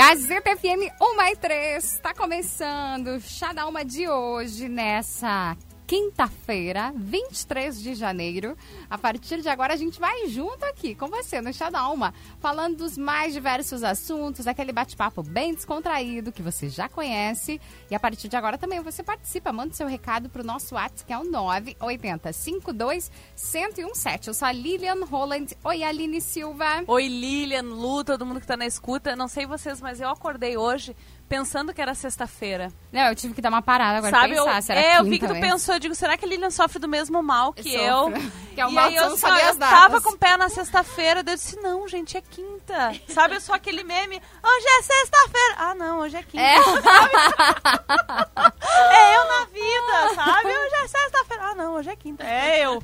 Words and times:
Gazeta 0.00 0.56
FM 0.56 0.90
1 0.98 1.22
e 1.30 1.36
3 1.36 1.84
está 1.84 2.14
começando. 2.14 3.20
Chá 3.20 3.52
da 3.52 3.66
Uma 3.66 3.84
de 3.84 4.08
hoje 4.08 4.66
nessa 4.66 5.54
quinta-feira, 5.90 6.92
23 6.94 7.82
de 7.82 7.96
janeiro. 7.96 8.56
A 8.88 8.96
partir 8.96 9.40
de 9.40 9.48
agora, 9.48 9.74
a 9.74 9.76
gente 9.76 9.98
vai 9.98 10.28
junto 10.28 10.64
aqui 10.64 10.94
com 10.94 11.08
você 11.08 11.40
no 11.40 11.52
Chá 11.52 11.68
da 11.68 11.80
Alma, 11.80 12.14
falando 12.38 12.76
dos 12.76 12.96
mais 12.96 13.32
diversos 13.32 13.82
assuntos, 13.82 14.46
aquele 14.46 14.70
bate-papo 14.70 15.20
bem 15.20 15.52
descontraído 15.52 16.30
que 16.30 16.42
você 16.42 16.68
já 16.68 16.88
conhece. 16.88 17.60
E 17.90 17.94
a 17.96 17.98
partir 17.98 18.28
de 18.28 18.36
agora 18.36 18.56
também 18.56 18.78
você 18.78 19.02
participa, 19.02 19.52
manda 19.52 19.74
seu 19.74 19.88
recado 19.88 20.28
para 20.28 20.42
o 20.42 20.46
nosso 20.46 20.76
WhatsApp, 20.76 21.06
que 21.06 21.12
é 21.12 21.18
o 21.18 21.24
980 21.24 22.32
52 22.34 23.10
1017. 23.52 24.28
Eu 24.28 24.34
sou 24.34 24.46
a 24.46 24.52
Lilian 24.52 25.04
Holland. 25.06 25.56
Oi, 25.64 25.82
Aline 25.82 26.20
Silva. 26.20 26.84
Oi, 26.86 27.08
Lilian, 27.08 27.62
Lu, 27.62 28.04
todo 28.04 28.24
mundo 28.24 28.38
que 28.38 28.44
está 28.44 28.56
na 28.56 28.66
escuta. 28.66 29.16
Não 29.16 29.26
sei 29.26 29.44
vocês, 29.44 29.80
mas 29.80 30.00
eu 30.00 30.08
acordei 30.08 30.56
hoje 30.56 30.94
pensando 31.30 31.72
que 31.72 31.80
era 31.80 31.94
sexta-feira. 31.94 32.72
Não, 32.90 33.02
eu 33.02 33.14
tive 33.14 33.34
que 33.34 33.40
dar 33.40 33.50
uma 33.50 33.62
parada 33.62 33.98
agora 33.98 34.10
Sabe, 34.10 34.34
pensar, 34.34 34.56
eu, 34.56 34.62
será 34.62 34.80
é, 34.80 34.98
eu 34.98 35.04
vi 35.04 35.20
que 35.20 35.28
tu 35.28 35.32
mesmo? 35.32 35.48
pensou, 35.48 35.76
eu 35.76 35.78
digo, 35.78 35.94
será 35.94 36.18
que 36.18 36.24
a 36.24 36.28
Lilian 36.28 36.50
sofre 36.50 36.80
do 36.80 36.88
mesmo 36.88 37.22
mal 37.22 37.52
que 37.52 37.72
eu? 37.72 38.10
Sofro. 38.10 38.30
Que 38.50 38.60
é 38.60 38.66
o 38.66 38.70
e 38.70 38.74
mal 38.74 38.88
aí 38.88 38.96
eu, 38.96 39.10
não 39.10 39.16
só, 39.16 39.28
saber 39.28 39.44
eu 39.44 39.50
as 39.50 39.56
datas. 39.56 39.78
tava 39.78 40.00
com 40.00 40.10
o 40.10 40.18
pé 40.18 40.36
na 40.36 40.48
sexta-feira, 40.48 41.20
eu 41.20 41.22
disse, 41.22 41.54
não, 41.60 41.86
gente, 41.86 42.16
é 42.16 42.20
quinta. 42.20 42.92
Sabe, 43.06 43.36
eu 43.36 43.40
sou 43.40 43.54
aquele 43.54 43.84
meme, 43.84 44.16
hoje 44.16 44.66
é 44.66 44.82
sexta-feira. 44.82 45.54
Ah, 45.56 45.74
não, 45.76 46.00
hoje 46.00 46.16
é 46.16 46.22
quinta. 46.24 46.42
É. 46.42 46.56
É 48.92 49.16
eu 49.16 49.28
na 49.28 49.44
vida, 49.46 50.14
sabe? 50.14 50.48
Hoje 50.48 50.74
é 50.84 50.88
sexta-feira. 50.88 51.42
Ah, 51.44 51.54
não, 51.54 51.74
hoje 51.74 51.90
é 51.90 51.96
quinta. 51.96 52.24
É 52.24 52.64
eu. 52.64 52.82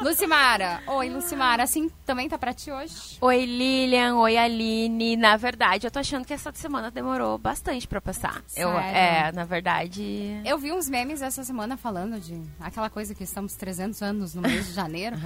Lucimara. 0.00 0.82
Oi, 0.86 1.10
Lucimara. 1.10 1.62
Assim 1.62 1.90
também 2.04 2.28
tá 2.28 2.38
pra 2.38 2.54
ti 2.54 2.70
hoje? 2.70 3.18
Oi, 3.20 3.44
Lilian. 3.44 4.16
Oi, 4.16 4.36
Aline. 4.36 5.16
Na 5.16 5.36
verdade, 5.36 5.86
eu 5.86 5.90
tô 5.90 5.98
achando 5.98 6.24
que 6.24 6.32
essa 6.32 6.52
semana 6.54 6.90
demorou 6.90 7.36
bastante 7.38 7.65
pra 7.88 8.00
passar. 8.00 8.42
Eu, 8.56 8.70
é, 8.78 9.32
na 9.32 9.44
verdade. 9.44 10.40
Eu 10.44 10.58
vi 10.58 10.72
uns 10.72 10.88
memes 10.88 11.20
essa 11.22 11.42
semana 11.44 11.76
falando 11.76 12.18
de 12.20 12.40
aquela 12.60 12.88
coisa 12.88 13.14
que 13.14 13.24
estamos 13.24 13.54
300 13.54 14.00
anos 14.02 14.34
no 14.34 14.42
mês 14.42 14.66
de 14.66 14.72
janeiro. 14.72 15.16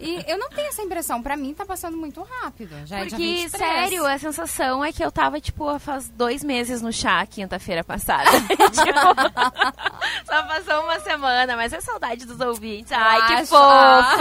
e 0.00 0.24
eu 0.28 0.38
não 0.38 0.48
tenho 0.50 0.68
essa 0.68 0.82
impressão. 0.82 1.22
Pra 1.22 1.36
mim 1.36 1.54
tá 1.54 1.64
passando 1.64 1.96
muito 1.96 2.22
rápido. 2.22 2.74
Já 2.86 2.98
é 2.98 3.00
Porque, 3.06 3.16
23. 3.16 3.50
sério, 3.50 4.06
a 4.06 4.18
sensação 4.18 4.84
é 4.84 4.92
que 4.92 5.04
eu 5.04 5.10
tava, 5.10 5.40
tipo, 5.40 5.78
faz 5.78 6.08
dois 6.10 6.44
meses 6.44 6.82
no 6.82 6.92
chá, 6.92 7.24
quinta-feira 7.26 7.82
passada. 7.82 8.30
tipo, 8.40 10.26
só 10.26 10.42
passou 10.42 10.84
uma 10.84 11.00
semana, 11.00 11.56
mas 11.56 11.72
é 11.72 11.80
saudade 11.80 12.26
dos 12.26 12.40
ouvintes. 12.40 12.92
Ai, 12.92 13.26
que 13.26 13.32
Acho. 13.34 13.46
fofa! 13.46 14.16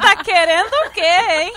Tá 0.00 0.16
querendo 0.24 0.72
o 0.86 0.90
quê, 0.90 1.00
hein? 1.00 1.52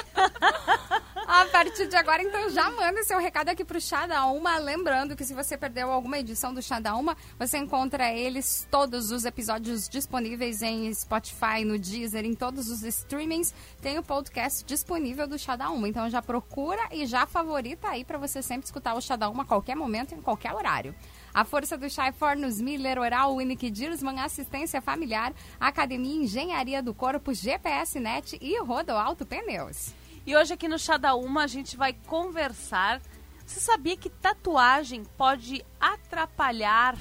A 1.32 1.46
partir 1.46 1.86
de 1.86 1.96
agora, 1.96 2.24
então, 2.24 2.50
já 2.50 2.72
manda 2.72 3.04
seu 3.04 3.20
recado 3.20 3.50
aqui 3.50 3.64
pro 3.64 3.80
Chá 3.80 4.08
da 4.08 4.26
Uma. 4.26 4.58
Lembrando 4.58 5.16
que 5.16 5.24
se 5.24 5.36
você 5.36 5.56
perdeu 5.56 5.92
alguma 5.92 6.18
edição 6.18 6.52
do 6.52 6.60
Chá 6.60 6.80
da 6.80 6.96
Uma, 6.96 7.16
você 7.38 7.60
encontra 7.60 8.12
eles, 8.12 8.68
todos 8.72 9.12
os 9.12 9.26
episódios 9.26 9.88
disponíveis 9.88 10.64
em 10.64 10.92
Spotify, 10.92 11.64
no 11.64 11.78
Deezer, 11.78 12.26
em 12.26 12.34
todos 12.34 12.68
os 12.68 12.82
streamings. 12.82 13.54
Tem 13.80 14.00
o 14.00 14.04
podcast 14.04 14.66
disponível 14.66 15.28
do 15.28 15.38
Chá 15.38 15.56
da 15.56 15.70
Uma. 15.70 15.88
Então 15.88 16.10
já 16.10 16.20
procura 16.20 16.82
e 16.92 17.06
já 17.06 17.28
favorita 17.28 17.90
aí 17.90 18.04
para 18.04 18.18
você 18.18 18.42
sempre 18.42 18.66
escutar 18.66 18.96
o 18.96 19.02
Chá 19.02 19.16
da 19.16 19.30
Uma 19.30 19.44
a 19.44 19.46
qualquer 19.46 19.76
momento, 19.76 20.16
em 20.16 20.22
qualquer 20.22 20.52
horário. 20.56 20.96
A 21.32 21.46
força 21.46 21.78
do 21.78 21.88
Chai 21.92 22.12
Fornos 22.12 22.60
Miller, 22.60 22.98
Oral, 22.98 23.36
Unique 23.36 23.70
Dirsman, 23.70 24.20
Assistência 24.20 24.82
Familiar, 24.82 25.32
Academia 25.60 26.24
Engenharia 26.24 26.82
do 26.82 26.92
Corpo, 26.92 27.36
GPS 27.36 28.00
Net 28.00 28.36
e 28.42 28.60
Rodo 28.60 28.94
Alto 28.94 29.28
Pneus. 29.28 29.99
E 30.30 30.36
hoje 30.36 30.54
aqui 30.54 30.68
no 30.68 30.78
Chá 30.78 30.96
da 30.96 31.16
Uma 31.16 31.46
a 31.46 31.48
gente 31.48 31.76
vai 31.76 31.92
conversar. 31.92 33.02
Você 33.44 33.60
sabia 33.60 33.98
que 33.98 34.12
tatuagem 34.12 35.04
pode 35.04 35.66
atrapalhar 35.80 36.96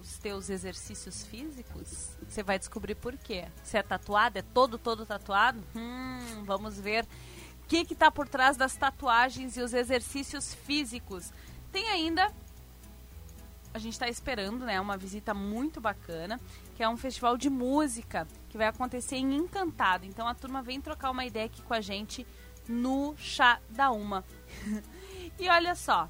os 0.00 0.16
teus 0.16 0.48
exercícios 0.48 1.26
físicos? 1.26 2.16
Você 2.26 2.42
vai 2.42 2.58
descobrir 2.58 2.94
por 2.94 3.18
quê. 3.18 3.44
Se 3.62 3.76
é 3.76 3.82
tatuado, 3.82 4.38
é 4.38 4.42
todo, 4.42 4.78
todo 4.78 5.04
tatuado? 5.04 5.62
Hum, 5.76 6.42
vamos 6.46 6.80
ver 6.80 7.04
o 7.04 7.66
que 7.68 7.84
que 7.84 7.94
tá 7.94 8.10
por 8.10 8.26
trás 8.26 8.56
das 8.56 8.74
tatuagens 8.74 9.58
e 9.58 9.60
os 9.60 9.74
exercícios 9.74 10.54
físicos. 10.54 11.30
Tem 11.70 11.86
ainda 11.90 12.32
a 13.74 13.78
gente 13.78 13.92
está 13.92 14.08
esperando, 14.08 14.64
né, 14.64 14.80
uma 14.80 14.96
visita 14.96 15.34
muito 15.34 15.82
bacana, 15.82 16.40
que 16.76 16.82
é 16.82 16.88
um 16.88 16.96
festival 16.96 17.36
de 17.36 17.50
música 17.50 18.26
que 18.50 18.58
vai 18.58 18.66
acontecer 18.66 19.16
em 19.16 19.34
Encantado. 19.36 20.04
Então 20.04 20.28
a 20.28 20.34
turma 20.34 20.60
vem 20.62 20.80
trocar 20.80 21.10
uma 21.10 21.24
ideia 21.24 21.46
aqui 21.46 21.62
com 21.62 21.72
a 21.72 21.80
gente 21.80 22.26
no 22.68 23.14
Chá 23.16 23.58
da 23.70 23.90
Uma. 23.90 24.24
e 25.38 25.48
olha 25.48 25.74
só, 25.74 26.08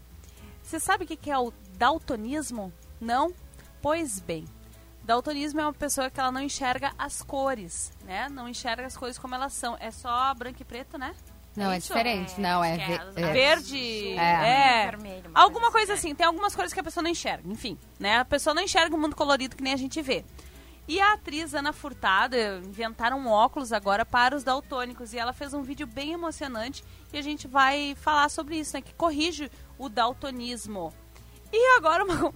você 0.63 0.81
sabe 0.81 1.05
o 1.05 1.07
que 1.07 1.31
é 1.31 1.39
o 1.39 1.53
daltonismo? 1.77 2.73
Não? 3.01 3.33
Pois 3.83 4.19
bem, 4.21 4.45
daltonismo 5.05 5.61
é 5.61 5.65
uma 5.65 5.73
pessoa 5.73 6.11
que 6.11 6.19
ela 6.19 6.33
não 6.33 6.41
enxerga 6.43 6.93
as 6.99 7.23
cores, 7.23 7.93
né? 8.05 8.29
Não 8.29 8.49
enxerga 8.49 8.87
as 8.87 8.97
cores 8.97 9.19
como 9.19 9.35
elas 9.35 9.53
são. 9.53 9.77
É 9.79 9.91
só 9.91 10.33
branco 10.35 10.61
e 10.61 10.65
preto, 10.65 10.99
né? 10.99 11.15
Não, 11.57 11.71
é, 11.73 11.79
isso? 11.79 11.89
diferente. 11.89 12.41
não, 12.41 12.63
é, 12.63 12.75
acho 12.75 12.85
que 12.85 12.91
ve- 12.91 12.97
é 12.97 13.01
as 13.03 13.17
é. 13.17 13.33
Verde, 13.33 14.09
É. 14.17 14.83
é, 14.85 14.91
Vermelho, 14.91 15.31
uma 15.31 15.41
Alguma 15.41 15.71
coisa 15.73 15.89
coisa 15.89 15.95
assim, 15.95 16.15
tem 16.15 16.25
algumas 16.25 16.55
cores 16.55 16.73
que 16.73 16.79
a 16.79 16.83
pessoa 16.85 17.03
não 17.03 17.11
enxerga, 17.11 17.51
enfim, 17.51 17.77
né? 17.99 18.19
A 18.19 18.25
pessoa 18.25 18.55
não 18.55 18.63
enxerga 18.63 18.95
o 18.95 18.99
mundo 18.99 19.17
colorido 19.17 19.57
que 19.57 19.63
nem 19.63 19.73
a 19.73 19.77
gente 19.77 20.01
vê. 20.01 20.25
E 20.89 21.01
a 21.01 21.13
atriz 21.13 21.55
Ana 21.55 21.73
Furtado 21.73 22.37
inventaram 22.65 23.19
um 23.19 23.29
óculos 23.29 23.73
agora 23.73 24.05
para 24.05 24.35
os 24.35 24.43
daltônicos 24.43 25.13
e 25.13 25.19
ela 25.19 25.33
fez 25.33 25.55
um 25.55 25.63
vídeo 25.63 25.87
bem 25.87 26.13
emocionante 26.13 26.83
e 27.13 27.19
a 27.19 27.23
gente 27.23 27.47
vai 27.47 27.95
falar 27.95 28.29
sobre 28.29 28.57
isso, 28.59 28.75
né? 28.75 28.83
Que 28.83 28.95
corrige 28.95 29.51
o 29.79 29.89
daltonismo. 29.89 30.93
E 31.53 31.77
agora, 31.77 32.03
uma... 32.05 32.35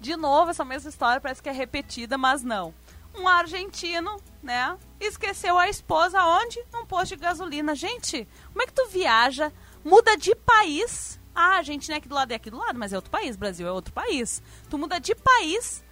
de 0.00 0.16
novo, 0.16 0.50
essa 0.50 0.64
mesma 0.64 0.90
história 0.90 1.20
parece 1.20 1.42
que 1.42 1.48
é 1.48 1.52
repetida, 1.52 2.18
mas 2.18 2.42
não. 2.42 2.74
Um 3.14 3.28
argentino, 3.28 4.16
né? 4.42 4.76
Esqueceu 5.00 5.58
a 5.58 5.68
esposa 5.68 6.22
onde? 6.24 6.62
Num 6.72 6.86
posto 6.86 7.16
de 7.16 7.22
gasolina. 7.22 7.74
Gente, 7.74 8.26
como 8.52 8.62
é 8.62 8.66
que 8.66 8.72
tu 8.72 8.86
viaja, 8.88 9.52
muda 9.84 10.16
de 10.16 10.34
país? 10.34 11.20
Ah, 11.34 11.56
a 11.56 11.62
gente 11.62 11.88
não 11.88 11.94
é 11.94 11.98
aqui 11.98 12.08
do 12.08 12.14
lado, 12.14 12.32
é 12.32 12.34
aqui 12.34 12.50
do 12.50 12.58
lado, 12.58 12.78
mas 12.78 12.92
é 12.92 12.96
outro 12.96 13.10
país. 13.10 13.36
Brasil 13.36 13.66
é 13.66 13.72
outro 13.72 13.92
país. 13.92 14.42
Tu 14.68 14.78
muda 14.78 14.98
de 14.98 15.14
país, 15.14 15.82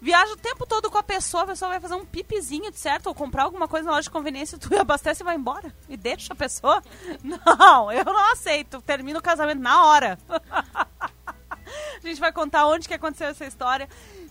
viaja 0.00 0.32
o 0.32 0.36
tempo 0.36 0.66
todo 0.66 0.90
com 0.90 0.98
a 0.98 1.02
pessoa, 1.02 1.44
a 1.44 1.48
pessoa 1.48 1.70
vai 1.70 1.80
fazer 1.80 1.94
um 1.94 2.04
pipizinho, 2.04 2.72
certo? 2.72 3.08
Ou 3.08 3.14
comprar 3.14 3.44
alguma 3.44 3.68
coisa 3.68 3.86
na 3.86 3.92
loja 3.92 4.04
de 4.04 4.10
conveniência, 4.10 4.58
tu 4.58 4.74
abastece 4.78 5.22
e 5.22 5.24
vai 5.24 5.36
embora. 5.36 5.74
E 5.88 5.96
deixa 5.96 6.32
a 6.32 6.36
pessoa? 6.36 6.82
Não, 7.22 7.92
eu 7.92 8.04
não 8.04 8.32
aceito. 8.32 8.80
Termina 8.82 9.18
o 9.18 9.22
casamento 9.22 9.60
na 9.60 9.84
hora. 9.84 10.18
A 12.02 12.06
gente 12.06 12.20
vai 12.20 12.32
contar 12.32 12.66
onde 12.66 12.88
que 12.88 12.94
aconteceu 12.94 13.28
essa 13.28 13.44
história. 13.44 13.86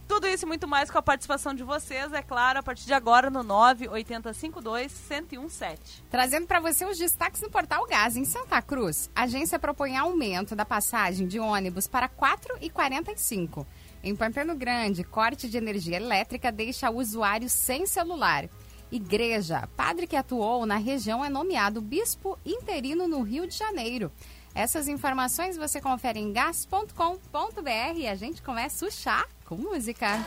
Tudo 0.07 0.25
isso 0.25 0.45
e 0.45 0.47
muito 0.47 0.67
mais 0.67 0.89
com 0.89 0.97
a 0.97 1.01
participação 1.01 1.53
de 1.53 1.63
vocês, 1.63 2.11
é 2.13 2.21
claro, 2.21 2.59
a 2.59 2.63
partir 2.63 2.85
de 2.85 2.93
agora 2.93 3.29
no 3.29 3.43
98052-1017. 3.43 5.77
Trazendo 6.09 6.47
para 6.47 6.61
você 6.61 6.85
os 6.85 6.97
destaques 6.97 7.41
no 7.41 7.49
Portal 7.49 7.85
Gás. 7.85 8.15
Em 8.15 8.23
Santa 8.23 8.61
Cruz, 8.61 9.09
a 9.13 9.23
agência 9.23 9.59
propõe 9.59 9.97
aumento 9.97 10.55
da 10.55 10.63
passagem 10.63 11.27
de 11.27 11.37
ônibus 11.39 11.87
para 11.87 12.05
R$ 12.05 12.13
4,45. 12.17 13.65
Em 14.03 14.15
Pantano 14.15 14.55
Grande, 14.55 15.03
corte 15.03 15.49
de 15.49 15.57
energia 15.57 15.97
elétrica 15.97 16.51
deixa 16.51 16.89
o 16.89 16.97
usuário 16.97 17.49
sem 17.49 17.85
celular. 17.85 18.49
Igreja, 18.91 19.67
padre 19.75 20.07
que 20.07 20.15
atuou 20.15 20.65
na 20.65 20.77
região 20.77 21.23
é 21.23 21.29
nomeado 21.29 21.81
bispo 21.81 22.39
interino 22.45 23.07
no 23.07 23.21
Rio 23.21 23.45
de 23.45 23.55
Janeiro. 23.55 24.11
Essas 24.55 24.87
informações 24.87 25.57
você 25.57 25.81
confere 25.81 26.19
em 26.19 26.31
gas.com.br 26.31 27.97
e 27.97 28.07
a 28.07 28.15
gente 28.15 28.41
começa 28.41 28.85
o 28.85 28.91
chá 28.91 29.25
com 29.45 29.55
música. 29.55 30.17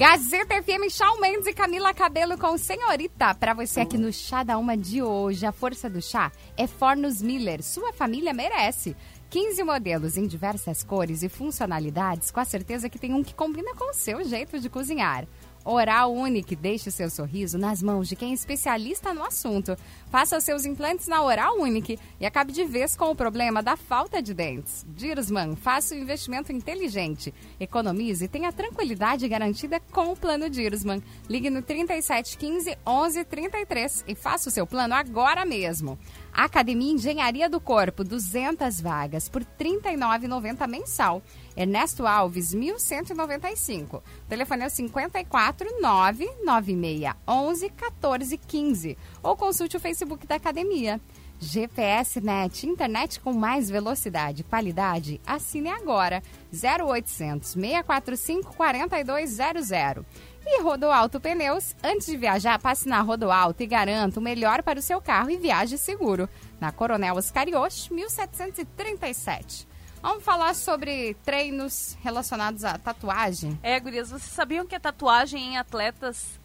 Gazeta 0.00 0.54
FM, 0.62 0.90
Shawn 0.90 1.20
Mendes 1.20 1.46
e 1.46 1.52
Camila 1.52 1.92
Cabelo 1.92 2.38
com 2.38 2.56
Senhorita. 2.56 3.34
Para 3.34 3.52
você 3.52 3.80
aqui 3.80 3.98
no 3.98 4.10
Chá 4.10 4.42
da 4.42 4.56
Uma 4.56 4.74
de 4.74 5.02
hoje, 5.02 5.44
a 5.44 5.52
força 5.52 5.90
do 5.90 6.00
chá 6.00 6.32
é 6.56 6.66
Fornos 6.66 7.20
Miller. 7.20 7.62
Sua 7.62 7.92
família 7.92 8.32
merece. 8.32 8.96
15 9.28 9.62
modelos 9.62 10.16
em 10.16 10.26
diversas 10.26 10.82
cores 10.82 11.22
e 11.22 11.28
funcionalidades, 11.28 12.30
com 12.30 12.40
a 12.40 12.46
certeza 12.46 12.88
que 12.88 12.98
tem 12.98 13.12
um 13.12 13.22
que 13.22 13.34
combina 13.34 13.74
com 13.74 13.90
o 13.90 13.94
seu 13.94 14.24
jeito 14.24 14.58
de 14.58 14.70
cozinhar. 14.70 15.26
Oral 15.64 16.12
Unique, 16.12 16.56
deixe 16.56 16.90
seu 16.90 17.10
sorriso 17.10 17.58
nas 17.58 17.82
mãos 17.82 18.08
de 18.08 18.16
quem 18.16 18.30
é 18.30 18.34
especialista 18.34 19.12
no 19.12 19.22
assunto. 19.22 19.76
Faça 20.10 20.38
os 20.38 20.44
seus 20.44 20.64
implantes 20.64 21.06
na 21.06 21.22
Oral 21.22 21.58
Unique 21.58 21.98
e 22.18 22.24
acabe 22.24 22.50
de 22.52 22.64
vez 22.64 22.96
com 22.96 23.10
o 23.10 23.14
problema 23.14 23.62
da 23.62 23.76
falta 23.76 24.22
de 24.22 24.32
dentes. 24.32 24.86
Dirosman, 24.88 25.54
faça 25.56 25.94
o 25.94 25.98
um 25.98 26.00
investimento 26.00 26.50
inteligente. 26.50 27.34
Economize 27.58 28.24
e 28.24 28.28
tenha 28.28 28.52
tranquilidade 28.52 29.28
garantida 29.28 29.80
com 29.92 30.12
o 30.12 30.16
plano 30.16 30.48
Dirosman. 30.48 31.02
Ligue 31.28 31.50
no 31.50 31.60
3715 31.60 32.78
1133 32.86 34.04
e 34.08 34.14
faça 34.14 34.48
o 34.48 34.52
seu 34.52 34.66
plano 34.66 34.94
agora 34.94 35.44
mesmo. 35.44 35.98
Academia 36.32 36.92
Engenharia 36.92 37.48
do 37.48 37.60
Corpo, 37.60 38.04
200 38.04 38.80
vagas 38.80 39.28
por 39.28 39.42
R$ 39.42 39.48
39,90 39.58 40.66
mensal. 40.68 41.22
Ernesto 41.56 42.06
Alves, 42.06 42.54
1195. 42.54 43.96
O 43.96 44.02
telefone 44.28 44.64
é 44.64 44.66
o 44.66 44.70
54 44.70 45.80
996 45.80 47.14
11 47.26 47.70
14 47.70 48.38
15. 48.38 48.98
Ou 49.22 49.36
consulte 49.36 49.76
o 49.76 49.80
Facebook 49.80 50.26
da 50.26 50.36
academia. 50.36 51.00
GPS 51.42 52.20
Net, 52.20 52.66
internet 52.66 53.18
com 53.18 53.32
mais 53.32 53.70
velocidade 53.70 54.42
e 54.42 54.44
qualidade. 54.44 55.20
Assine 55.26 55.70
agora. 55.70 56.22
0800 56.52 57.52
645 57.52 58.54
4200. 58.54 60.04
E 60.52 60.62
Rodoalto 60.62 61.20
Pneus, 61.20 61.76
antes 61.80 62.06
de 62.06 62.16
viajar, 62.16 62.58
passe 62.58 62.88
na 62.88 63.00
Rodoalto 63.00 63.62
e 63.62 63.66
garanta 63.68 64.18
o 64.18 64.22
melhor 64.22 64.64
para 64.64 64.80
o 64.80 64.82
seu 64.82 65.00
carro 65.00 65.30
e 65.30 65.36
viaje 65.36 65.78
seguro. 65.78 66.28
Na 66.58 66.72
Coronel 66.72 67.14
Oscarioche, 67.14 67.94
1737. 67.94 69.68
Vamos 70.02 70.24
falar 70.24 70.56
sobre 70.56 71.14
treinos 71.24 71.96
relacionados 72.02 72.64
à 72.64 72.76
tatuagem. 72.76 73.56
É, 73.62 73.78
gurias, 73.78 74.10
vocês 74.10 74.32
sabiam 74.32 74.66
que 74.66 74.74
a 74.74 74.80
tatuagem 74.80 75.52
em 75.52 75.56
atletas, 75.56 76.40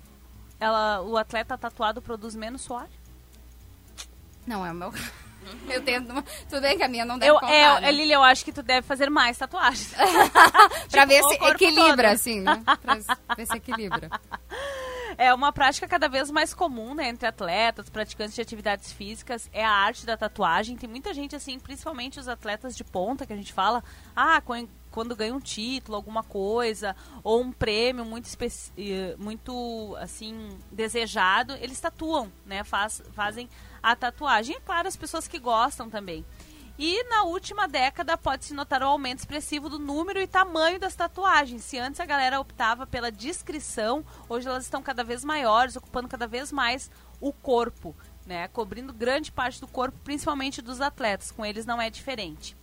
ela, 0.59 1.01
o 1.01 1.17
atleta 1.17 1.57
tatuado 1.57 1.99
produz 1.99 2.35
menos 2.35 2.61
suor? 2.61 2.87
Não 4.45 4.63
é 4.63 4.71
o 4.71 4.75
meu 4.75 4.93
Eu 5.69 5.81
tento. 5.83 6.13
Tudo 6.49 6.61
bem 6.61 6.77
que 6.77 6.83
a 6.83 6.87
minha 6.87 7.05
não 7.05 7.17
deve 7.17 7.31
eu, 7.31 7.35
contar, 7.39 7.53
é, 7.53 7.81
né? 7.81 7.91
Lili, 7.91 8.11
eu 8.13 8.23
acho 8.23 8.43
que 8.45 8.51
tu 8.51 8.63
deve 8.63 8.85
fazer 8.87 9.09
mais 9.09 9.37
tatuagens. 9.37 9.93
pra 10.91 11.05
ver 11.05 11.21
Tipo, 11.21 11.27
o 11.27 11.29
se 11.29 11.35
equilibra, 11.53 12.07
todo. 12.09 12.13
assim, 12.15 12.41
né? 12.41 12.63
Pra 12.81 13.35
ver 13.35 13.45
se 13.45 13.55
equilibra. 13.57 14.09
É 15.17 15.33
uma 15.33 15.53
prática 15.53 15.87
cada 15.87 16.09
vez 16.09 16.29
mais 16.29 16.53
comum, 16.53 16.93
né, 16.93 17.07
entre 17.07 17.25
atletas, 17.25 17.89
praticantes 17.89 18.35
de 18.35 18.41
atividades 18.41 18.91
físicas, 18.91 19.49
é 19.53 19.63
a 19.63 19.71
arte 19.71 20.05
da 20.05 20.17
tatuagem. 20.17 20.75
Tem 20.75 20.89
muita 20.89 21.13
gente 21.13 21.33
assim, 21.33 21.57
principalmente 21.57 22.19
os 22.19 22.27
atletas 22.27 22.75
de 22.75 22.83
ponta 22.83 23.25
que 23.25 23.31
a 23.31 23.35
gente 23.37 23.53
fala, 23.53 23.81
ah, 24.13 24.41
quan- 24.41 24.67
quando 24.91 25.15
ganha 25.15 25.33
um 25.33 25.39
título, 25.39 25.95
alguma 25.95 26.21
coisa, 26.21 26.97
ou 27.23 27.41
um 27.41 27.51
prêmio 27.53 28.03
muito 28.03 28.27
eh, 28.77 29.15
muito 29.17 29.95
assim 30.01 30.49
desejado, 30.69 31.53
eles 31.61 31.79
tatuam, 31.79 32.29
né, 32.45 32.65
faz, 32.65 33.01
fazem 33.13 33.49
a 33.85 33.95
tatuagem. 33.95 34.55
E 34.55 34.61
claro, 34.61 34.87
as 34.87 34.97
pessoas 34.97 35.27
que 35.27 35.37
gostam 35.37 35.91
também. 35.91 36.25
E 36.77 37.03
na 37.03 37.23
última 37.23 37.67
década 37.67 38.17
pode-se 38.17 38.53
notar 38.53 38.81
o 38.81 38.87
aumento 38.87 39.19
expressivo 39.19 39.69
do 39.69 39.77
número 39.77 40.19
e 40.19 40.27
tamanho 40.27 40.79
das 40.79 40.95
tatuagens. 40.95 41.63
Se 41.63 41.77
antes 41.77 41.99
a 41.99 42.05
galera 42.05 42.39
optava 42.39 42.87
pela 42.87 43.11
descrição, 43.11 44.03
hoje 44.27 44.47
elas 44.47 44.63
estão 44.63 44.81
cada 44.81 45.03
vez 45.03 45.23
maiores, 45.23 45.75
ocupando 45.75 46.09
cada 46.09 46.27
vez 46.27 46.51
mais 46.51 46.89
o 47.21 47.31
corpo, 47.31 47.95
né? 48.25 48.47
Cobrindo 48.47 48.91
grande 48.91 49.31
parte 49.31 49.61
do 49.61 49.67
corpo, 49.67 49.97
principalmente 50.03 50.61
dos 50.61 50.81
atletas. 50.81 51.31
Com 51.31 51.45
eles 51.45 51.65
não 51.65 51.79
é 51.79 51.89
diferente. 51.89 52.57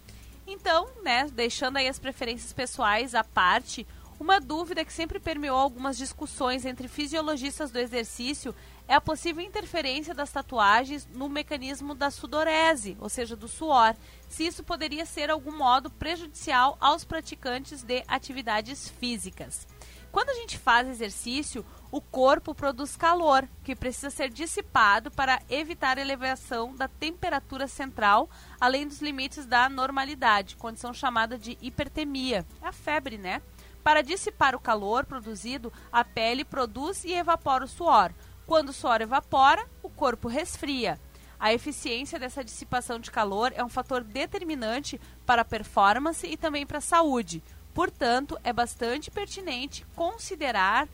Então, 0.44 0.88
né, 1.02 1.28
deixando 1.32 1.76
aí 1.76 1.88
as 1.88 2.00
preferências 2.00 2.52
pessoais 2.52 3.14
à 3.14 3.22
parte, 3.22 3.86
uma 4.20 4.40
dúvida 4.40 4.84
que 4.84 4.92
sempre 4.92 5.18
permeou 5.18 5.58
algumas 5.58 5.96
discussões 5.96 6.66
entre 6.66 6.86
fisiologistas 6.86 7.70
do 7.70 7.78
exercício 7.78 8.54
é 8.92 8.94
a 8.94 9.00
possível 9.00 9.42
interferência 9.42 10.12
das 10.12 10.30
tatuagens 10.30 11.08
no 11.14 11.26
mecanismo 11.26 11.94
da 11.94 12.10
sudorese, 12.10 12.94
ou 13.00 13.08
seja, 13.08 13.34
do 13.34 13.48
suor, 13.48 13.96
se 14.28 14.46
isso 14.46 14.62
poderia 14.62 15.06
ser 15.06 15.30
algum 15.30 15.56
modo 15.56 15.88
prejudicial 15.88 16.76
aos 16.78 17.02
praticantes 17.02 17.82
de 17.82 18.04
atividades 18.06 18.90
físicas. 18.90 19.66
Quando 20.10 20.28
a 20.28 20.34
gente 20.34 20.58
faz 20.58 20.86
exercício, 20.86 21.64
o 21.90 22.02
corpo 22.02 22.54
produz 22.54 22.94
calor, 22.94 23.48
que 23.64 23.74
precisa 23.74 24.10
ser 24.10 24.28
dissipado 24.28 25.10
para 25.10 25.40
evitar 25.48 25.96
a 25.96 26.02
elevação 26.02 26.76
da 26.76 26.86
temperatura 26.86 27.66
central, 27.66 28.28
além 28.60 28.86
dos 28.86 29.00
limites 29.00 29.46
da 29.46 29.70
normalidade, 29.70 30.54
condição 30.56 30.92
chamada 30.92 31.38
de 31.38 31.56
hipertemia. 31.62 32.44
É 32.60 32.66
a 32.66 32.72
febre, 32.72 33.16
né? 33.16 33.40
Para 33.82 34.02
dissipar 34.02 34.54
o 34.54 34.60
calor 34.60 35.06
produzido, 35.06 35.72
a 35.90 36.04
pele 36.04 36.44
produz 36.44 37.04
e 37.04 37.14
evapora 37.14 37.64
o 37.64 37.68
suor. 37.68 38.12
Quando 38.52 38.68
o 38.68 38.72
suor 38.74 39.00
evapora, 39.00 39.66
o 39.82 39.88
corpo 39.88 40.28
resfria. 40.28 41.00
A 41.40 41.54
eficiência 41.54 42.18
dessa 42.18 42.44
dissipação 42.44 43.00
de 43.00 43.10
calor 43.10 43.50
é 43.56 43.64
um 43.64 43.68
fator 43.70 44.04
determinante 44.04 45.00
para 45.24 45.40
a 45.40 45.44
performance 45.44 46.26
e 46.26 46.36
também 46.36 46.66
para 46.66 46.76
a 46.76 46.82
saúde. 46.82 47.42
Portanto, 47.72 48.38
é 48.44 48.52
bastante 48.52 49.10
pertinente 49.10 49.86
considerar 49.96 50.86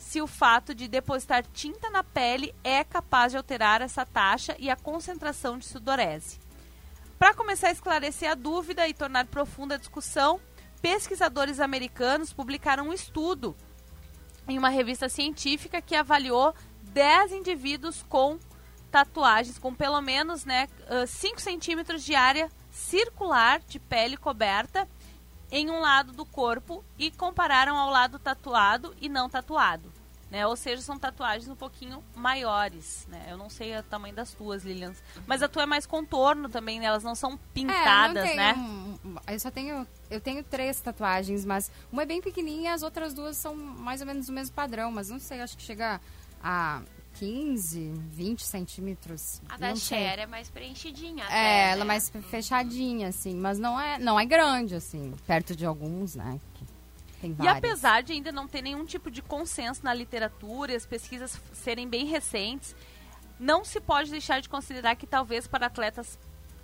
se 0.00 0.20
o 0.20 0.26
fato 0.26 0.74
de 0.74 0.88
depositar 0.88 1.46
tinta 1.54 1.88
na 1.90 2.02
pele 2.02 2.52
é 2.64 2.82
capaz 2.82 3.30
de 3.30 3.38
alterar 3.38 3.80
essa 3.82 4.04
taxa 4.04 4.56
e 4.58 4.68
a 4.68 4.74
concentração 4.74 5.58
de 5.58 5.66
sudorese. 5.66 6.40
Para 7.16 7.34
começar 7.34 7.68
a 7.68 7.72
esclarecer 7.72 8.28
a 8.28 8.34
dúvida 8.34 8.88
e 8.88 8.94
tornar 8.94 9.26
profunda 9.26 9.76
a 9.76 9.78
discussão, 9.78 10.40
pesquisadores 10.82 11.60
americanos 11.60 12.32
publicaram 12.32 12.88
um 12.88 12.92
estudo 12.92 13.54
em 14.48 14.58
uma 14.58 14.68
revista 14.70 15.08
científica 15.08 15.80
que 15.80 15.94
avaliou 15.94 16.52
10 16.92 17.32
indivíduos 17.32 18.04
com 18.08 18.38
tatuagens, 18.90 19.58
com 19.58 19.74
pelo 19.74 20.00
menos 20.00 20.44
né, 20.44 20.68
5 21.06 21.40
centímetros 21.40 22.02
de 22.04 22.14
área 22.14 22.50
circular 22.70 23.60
de 23.60 23.78
pele 23.78 24.16
coberta 24.16 24.88
em 25.50 25.70
um 25.70 25.80
lado 25.80 26.12
do 26.12 26.24
corpo 26.24 26.84
e 26.98 27.10
compararam 27.10 27.76
ao 27.76 27.90
lado 27.90 28.18
tatuado 28.18 28.94
e 29.00 29.08
não 29.08 29.28
tatuado. 29.28 29.92
Né? 30.30 30.46
Ou 30.46 30.54
seja, 30.54 30.80
são 30.80 30.96
tatuagens 30.96 31.48
um 31.48 31.56
pouquinho 31.56 32.04
maiores. 32.14 33.04
Né? 33.08 33.26
Eu 33.28 33.36
não 33.36 33.50
sei 33.50 33.76
o 33.76 33.82
tamanho 33.82 34.14
das 34.14 34.32
tuas, 34.32 34.62
Lilian. 34.64 34.92
Mas 35.26 35.42
a 35.42 35.48
tua 35.48 35.64
é 35.64 35.66
mais 35.66 35.86
contorno 35.86 36.48
também, 36.48 36.78
né? 36.78 36.86
Elas 36.86 37.02
não 37.02 37.16
são 37.16 37.36
pintadas, 37.52 38.24
é, 38.24 38.32
eu 38.32 38.36
não 38.36 38.36
né? 38.36 38.54
um- 39.04 39.16
eu 39.26 39.40
só 39.40 39.50
tenho. 39.50 39.84
Eu 40.08 40.20
tenho 40.20 40.44
três 40.44 40.80
tatuagens, 40.80 41.44
mas 41.44 41.68
uma 41.90 42.02
é 42.02 42.06
bem 42.06 42.20
pequenininha 42.20 42.70
e 42.70 42.74
as 42.74 42.84
outras 42.84 43.12
duas 43.12 43.36
são 43.36 43.56
mais 43.56 44.00
ou 44.02 44.06
menos 44.06 44.28
o 44.28 44.32
mesmo 44.32 44.54
padrão, 44.54 44.92
mas 44.92 45.08
não 45.10 45.18
sei, 45.18 45.40
acho 45.40 45.56
que 45.56 45.64
chega 45.64 46.00
a 46.42 46.82
15, 47.14 47.92
20 48.10 48.42
centímetros. 48.42 49.42
A 49.48 49.56
da. 49.56 49.76
Cher 49.76 50.18
é 50.18 50.26
mais 50.26 50.48
preenchidinha. 50.48 51.24
até, 51.24 51.34
É, 51.34 51.70
ela 51.70 51.76
né? 51.76 51.82
é 51.82 51.84
mais 51.84 52.12
fechadinha, 52.30 53.08
assim, 53.08 53.34
mas 53.34 53.58
não 53.58 53.80
é, 53.80 53.98
não 53.98 54.18
é 54.18 54.24
grande, 54.24 54.74
assim, 54.74 55.14
perto 55.26 55.54
de 55.54 55.66
alguns, 55.66 56.14
né? 56.14 56.40
E 57.38 57.46
apesar 57.46 58.02
de 58.02 58.14
ainda 58.14 58.32
não 58.32 58.48
ter 58.48 58.62
nenhum 58.62 58.84
tipo 58.86 59.10
de 59.10 59.20
consenso 59.20 59.84
na 59.84 59.92
literatura 59.92 60.72
e 60.72 60.76
as 60.76 60.86
pesquisas 60.86 61.38
serem 61.52 61.86
bem 61.86 62.06
recentes, 62.06 62.74
não 63.38 63.62
se 63.62 63.78
pode 63.78 64.10
deixar 64.10 64.40
de 64.40 64.48
considerar 64.48 64.96
que 64.96 65.06
talvez 65.06 65.46
para 65.46 65.66
atletas 65.66 66.18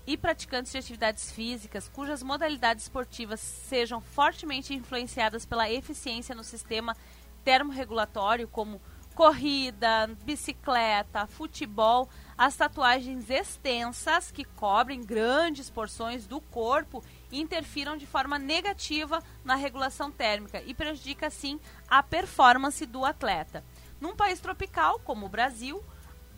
e 0.06 0.16
praticantes 0.16 0.72
de 0.72 0.78
atividades 0.78 1.30
físicas 1.30 1.88
cujas 1.88 2.22
modalidades 2.22 2.84
esportivas 2.84 3.40
sejam 3.40 4.00
fortemente 4.00 4.72
influenciadas 4.72 5.44
pela 5.44 5.70
eficiência 5.70 6.34
no 6.34 6.44
sistema 6.44 6.96
termorregulatório, 7.44 8.48
como 8.48 8.80
corrida, 9.16 10.10
bicicleta, 10.26 11.26
futebol, 11.26 12.06
as 12.36 12.54
tatuagens 12.54 13.30
extensas 13.30 14.30
que 14.30 14.44
cobrem 14.44 15.00
grandes 15.02 15.70
porções 15.70 16.26
do 16.26 16.38
corpo 16.38 17.02
interfiram 17.32 17.96
de 17.96 18.06
forma 18.06 18.38
negativa 18.38 19.22
na 19.42 19.54
regulação 19.54 20.12
térmica 20.12 20.62
e 20.66 20.74
prejudica 20.74 21.28
assim 21.28 21.58
a 21.88 22.02
performance 22.02 22.84
do 22.84 23.06
atleta. 23.06 23.64
Num 23.98 24.14
país 24.14 24.38
tropical 24.38 25.00
como 25.00 25.24
o 25.24 25.30
Brasil, 25.30 25.82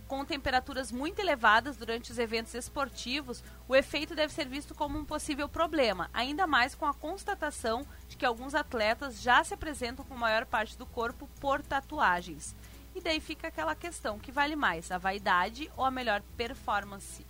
com 0.07 0.25
temperaturas 0.25 0.93
muito 0.93 1.19
elevadas 1.19 1.77
durante 1.77 2.13
os 2.13 2.19
eventos 2.19 2.55
esportivos, 2.55 3.43
o 3.69 3.75
efeito 3.75 4.15
deve 4.15 4.33
ser 4.33 4.49
visto 4.49 4.73
como 4.73 4.97
um 4.97 5.05
possível 5.05 5.49
problema, 5.49 6.09
ainda 6.15 6.47
mais 6.47 6.77
com 6.77 6.87
a 6.87 6.95
constatação 6.95 7.85
de 8.09 8.17
que 8.17 8.25
alguns 8.25 8.55
atletas 8.55 9.21
já 9.21 9.43
se 9.43 9.53
apresentam 9.53 10.05
com 10.05 10.17
maior 10.17 10.47
parte 10.47 10.79
do 10.79 10.87
corpo 10.87 11.29
por 11.41 11.61
tatuagens. 11.61 12.57
E 12.99 13.01
daí 13.01 13.21
fica 13.21 13.47
aquela 13.47 13.77
questão, 13.77 14.19
que 14.19 14.33
vale 14.33 14.57
mais, 14.57 14.91
a 14.91 14.99
vaidade 14.99 15.71
ou 15.77 15.85
a 15.85 15.91
melhor 15.91 16.21
performance? 16.37 17.25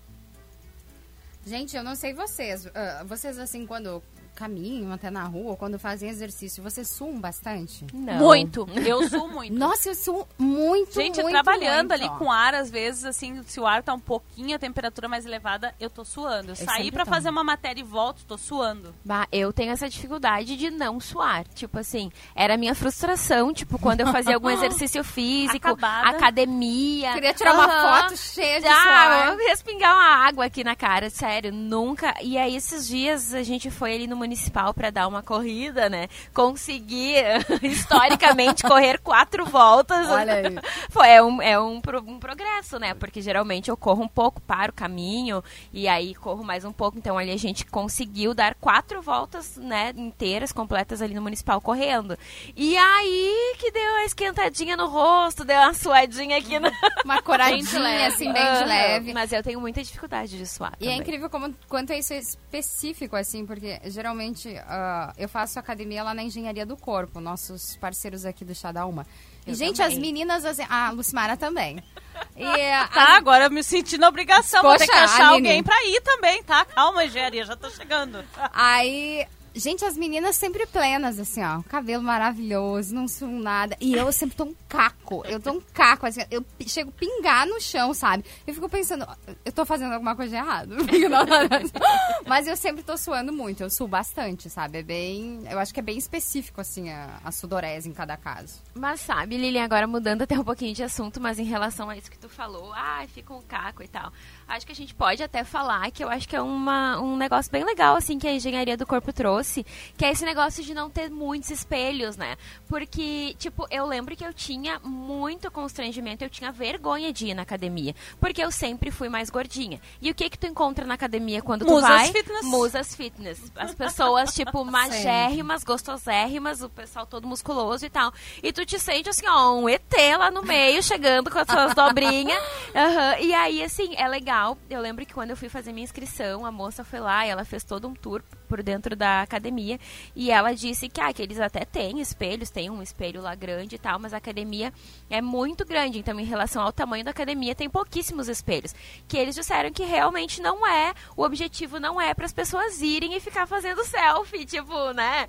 Gente, 1.45 1.77
eu 1.77 1.85
não 1.85 1.95
sei 1.95 2.15
vocês. 2.15 2.67
ah, 2.75 3.05
vocês, 3.05 3.39
assim, 3.39 3.67
quando 3.67 4.03
caminham 4.39 4.93
até 4.93 5.11
na 5.11 5.25
rua, 5.25 5.57
quando 5.57 5.81
fazem 5.81 6.09
exercício, 6.09 6.63
vocês 6.63 6.89
suam 6.89 7.19
bastante? 7.21 7.85
Não. 7.93 8.15
Muito. 8.19 8.69
Eu 8.87 9.09
sou 9.09 9.27
muito. 9.29 9.53
Nossa, 9.53 9.89
eu 9.89 9.95
suo 9.97 10.29
muito, 10.39 10.95
Gente, 10.95 11.21
muito, 11.21 11.33
trabalhando 11.35 11.89
muito. 11.89 11.93
ali 12.05 12.09
com 12.19 12.31
ar, 12.31 12.55
às 12.55 12.71
vezes, 12.71 13.05
assim, 13.05 13.43
se 13.43 13.59
o 13.59 13.67
ar 13.67 13.83
tá 13.83 13.93
um 13.93 13.99
pouquinho, 13.99 14.55
a 14.55 14.59
temperatura 14.59 15.09
mais 15.09 15.27
elevada, 15.27 15.75
eu 15.81 15.91
tô 15.91 16.05
suando. 16.05 16.53
Eu 16.53 16.57
saí 16.57 16.85
sempre 16.85 16.93
pra 16.93 17.05
tô. 17.05 17.11
fazer 17.11 17.31
uma 17.31 17.43
matéria 17.43 17.81
e 17.81 17.85
volto, 17.85 18.25
tô 18.25 18.39
suando. 18.39 18.95
Bah, 19.05 19.27
eu 19.33 19.53
tenho 19.53 19.73
essa 19.73 19.89
dificuldade 19.89 20.57
de 20.57 20.71
não 20.71 21.01
suar. 21.01 21.45
Tipo 21.55 21.81
assim, 21.81 22.13
era 22.35 22.55
a 22.55 22.57
minha 22.57 22.77
frustração, 22.77 23.53
tipo, 23.53 23.77
quando 23.77 24.01
eu 24.03 24.07
fazia 24.13 24.35
algum 24.37 24.51
exercício 24.51 25.03
físico, 25.03 25.67
Acabada. 25.67 26.11
academia. 26.11 27.13
Queria 27.15 27.35
tirar 27.35 27.55
uma 27.55 27.69
foto 27.69 28.17
cheia 28.17 28.61
de 28.61 28.69
Ah, 28.69 29.25
suor. 29.27 29.33
eu 29.41 29.49
respingar 29.49 29.95
uma 29.97 30.27
água 30.29 30.45
aqui 30.45 30.63
na 30.63 30.77
cara, 30.77 31.11
sério, 31.11 31.53
nunca. 31.53 32.15
E 32.23 32.39
aí, 32.39 32.55
esses 32.55 32.87
dias, 32.87 33.35
a 33.35 33.43
gente 33.43 33.69
foi 33.71 33.95
ali 33.95 34.07
no 34.07 34.17
municipal 34.29 34.75
pra 34.75 34.91
dar 34.91 35.09
uma 35.09 35.23
corrida, 35.23 35.89
né? 35.89 36.09
Consegui, 36.35 37.15
historicamente, 37.63 38.63
correr 38.63 38.99
quatro 38.99 39.47
voltas. 39.47 40.07
Olha 40.09 40.35
aí. 40.35 40.59
Foi, 40.91 41.09
é, 41.09 41.23
um, 41.23 41.41
é 41.41 41.59
um, 41.59 41.81
um 42.07 42.19
progresso, 42.21 42.79
né? 42.79 42.93
Porque 42.93 43.23
geralmente 43.23 43.71
eu 43.71 43.77
corro 43.77 44.03
um 44.03 44.09
pouco, 44.09 44.41
paro 44.43 44.71
o 44.71 44.75
caminho 44.75 45.43
e 45.73 45.89
aí 45.89 46.15
corro 46.15 46.45
mais 46.45 46.65
um 46.65 46.73
pouco. 46.73 46.99
Então 46.99 47.17
ali 47.17 47.31
a 47.31 47.37
gente 47.39 47.65
conseguiu 47.65 48.35
dar 48.35 48.55
quatro 48.55 49.01
voltas, 49.01 49.57
né, 49.57 49.93
inteiras, 49.97 50.53
completas 50.53 51.01
ali 51.01 51.15
no 51.15 51.23
municipal 51.23 51.61
correndo. 51.61 52.19
E 52.55 52.77
aí 52.77 53.57
que 53.59 53.71
deu 53.71 53.91
uma 53.93 54.05
esquentadinha 54.05 54.77
no 54.77 54.89
rosto, 54.89 55.45
deu 55.45 55.57
uma 55.57 55.73
suadinha 55.73 56.37
aqui 56.37 56.59
no. 56.59 56.69
Uma 57.05 57.23
coradinha, 57.23 58.09
assim, 58.09 58.31
bem 58.33 58.55
de 58.59 58.65
leve. 58.65 59.15
Mas 59.15 59.33
eu 59.33 59.43
tenho 59.43 59.61
muita 59.61 59.83
dificuldade 59.83 60.37
de 60.37 60.47
suar. 60.47 60.75
E 60.79 60.85
é 60.85 60.89
também. 60.89 61.01
incrível 61.01 61.31
como, 61.31 61.55
quanto 61.67 61.93
é 61.93 61.99
isso 61.99 62.13
específico, 62.13 63.17
assim, 63.17 63.47
porque 63.47 63.81
geralmente 63.85 64.18
ah, 64.67 65.13
eu 65.17 65.29
faço 65.29 65.59
academia 65.59 66.03
lá 66.03 66.13
na 66.15 66.23
Engenharia 66.23 66.65
do 66.67 66.77
Corpo, 66.77 67.21
nossos 67.21 67.77
parceiros 67.77 68.25
aqui 68.25 68.45
do 68.45 68.55
Chá 68.55 68.73
da 68.73 68.85
Uma. 68.87 69.07
E, 69.47 69.51
Eu 69.51 69.55
gente, 69.55 69.77
também. 69.79 69.93
as 69.97 69.99
meninas, 69.99 70.45
assim, 70.45 70.65
a 70.69 70.91
Lucimara 70.91 71.37
também. 71.37 71.83
E 72.37 72.45
ah, 72.45 72.89
Tá, 72.93 73.17
agora 73.17 73.45
eu 73.45 73.51
me 73.51 73.63
senti 73.63 73.97
na 73.97 74.09
obrigação. 74.09 74.61
Vou 74.61 74.77
ter 74.77 74.87
que 74.87 74.91
Poxa, 74.93 75.05
achar 75.05 75.29
Aline. 75.29 75.49
alguém 75.49 75.63
pra 75.63 75.85
ir 75.85 76.01
também, 76.01 76.43
tá? 76.43 76.65
Calma, 76.65 77.05
engenharia, 77.05 77.45
já 77.45 77.55
tô 77.55 77.71
chegando. 77.71 78.25
aí, 78.53 79.25
gente, 79.59 79.85
as 79.85 79.97
meninas 79.97 80.37
sempre 80.37 80.67
plenas, 80.67 81.19
assim, 81.19 81.43
ó, 81.43 81.63
cabelo 81.63 82.03
maravilhoso, 82.03 82.95
não 82.95 83.09
sou 83.09 83.29
nada. 83.29 83.77
E 83.81 83.95
eu 83.95 84.11
sempre 84.13 84.37
tô 84.37 84.45
um 84.45 84.55
caco, 84.69 85.23
eu 85.27 85.41
tô 85.41 85.53
um 85.53 85.61
caco, 85.61 86.07
assim, 86.07 86.21
eu 86.31 86.45
chego 86.67 86.91
a 86.91 86.93
pingar 86.93 87.47
no 87.47 87.61
chão, 87.61 87.93
sabe? 87.93 88.25
Eu 88.47 88.55
fico 88.55 88.69
pensando, 88.69 89.07
eu 89.45 89.53
tô 89.53 89.67
fazendo 89.67 89.93
alguma 89.93 90.15
coisa 90.15 90.41
assim. 90.41 90.69
Mas 92.27 92.47
eu 92.47 92.57
sempre 92.57 92.83
tô 92.83 92.97
suando 92.97 93.33
muito, 93.33 93.63
eu 93.63 93.71
suo 93.71 93.89
bastante, 93.89 94.49
sabe? 94.49 94.79
É 94.79 94.83
bem, 94.83 95.43
eu 95.51 95.59
acho 95.59 95.73
que 95.73 95.81
é 95.81 95.83
bem 95.83 95.99
específico, 95.99 96.61
assim, 96.61 96.91
a, 96.91 97.21
a 97.25 97.33
sudorese 97.33 97.89
em 97.89 97.93
cada 97.93 98.17
caso. 98.17 98.61
Mas 98.75 99.01
sabe, 99.01 99.37
Lilian, 99.37 99.65
agora 99.65 99.87
mudando 99.87 100.23
até 100.23 100.39
um 100.39 100.45
pouquinho 100.45 100.75
de 100.75 100.83
assunto, 100.83 101.21
mas 101.21 101.39
em 101.39 101.45
relação 101.45 101.91
a 101.91 101.97
isso 101.97 102.11
que 102.11 102.19
tu 102.19 102.29
falou, 102.29 102.73
ah, 102.73 103.05
fica 103.09 103.35
um 103.35 103.43
caco 103.43 103.83
e 103.83 103.89
tal. 103.89 104.13
Acho 104.49 104.65
que 104.65 104.73
a 104.73 104.75
gente 104.75 104.95
pode 104.95 105.23
até 105.23 105.45
falar 105.45 105.91
que 105.91 106.03
eu 106.03 106.09
acho 106.09 106.27
que 106.27 106.35
é 106.35 106.41
uma, 106.41 106.99
um 106.99 107.19
negócio 107.19 107.53
bem 107.53 107.65
legal, 107.65 107.97
assim, 107.97 108.19
que 108.19 108.27
a 108.27 108.33
engenharia 108.33 108.79
do 108.79 108.87
corpo 108.87 109.13
trouxe, 109.13 109.65
que 109.95 110.07
é 110.07 110.11
esse 110.11 110.25
negócio 110.25 110.65
de 110.65 110.73
não 110.73 110.89
ter 110.89 111.11
muitos 111.11 111.51
espelhos, 111.51 112.17
né? 112.17 112.37
Porque, 112.67 113.37
tipo, 113.39 113.67
eu 113.71 113.85
lembro 113.85 114.17
que 114.17 114.25
eu 114.25 114.33
tinha 114.33 114.79
muito 114.79 115.51
constrangimento, 115.51 116.25
eu 116.25 116.31
tinha 116.31 116.51
vergonha 116.51 117.13
de 117.13 117.27
ir 117.27 117.35
na 117.35 117.43
academia, 117.43 117.95
porque 118.19 118.43
eu 118.43 118.51
sempre 118.51 118.91
fui 118.91 119.11
mais 119.11 119.29
gordinha. 119.29 119.81
E 120.01 120.11
o 120.11 120.15
que 120.15 120.31
que 120.31 120.39
tu 120.39 120.47
encontra 120.47 120.87
na 120.87 120.95
academia 120.95 121.43
quando 121.43 121.67
tu 121.67 121.71
Musas 121.71 121.89
vai? 121.89 122.13
fitness. 122.13 122.43
Musas 122.45 122.95
fitness. 122.95 123.53
As 123.55 123.75
pessoas, 123.75 124.33
tipo, 124.33 124.65
magérrimas, 124.67 125.63
gostosérrimas, 125.63 126.63
o 126.63 126.71
pessoal 126.71 127.05
todo 127.05 127.29
musculoso 127.29 127.85
e 127.85 127.91
tal. 127.91 128.15
E 128.43 128.51
tu 128.51 128.65
te 128.65 128.79
sente 128.79 129.11
assim, 129.11 129.27
ó, 129.29 129.53
um 129.53 129.69
ET 129.69 129.83
lá 130.17 130.31
no 130.31 130.43
meio, 130.43 130.83
chegando 130.83 131.31
com 131.31 131.39
as 131.39 131.47
suas 131.47 131.75
dobrinhas. 131.75 132.43
Aham. 132.75 133.19
E 133.21 133.35
aí, 133.35 133.63
assim, 133.63 133.95
é 133.95 134.09
legal. 134.09 134.38
Eu 134.71 134.81
lembro 134.81 135.05
que 135.05 135.13
quando 135.13 135.31
eu 135.31 135.37
fui 135.37 135.49
fazer 135.49 135.73
minha 135.73 135.85
inscrição, 135.85 136.47
a 136.47 136.53
moça 136.53 136.85
foi 136.85 137.01
lá 137.01 137.27
e 137.27 137.31
ela 137.31 137.45
fez 137.45 137.65
todo 137.65 137.89
um 137.89 137.95
tour 137.95 138.23
por 138.49 138.63
dentro 138.63 138.97
da 138.97 139.23
academia. 139.23 139.79
E 140.17 140.31
ela 140.31 140.55
disse 140.55 140.89
que, 140.89 141.01
ah, 141.01 141.13
que 141.13 141.23
eles 141.23 141.39
até 141.39 141.65
têm 141.65 142.01
espelhos, 142.01 142.51
tem 142.51 142.71
um 142.71 142.83
espelho 142.83 143.21
lá 143.21 143.35
grande 143.35 143.77
e 143.77 143.79
tal, 143.79 143.99
mas 143.99 144.15
a 144.15 144.17
academia 144.17 144.73
é 145.11 145.21
muito 145.21 145.65
grande. 145.65 145.99
Então, 145.99 146.19
em 146.19 146.25
relação 146.25 146.63
ao 146.63 146.73
tamanho 146.73 147.05
da 147.05 147.11
academia, 147.11 147.55
tem 147.55 147.69
pouquíssimos 147.69 148.29
espelhos. 148.29 148.75
Que 149.07 149.17
eles 149.17 149.35
disseram 149.35 149.71
que 149.71 149.85
realmente 149.85 150.41
não 150.41 150.67
é, 150.67 150.95
o 151.17 151.23
objetivo 151.23 151.79
não 151.79 152.01
é 152.01 152.15
para 152.15 152.25
as 152.25 152.33
pessoas 152.33 152.81
irem 152.81 153.15
e 153.15 153.21
ficar 153.21 153.47
fazendo 153.47 153.85
selfie, 153.85 154.45
tipo, 154.45 154.93
né, 154.93 155.27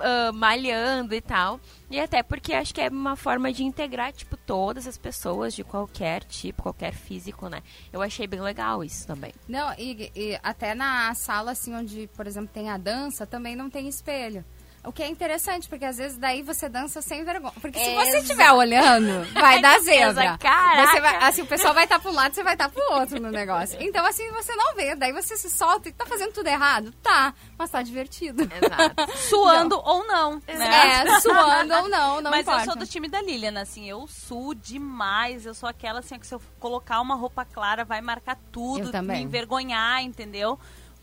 ah, 0.00 0.32
malhando 0.32 1.14
e 1.14 1.20
tal. 1.20 1.60
E 1.90 1.98
até 1.98 2.22
porque 2.22 2.52
acho 2.52 2.72
que 2.72 2.80
é 2.80 2.88
uma 2.88 3.16
forma 3.16 3.52
de 3.52 3.64
integrar, 3.64 4.12
tipo, 4.12 4.36
todas 4.36 4.86
as 4.86 4.96
pessoas 4.96 5.54
de 5.54 5.64
qualquer 5.64 6.22
tipo, 6.24 6.62
qualquer 6.62 6.92
físico, 6.92 7.48
né. 7.48 7.62
Eu 7.92 8.00
achei 8.00 8.26
bem 8.26 8.40
legal 8.40 8.84
isso 8.84 9.06
também. 9.06 9.32
Não, 9.48 9.72
e, 9.76 10.10
e 10.14 10.38
até 10.42 10.74
na 10.74 11.12
sala, 11.14 11.50
assim, 11.50 11.74
onde, 11.74 12.08
por 12.14 12.26
exemplo, 12.26 12.49
tem 12.50 12.68
a 12.70 12.76
dança, 12.76 13.26
também 13.26 13.54
não 13.56 13.70
tem 13.70 13.88
espelho. 13.88 14.44
O 14.82 14.90
que 14.90 15.02
é 15.02 15.08
interessante, 15.08 15.68
porque 15.68 15.84
às 15.84 15.98
vezes 15.98 16.16
daí 16.16 16.40
você 16.42 16.66
dança 16.66 17.02
sem 17.02 17.22
vergonha. 17.22 17.52
Porque 17.60 17.78
se 17.78 17.94
você 17.94 18.08
Exa- 18.08 18.18
estiver 18.20 18.50
olhando, 18.50 19.30
vai 19.34 19.60
dar 19.60 19.78
zebra. 19.80 20.38
Você 20.38 21.00
vai, 21.02 21.16
assim, 21.16 21.42
o 21.42 21.46
pessoal 21.46 21.74
vai 21.74 21.84
estar 21.84 21.98
para 21.98 22.10
um 22.10 22.14
lado, 22.14 22.34
você 22.34 22.42
vai 22.42 22.54
estar 22.54 22.70
pro 22.70 22.82
outro 22.94 23.20
no 23.20 23.30
negócio. 23.30 23.76
Então, 23.78 24.06
assim, 24.06 24.26
você 24.30 24.56
não 24.56 24.74
vê. 24.74 24.96
Daí 24.96 25.12
você 25.12 25.36
se 25.36 25.50
solta 25.50 25.90
e 25.90 25.92
tá 25.92 26.06
fazendo 26.06 26.32
tudo 26.32 26.46
errado? 26.46 26.92
Tá, 27.02 27.34
mas 27.58 27.68
tá 27.70 27.82
divertido. 27.82 28.42
Exato. 28.44 29.12
Suando 29.28 29.78
ou 29.84 30.06
não, 30.06 30.36
né? 30.48 31.02
É, 31.04 31.20
suando 31.20 31.74
ou 31.74 31.86
não, 31.90 32.20
não 32.22 32.30
Mas 32.30 32.40
importa. 32.40 32.62
eu 32.62 32.64
sou 32.64 32.76
do 32.76 32.86
time 32.86 33.06
da 33.06 33.20
Lilian, 33.20 33.60
assim, 33.60 33.86
eu 33.86 34.06
suo 34.08 34.54
demais. 34.54 35.44
Eu 35.44 35.52
sou 35.52 35.68
aquela, 35.68 35.98
assim, 35.98 36.18
que 36.18 36.26
se 36.26 36.34
eu 36.34 36.40
colocar 36.58 37.02
uma 37.02 37.16
roupa 37.16 37.44
clara, 37.44 37.84
vai 37.84 38.00
marcar 38.00 38.38
tudo, 38.50 38.86
Eu 38.86 38.90
também. 38.90 39.18
me 39.18 39.24
envergonhar, 39.24 40.02
entendeu? 40.02 40.58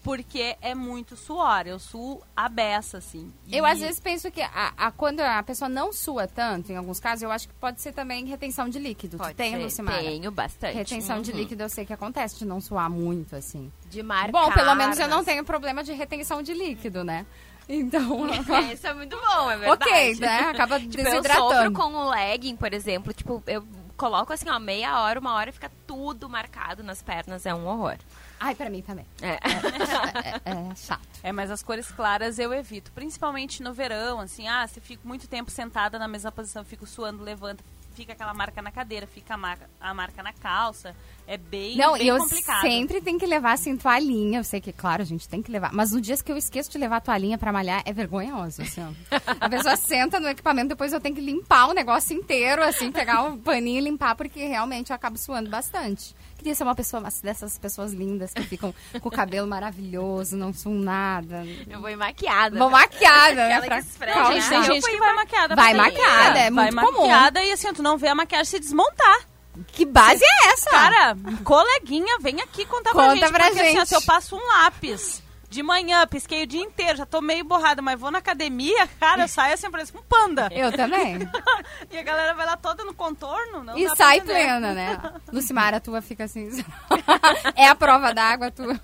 Porque 0.07 0.55
é 0.61 0.73
muito 0.73 1.17
suor. 1.17 1.63
Eu 1.67 1.77
suo 1.79 2.21
a 2.33 2.47
beça, 2.47 2.97
assim. 2.99 3.29
Eu, 3.51 3.65
E- 3.65 3.69
às 3.69 3.79
vezes, 3.81 3.99
penso 3.99 4.31
que 4.31 4.41
a, 4.41 4.71
a- 4.77 4.89
quando 4.91 5.19
a 5.19 5.43
pessoa 5.43 5.67
não 5.67 5.91
sua 5.91 6.25
tanto, 6.27 6.71
em 6.71 6.77
alguns 6.77 6.97
casos, 6.97 7.23
eu 7.23 7.29
acho 7.31 7.49
que 7.49 7.53
pode 7.55 7.81
ser 7.81 7.91
também 7.91 8.23
retenção 8.25 8.69
de 8.69 8.79
líquido. 8.79 9.17
tu 9.17 9.33
tem, 9.35 9.51
ser. 9.51 9.57
Lucimara? 9.63 10.01
Tenho 10.01 10.31
bastante. 10.31 10.75
Retenção 10.75 11.21
de 11.21 11.31
Uhum. 11.31 11.37
líquido 11.37 11.63
eu 11.63 11.67
sei 11.69 11.85
que 11.85 11.91
acontece, 11.91 12.39
de 12.39 12.45
não 12.45 12.61
suar 12.61 12.89
muito, 12.89 13.35
assim. 13.35 13.69
De 13.89 14.01
marcar. 14.01 14.31
Bom, 14.31 14.49
pelo 14.53 14.73
menos 14.75 14.97
eu 14.97 15.09
não 15.09 15.25
tenho 15.25 15.43
problema 15.43 15.83
de 15.83 15.91
retenção 15.91 16.41
de 16.41 16.53
líquido, 16.53 17.03
né? 17.03 17.25
Então, 17.67 18.25
É, 18.29 18.71
isso 18.73 18.87
é 18.87 18.93
muito 18.93 19.17
bom, 19.17 19.51
é 19.51 19.57
verdade. 19.57 19.83
ok, 19.83 20.15
né? 20.21 20.39
Acaba 20.51 20.79
Tipo, 20.79 20.99
eu 20.99 21.03
sofro 21.03 21.21
desidratando. 21.21 21.73
com 21.77 21.93
o 21.93 22.09
legging, 22.11 22.55
por 22.55 22.73
exemplo. 22.73 23.11
Tipo, 23.13 23.43
eu 23.45 23.61
coloco 23.97 24.31
assim, 24.31 24.49
ó, 24.49 24.57
meia 24.57 25.01
hora, 25.01 25.19
uma 25.19 25.33
hora 25.33 25.49
e 25.49 25.53
fica 25.53 25.69
tudo 25.85 26.29
marcado 26.29 26.81
nas 26.81 27.01
pernas. 27.01 27.45
É 27.45 27.53
um 27.53 27.67
horror. 27.67 27.97
Ai, 28.39 28.53
pra 28.55 28.69
mim 28.69 28.81
também. 28.81 29.05
É. 29.21 29.37
É, 30.45 30.71
é 30.71 30.75
chato. 30.75 31.01
É, 31.23 31.31
mas 31.31 31.49
as 31.51 31.63
cores 31.63 31.87
claras 31.91 32.37
eu 32.39 32.53
evito. 32.53 32.91
Principalmente 32.91 33.61
no 33.63 33.73
verão, 33.73 34.19
assim, 34.19 34.47
ah, 34.47 34.67
se 34.67 34.79
fico 34.79 35.07
muito 35.07 35.27
tempo 35.27 35.49
sentada 35.51 35.97
na 35.97 36.07
mesma 36.07 36.31
posição, 36.31 36.63
fico 36.63 36.85
suando, 36.85 37.23
levanta, 37.23 37.63
fica 37.95 38.13
aquela 38.13 38.33
marca 38.33 38.61
na 38.61 38.71
cadeira, 38.71 39.07
fica 39.07 39.33
a 39.33 39.37
marca, 39.37 39.67
a 39.81 39.93
marca 39.93 40.21
na 40.21 40.31
calça. 40.33 40.95
É 41.29 41.35
bem, 41.35 41.75
Não, 41.75 41.93
bem 41.93 42.03
e 42.03 42.07
eu 42.07 42.17
complicado. 42.19 42.61
sempre 42.61 43.01
tenho 43.01 43.19
que 43.19 43.25
levar, 43.25 43.51
assim, 43.53 43.75
toalhinha. 43.75 44.39
Eu 44.39 44.43
sei 44.45 44.61
que, 44.61 44.71
claro, 44.71 45.01
a 45.01 45.05
gente 45.05 45.27
tem 45.27 45.41
que 45.41 45.51
levar. 45.51 45.73
Mas 45.73 45.91
no 45.91 45.99
dias 45.99 46.21
que 46.21 46.31
eu 46.31 46.37
esqueço 46.37 46.71
de 46.71 46.77
levar 46.77 46.97
a 46.97 47.01
toalhinha 47.01 47.37
pra 47.37 47.51
malhar, 47.51 47.81
é 47.85 47.91
vergonhoso, 47.91 48.61
assim, 48.61 48.81
ó. 48.81 49.17
A 49.41 49.49
pessoa 49.49 49.75
senta 49.75 50.19
no 50.21 50.29
equipamento, 50.29 50.69
depois 50.69 50.93
eu 50.93 51.01
tenho 51.01 51.15
que 51.15 51.19
limpar 51.21 51.67
o 51.67 51.73
negócio 51.73 52.15
inteiro, 52.17 52.63
assim, 52.63 52.91
pegar 52.93 53.23
um 53.23 53.37
paninho 53.37 53.79
e 53.79 53.81
limpar, 53.81 54.15
porque 54.15 54.45
realmente 54.45 54.91
eu 54.91 54.95
acabo 54.95 55.17
suando 55.17 55.49
bastante. 55.49 56.15
Queria 56.47 56.55
ser 56.55 56.63
uma 56.63 56.75
pessoa 56.75 57.03
dessas 57.21 57.57
pessoas 57.57 57.91
lindas 57.91 58.31
que 58.31 58.41
ficam 58.41 58.73
com 59.01 59.09
o 59.09 59.11
cabelo 59.11 59.45
maravilhoso, 59.45 60.37
não 60.37 60.53
suam 60.53 60.75
nada. 60.75 61.45
Eu 61.69 61.81
vou 61.81 61.97
maquiada. 61.97 62.57
Vou 62.57 62.69
maquiada, 62.69 63.49
né? 63.49 63.59
Pra 63.59 63.81
causar. 64.13 64.31
Gente, 64.31 64.47
tem 64.47 64.63
gente 64.63 64.89
que 64.89 64.97
vai 64.97 65.13
maquiada. 65.13 65.55
Vai 65.57 65.73
maquiada, 65.73 66.39
é 66.39 66.49
vai 66.49 66.71
muito 66.71 66.85
comum. 66.85 66.99
maquiada 67.01 67.43
e 67.43 67.51
assim, 67.51 67.73
tu 67.73 67.83
não 67.83 67.97
vê 67.97 68.07
a 68.07 68.15
maquiagem 68.15 68.45
se 68.45 68.59
desmontar. 68.61 69.25
Que 69.73 69.85
base 69.85 70.23
é 70.23 70.47
essa? 70.53 70.69
Cara, 70.69 71.17
coleguinha, 71.43 72.17
vem 72.21 72.39
aqui 72.39 72.65
contar 72.65 72.91
pra 72.91 73.03
Conta 73.09 73.15
gente. 73.15 73.29
pra 73.29 73.45
porque 73.47 73.59
assim, 73.59 73.77
gente. 73.79 73.89
se 73.89 73.95
eu 73.95 74.01
passo 74.03 74.37
um 74.37 74.47
lápis 74.47 75.21
de 75.49 75.63
manhã, 75.63 76.05
pisquei 76.07 76.43
o 76.43 76.47
dia 76.47 76.61
inteiro, 76.61 76.97
já 76.97 77.05
tô 77.05 77.21
meio 77.21 77.43
borrada, 77.43 77.81
mas 77.81 77.99
vou 77.99 78.11
na 78.11 78.19
academia, 78.19 78.87
cara, 78.99 79.23
eu 79.23 79.27
saio 79.27 79.53
assim, 79.53 79.71
parece 79.71 79.95
um 79.95 80.01
panda. 80.01 80.49
Eu 80.51 80.71
também. 80.71 81.19
E 81.89 81.97
a 81.97 82.03
galera 82.03 82.33
vai 82.33 82.45
lá 82.45 82.57
toda 82.57 82.83
no 82.83 82.93
contorno, 82.93 83.63
não 83.63 83.77
E 83.77 83.87
sai 83.95 84.19
plena, 84.21 84.73
né? 84.73 84.99
Lucimara, 85.31 85.77
a 85.77 85.79
tua 85.79 86.01
fica 86.01 86.25
assim. 86.25 86.49
é 87.55 87.67
a 87.67 87.75
prova 87.75 88.13
d'água, 88.13 88.51
tua. 88.51 88.79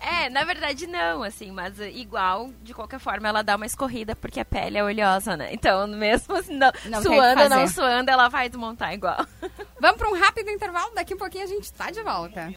É, 0.00 0.28
na 0.28 0.44
verdade 0.44 0.86
não, 0.86 1.22
assim, 1.22 1.50
mas 1.50 1.78
uh, 1.78 1.84
igual, 1.84 2.50
de 2.62 2.74
qualquer 2.74 2.98
forma, 2.98 3.28
ela 3.28 3.42
dá 3.42 3.56
uma 3.56 3.66
escorrida 3.66 4.14
porque 4.14 4.40
a 4.40 4.44
pele 4.44 4.78
é 4.78 4.84
oleosa, 4.84 5.36
né? 5.36 5.50
Então, 5.52 5.86
mesmo 5.86 6.36
assim, 6.36 6.56
não, 6.56 6.72
Não 6.86 7.02
suando 7.02 7.42
ou 7.42 7.48
não 7.48 7.66
suando, 7.68 8.10
ela 8.10 8.28
vai 8.28 8.48
desmontar 8.48 8.92
igual. 8.92 9.26
Vamos 9.80 9.96
para 9.96 10.10
um 10.10 10.18
rápido 10.18 10.50
intervalo, 10.50 10.94
daqui 10.94 11.14
um 11.14 11.18
pouquinho 11.18 11.44
a 11.44 11.48
gente 11.48 11.72
tá 11.72 11.90
de 11.90 12.02
volta. 12.02 12.52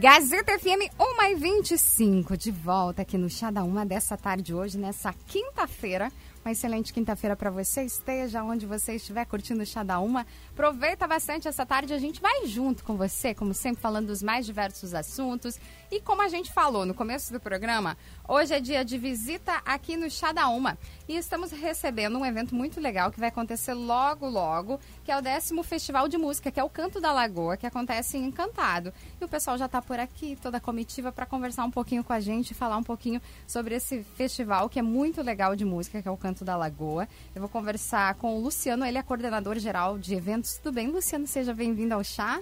Gazeta 0.00 0.56
FM 0.56 0.94
1 0.96 1.24
e 1.24 1.34
25, 1.34 2.36
de 2.36 2.52
volta 2.52 3.02
aqui 3.02 3.18
no 3.18 3.28
Chá 3.28 3.50
da 3.50 3.64
Uma 3.64 3.84
dessa 3.84 4.16
tarde 4.16 4.54
hoje, 4.54 4.78
nessa 4.78 5.12
quinta-feira. 5.26 6.12
Uma 6.44 6.52
excelente 6.52 6.92
quinta-feira 6.92 7.34
para 7.34 7.50
você, 7.50 7.82
esteja 7.82 8.44
onde 8.44 8.64
você 8.64 8.94
estiver 8.94 9.26
curtindo 9.26 9.60
o 9.60 9.66
Chá 9.66 9.82
da 9.82 9.98
Uma. 9.98 10.24
Aproveita 10.52 11.04
bastante 11.04 11.48
essa 11.48 11.66
tarde, 11.66 11.92
a 11.92 11.98
gente 11.98 12.20
vai 12.20 12.46
junto 12.46 12.84
com 12.84 12.96
você, 12.96 13.34
como 13.34 13.52
sempre, 13.52 13.82
falando 13.82 14.06
dos 14.06 14.22
mais 14.22 14.46
diversos 14.46 14.94
assuntos. 14.94 15.58
E 15.90 16.02
como 16.02 16.20
a 16.20 16.28
gente 16.28 16.52
falou 16.52 16.84
no 16.84 16.92
começo 16.92 17.32
do 17.32 17.40
programa, 17.40 17.96
hoje 18.28 18.52
é 18.52 18.60
dia 18.60 18.84
de 18.84 18.98
visita 18.98 19.62
aqui 19.64 19.96
no 19.96 20.10
Chá 20.10 20.32
da 20.32 20.46
Uma. 20.46 20.76
E 21.08 21.16
estamos 21.16 21.50
recebendo 21.50 22.18
um 22.18 22.26
evento 22.26 22.54
muito 22.54 22.78
legal 22.78 23.10
que 23.10 23.18
vai 23.18 23.30
acontecer 23.30 23.72
logo, 23.72 24.28
logo, 24.28 24.78
que 25.02 25.10
é 25.10 25.16
o 25.16 25.22
décimo 25.22 25.62
Festival 25.62 26.06
de 26.06 26.18
Música, 26.18 26.50
que 26.50 26.60
é 26.60 26.64
o 26.64 26.68
Canto 26.68 27.00
da 27.00 27.10
Lagoa, 27.10 27.56
que 27.56 27.66
acontece 27.66 28.18
em 28.18 28.26
Encantado. 28.26 28.92
E 29.18 29.24
o 29.24 29.28
pessoal 29.28 29.56
já 29.56 29.64
está 29.64 29.80
por 29.80 29.98
aqui, 29.98 30.36
toda 30.36 30.58
a 30.58 30.60
comitiva, 30.60 31.10
para 31.10 31.24
conversar 31.24 31.64
um 31.64 31.70
pouquinho 31.70 32.04
com 32.04 32.12
a 32.12 32.20
gente, 32.20 32.52
falar 32.52 32.76
um 32.76 32.82
pouquinho 32.82 33.22
sobre 33.46 33.74
esse 33.74 34.02
festival, 34.02 34.68
que 34.68 34.78
é 34.78 34.82
muito 34.82 35.22
legal 35.22 35.56
de 35.56 35.64
música, 35.64 36.02
que 36.02 36.08
é 36.08 36.10
o 36.10 36.18
Canto 36.18 36.44
da 36.44 36.54
Lagoa. 36.54 37.08
Eu 37.34 37.40
vou 37.40 37.48
conversar 37.48 38.14
com 38.16 38.36
o 38.36 38.40
Luciano, 38.42 38.84
ele 38.84 38.98
é 38.98 39.02
coordenador 39.02 39.58
geral 39.58 39.98
de 39.98 40.14
eventos. 40.14 40.58
Tudo 40.58 40.74
bem, 40.74 40.88
Luciano? 40.88 41.26
Seja 41.26 41.54
bem-vindo 41.54 41.94
ao 41.94 42.04
chá. 42.04 42.38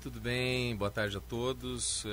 Tudo 0.00 0.20
bem, 0.20 0.76
boa 0.76 0.92
tarde 0.92 1.16
a 1.16 1.20
todos. 1.20 2.06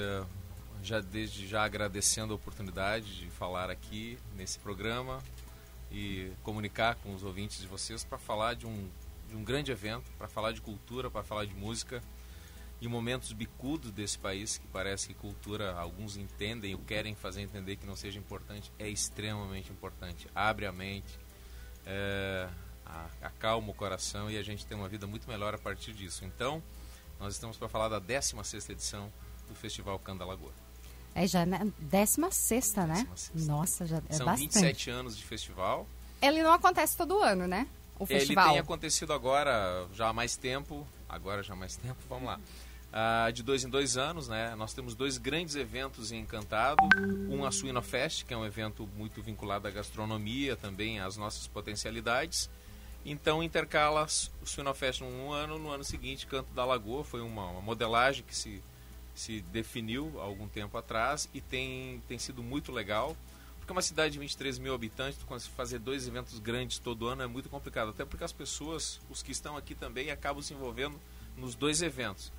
Já 0.83 0.99
desde 0.99 1.47
já 1.47 1.63
agradecendo 1.63 2.33
a 2.33 2.35
oportunidade 2.35 3.15
de 3.15 3.29
falar 3.29 3.69
aqui 3.69 4.17
nesse 4.35 4.57
programa 4.59 5.21
e 5.91 6.31
comunicar 6.43 6.95
com 6.95 7.13
os 7.13 7.23
ouvintes 7.23 7.59
de 7.59 7.67
vocês 7.67 8.03
para 8.03 8.17
falar 8.17 8.55
de 8.55 8.65
um, 8.65 8.89
de 9.29 9.35
um 9.35 9.43
grande 9.43 9.71
evento, 9.71 10.09
para 10.17 10.27
falar 10.27 10.51
de 10.53 10.61
cultura, 10.61 11.09
para 11.09 11.23
falar 11.23 11.45
de 11.45 11.53
música 11.53 12.01
em 12.81 12.87
momentos 12.87 13.31
bicudos 13.31 13.91
desse 13.91 14.17
país, 14.17 14.57
que 14.57 14.67
parece 14.67 15.09
que 15.09 15.13
cultura, 15.13 15.75
alguns 15.75 16.17
entendem 16.17 16.73
ou 16.73 16.81
querem 16.81 17.13
fazer 17.13 17.41
entender 17.41 17.75
que 17.75 17.85
não 17.85 17.95
seja 17.95 18.17
importante, 18.17 18.71
é 18.79 18.89
extremamente 18.89 19.71
importante. 19.71 20.27
Abre 20.33 20.65
a 20.65 20.71
mente, 20.71 21.19
é, 21.85 22.49
acalma 23.21 23.69
o 23.69 23.73
coração 23.73 24.31
e 24.31 24.37
a 24.37 24.41
gente 24.41 24.65
tem 24.65 24.75
uma 24.75 24.89
vida 24.89 25.05
muito 25.05 25.29
melhor 25.29 25.53
a 25.53 25.59
partir 25.59 25.93
disso. 25.93 26.25
Então, 26.25 26.61
nós 27.19 27.35
estamos 27.35 27.55
para 27.55 27.69
falar 27.69 27.87
da 27.87 28.01
16ª 28.01 28.71
edição 28.71 29.13
do 29.47 29.53
Festival 29.53 29.99
Canda 29.99 30.25
Lagoa. 30.25 30.70
É 31.13 31.27
já 31.27 31.45
na 31.45 31.67
16 31.79 32.75
né? 32.87 33.07
16. 33.09 33.47
Nossa, 33.47 33.85
já 33.85 34.01
é 34.09 34.13
São 34.13 34.25
bastante. 34.25 34.53
27 34.53 34.89
anos 34.89 35.17
de 35.17 35.23
festival. 35.23 35.87
Ele 36.21 36.41
não 36.41 36.53
acontece 36.53 36.95
todo 36.95 37.21
ano, 37.21 37.47
né? 37.47 37.67
O 37.99 38.05
festival. 38.05 38.45
Ele 38.45 38.53
tem 38.53 38.61
acontecido 38.61 39.13
agora 39.13 39.87
já 39.93 40.07
há 40.09 40.13
mais 40.13 40.35
tempo. 40.35 40.87
Agora 41.09 41.43
já 41.43 41.53
há 41.53 41.57
mais 41.57 41.75
tempo, 41.75 41.97
vamos 42.07 42.25
lá. 42.25 42.39
Uh, 42.91 43.31
de 43.31 43.41
dois 43.41 43.63
em 43.63 43.69
dois 43.69 43.95
anos, 43.95 44.27
né? 44.27 44.53
Nós 44.55 44.73
temos 44.73 44.95
dois 44.95 45.17
grandes 45.17 45.55
eventos 45.55 46.11
em 46.11 46.19
Encantado. 46.19 46.81
Um 47.29 47.45
a 47.45 47.51
Suína 47.51 47.81
Fest, 47.81 48.25
que 48.25 48.33
é 48.33 48.37
um 48.37 48.45
evento 48.45 48.87
muito 48.97 49.21
vinculado 49.21 49.67
à 49.67 49.71
gastronomia, 49.71 50.55
também 50.55 50.99
às 50.99 51.15
nossas 51.17 51.47
potencialidades. 51.47 52.49
Então 53.05 53.41
intercala 53.41 54.05
o 54.41 54.45
Suína 54.45 54.73
Fest 54.73 55.01
num 55.01 55.31
ano, 55.31 55.57
no 55.57 55.69
ano 55.69 55.83
seguinte 55.83 56.27
Canto 56.27 56.51
da 56.53 56.65
Lagoa. 56.65 57.03
Foi 57.03 57.21
uma, 57.21 57.47
uma 57.49 57.61
modelagem 57.61 58.23
que 58.23 58.35
se 58.35 58.61
se 59.13 59.41
definiu 59.41 60.19
há 60.19 60.23
algum 60.23 60.47
tempo 60.47 60.77
atrás 60.77 61.29
e 61.33 61.41
tem, 61.41 62.01
tem 62.07 62.17
sido 62.17 62.41
muito 62.41 62.71
legal. 62.71 63.15
Porque 63.59 63.71
uma 63.71 63.81
cidade 63.81 64.13
de 64.13 64.19
23 64.19 64.57
mil 64.57 64.73
habitantes, 64.73 65.19
fazer 65.55 65.79
dois 65.79 66.07
eventos 66.07 66.39
grandes 66.39 66.79
todo 66.79 67.07
ano 67.07 67.21
é 67.21 67.27
muito 67.27 67.49
complicado. 67.49 67.89
Até 67.89 68.03
porque 68.03 68.23
as 68.23 68.33
pessoas, 68.33 68.99
os 69.09 69.21
que 69.21 69.31
estão 69.31 69.55
aqui 69.55 69.75
também, 69.75 70.09
acabam 70.09 70.41
se 70.41 70.53
envolvendo 70.53 70.99
nos 71.37 71.55
dois 71.55 71.81
eventos. 71.81 72.31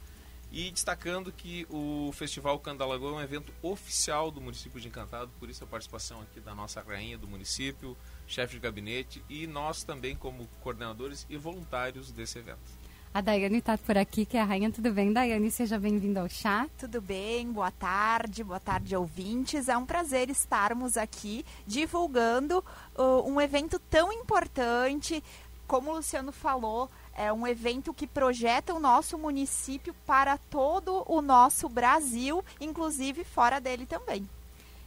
E 0.50 0.70
destacando 0.70 1.32
que 1.32 1.66
o 1.70 2.12
Festival 2.12 2.58
Candalagoa 2.58 3.12
é 3.12 3.14
um 3.14 3.20
evento 3.22 3.50
oficial 3.62 4.30
do 4.30 4.38
município 4.38 4.78
de 4.78 4.86
Encantado, 4.86 5.30
por 5.40 5.48
isso 5.48 5.64
a 5.64 5.66
participação 5.66 6.20
aqui 6.20 6.40
da 6.40 6.54
nossa 6.54 6.82
rainha 6.82 7.16
do 7.16 7.26
município, 7.26 7.96
chefe 8.26 8.56
de 8.56 8.60
gabinete 8.60 9.24
e 9.30 9.46
nós 9.46 9.82
também 9.82 10.14
como 10.14 10.46
coordenadores 10.60 11.26
e 11.30 11.38
voluntários 11.38 12.12
desse 12.12 12.38
evento. 12.38 12.81
A 13.14 13.20
Daiane 13.20 13.58
está 13.58 13.76
por 13.76 13.98
aqui, 13.98 14.24
que 14.24 14.38
é 14.38 14.40
a 14.40 14.44
rainha. 14.44 14.70
Tudo 14.70 14.90
bem, 14.90 15.12
Daiane? 15.12 15.50
Seja 15.50 15.78
bem-vinda 15.78 16.22
ao 16.22 16.30
chá. 16.30 16.66
Tudo 16.78 16.98
bem, 16.98 17.52
boa 17.52 17.70
tarde, 17.70 18.42
boa 18.42 18.58
tarde, 18.58 18.96
ouvintes. 18.96 19.68
É 19.68 19.76
um 19.76 19.84
prazer 19.84 20.30
estarmos 20.30 20.96
aqui 20.96 21.44
divulgando 21.66 22.64
uh, 22.96 23.30
um 23.30 23.38
evento 23.38 23.78
tão 23.78 24.10
importante. 24.10 25.22
Como 25.66 25.90
o 25.90 25.96
Luciano 25.96 26.32
falou, 26.32 26.90
é 27.14 27.30
um 27.30 27.46
evento 27.46 27.92
que 27.92 28.06
projeta 28.06 28.72
o 28.72 28.80
nosso 28.80 29.18
município 29.18 29.94
para 30.06 30.38
todo 30.38 31.04
o 31.06 31.20
nosso 31.20 31.68
Brasil, 31.68 32.42
inclusive 32.58 33.24
fora 33.24 33.60
dele 33.60 33.84
também. 33.84 34.26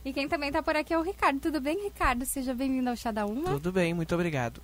E 0.04 0.12
quem 0.12 0.28
também 0.28 0.50
está 0.50 0.64
por 0.64 0.76
aqui 0.76 0.96
é 0.96 0.98
o 0.98 1.04
Ricardo. 1.04 1.40
Tudo 1.40 1.62
bem, 1.62 1.84
Ricardo? 1.84 2.26
Seja 2.26 2.56
bem-vindo 2.56 2.90
ao 2.90 2.96
Chá 2.96 3.12
da 3.12 3.28
Uma. 3.28 3.52
Tudo 3.52 3.72
bem, 3.72 3.94
muito 3.94 4.16
obrigado. 4.16 4.62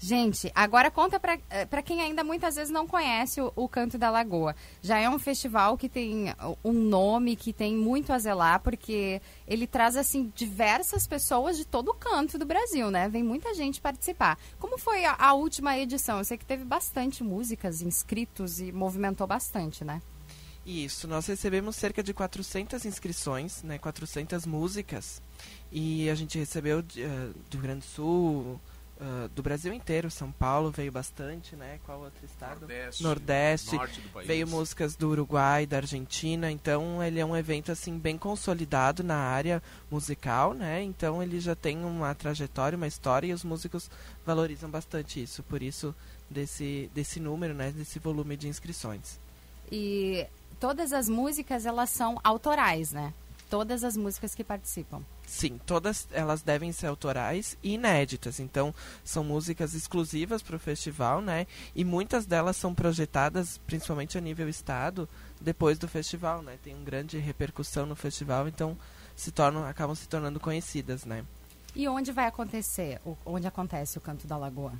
Gente, 0.00 0.50
agora 0.54 0.92
conta 0.92 1.18
para 1.18 1.38
eh, 1.50 1.82
quem 1.82 2.00
ainda 2.00 2.22
muitas 2.22 2.54
vezes 2.54 2.70
não 2.70 2.86
conhece 2.86 3.40
o, 3.40 3.52
o, 3.56 3.68
Canto 3.68 3.98
da 3.98 4.10
Lagoa. 4.10 4.54
Já 4.80 4.98
é 4.98 5.10
um 5.10 5.18
festival 5.18 5.76
que 5.76 5.88
tem 5.88 6.32
um 6.64 6.72
nome, 6.72 7.34
que 7.34 7.52
tem 7.52 7.74
muito 7.74 8.12
a 8.12 8.18
zelar, 8.18 8.60
porque 8.60 9.20
ele 9.46 9.66
traz, 9.66 9.96
assim, 9.96 10.32
diversas 10.36 11.04
pessoas 11.04 11.56
de 11.56 11.64
todo 11.64 11.88
o 11.88 11.94
canto 11.94 12.38
do 12.38 12.46
Brasil, 12.46 12.92
né? 12.92 13.08
Vem 13.08 13.24
muita 13.24 13.52
gente 13.54 13.80
participar. 13.80 14.38
Como 14.60 14.78
foi 14.78 15.04
a, 15.04 15.16
a 15.18 15.34
última 15.34 15.76
edição? 15.76 16.18
Eu 16.18 16.24
sei 16.24 16.38
que 16.38 16.46
teve 16.46 16.64
bastante 16.64 17.24
músicas, 17.24 17.82
inscritos 17.82 18.60
e 18.60 18.70
movimentou 18.70 19.26
bastante, 19.26 19.84
né? 19.84 20.00
Isso, 20.64 21.08
nós 21.08 21.26
recebemos 21.26 21.76
cerca 21.76 22.02
de 22.02 22.12
400 22.14 22.84
inscrições, 22.84 23.62
né? 23.62 23.78
400 23.78 24.46
músicas. 24.46 25.20
E 25.72 26.08
a 26.08 26.14
gente 26.14 26.38
recebeu 26.38 26.80
uh, 26.80 26.82
do 26.82 27.54
Rio 27.54 27.62
Grande 27.62 27.80
do 27.80 27.86
Sul, 27.86 28.60
Uh, 29.00 29.28
do 29.28 29.44
Brasil 29.44 29.72
inteiro. 29.72 30.10
São 30.10 30.32
Paulo 30.32 30.72
veio 30.72 30.90
bastante, 30.90 31.54
né? 31.54 31.78
Qual 31.86 32.00
outro 32.00 32.24
estado? 32.26 32.60
Nordeste. 32.62 33.02
Nordeste. 33.04 33.80
Veio 34.24 34.48
músicas 34.48 34.96
do 34.96 35.10
Uruguai, 35.10 35.66
da 35.66 35.76
Argentina. 35.76 36.50
Então 36.50 37.00
ele 37.00 37.20
é 37.20 37.24
um 37.24 37.36
evento 37.36 37.70
assim 37.70 37.96
bem 37.96 38.18
consolidado 38.18 39.04
na 39.04 39.14
área 39.14 39.62
musical, 39.88 40.52
né? 40.52 40.82
Então 40.82 41.22
ele 41.22 41.38
já 41.38 41.54
tem 41.54 41.84
uma 41.84 42.12
trajetória, 42.12 42.76
uma 42.76 42.88
história 42.88 43.28
e 43.28 43.32
os 43.32 43.44
músicos 43.44 43.88
valorizam 44.26 44.68
bastante 44.68 45.22
isso. 45.22 45.44
Por 45.44 45.62
isso 45.62 45.94
desse 46.28 46.90
desse 46.92 47.20
número, 47.20 47.54
né? 47.54 47.70
Desse 47.70 48.00
volume 48.00 48.36
de 48.36 48.48
inscrições. 48.48 49.20
E 49.70 50.26
todas 50.58 50.92
as 50.92 51.08
músicas 51.08 51.66
elas 51.66 51.90
são 51.90 52.18
autorais, 52.24 52.90
né? 52.90 53.14
Todas 53.48 53.82
as 53.82 53.96
músicas 53.96 54.34
que 54.34 54.44
participam. 54.44 55.02
Sim, 55.26 55.58
todas 55.64 56.06
elas 56.12 56.42
devem 56.42 56.70
ser 56.72 56.86
autorais 56.86 57.56
e 57.62 57.74
inéditas. 57.74 58.40
Então, 58.40 58.74
são 59.02 59.24
músicas 59.24 59.74
exclusivas 59.74 60.42
para 60.42 60.56
o 60.56 60.60
festival, 60.60 61.20
né? 61.20 61.46
E 61.74 61.84
muitas 61.84 62.26
delas 62.26 62.56
são 62.56 62.74
projetadas, 62.74 63.58
principalmente 63.58 64.18
a 64.18 64.20
nível 64.20 64.48
estado, 64.48 65.08
depois 65.40 65.78
do 65.78 65.88
festival, 65.88 66.42
né? 66.42 66.58
Tem 66.62 66.74
uma 66.74 66.84
grande 66.84 67.18
repercussão 67.18 67.86
no 67.86 67.96
festival, 67.96 68.48
então 68.48 68.76
se 69.16 69.30
tornam, 69.30 69.64
acabam 69.64 69.96
se 69.96 70.08
tornando 70.08 70.38
conhecidas, 70.38 71.04
né? 71.04 71.24
E 71.74 71.86
onde 71.88 72.12
vai 72.12 72.26
acontecer? 72.26 73.00
Onde 73.24 73.46
acontece 73.46 73.98
o 73.98 74.00
Canto 74.00 74.26
da 74.26 74.36
Lagoa? 74.36 74.72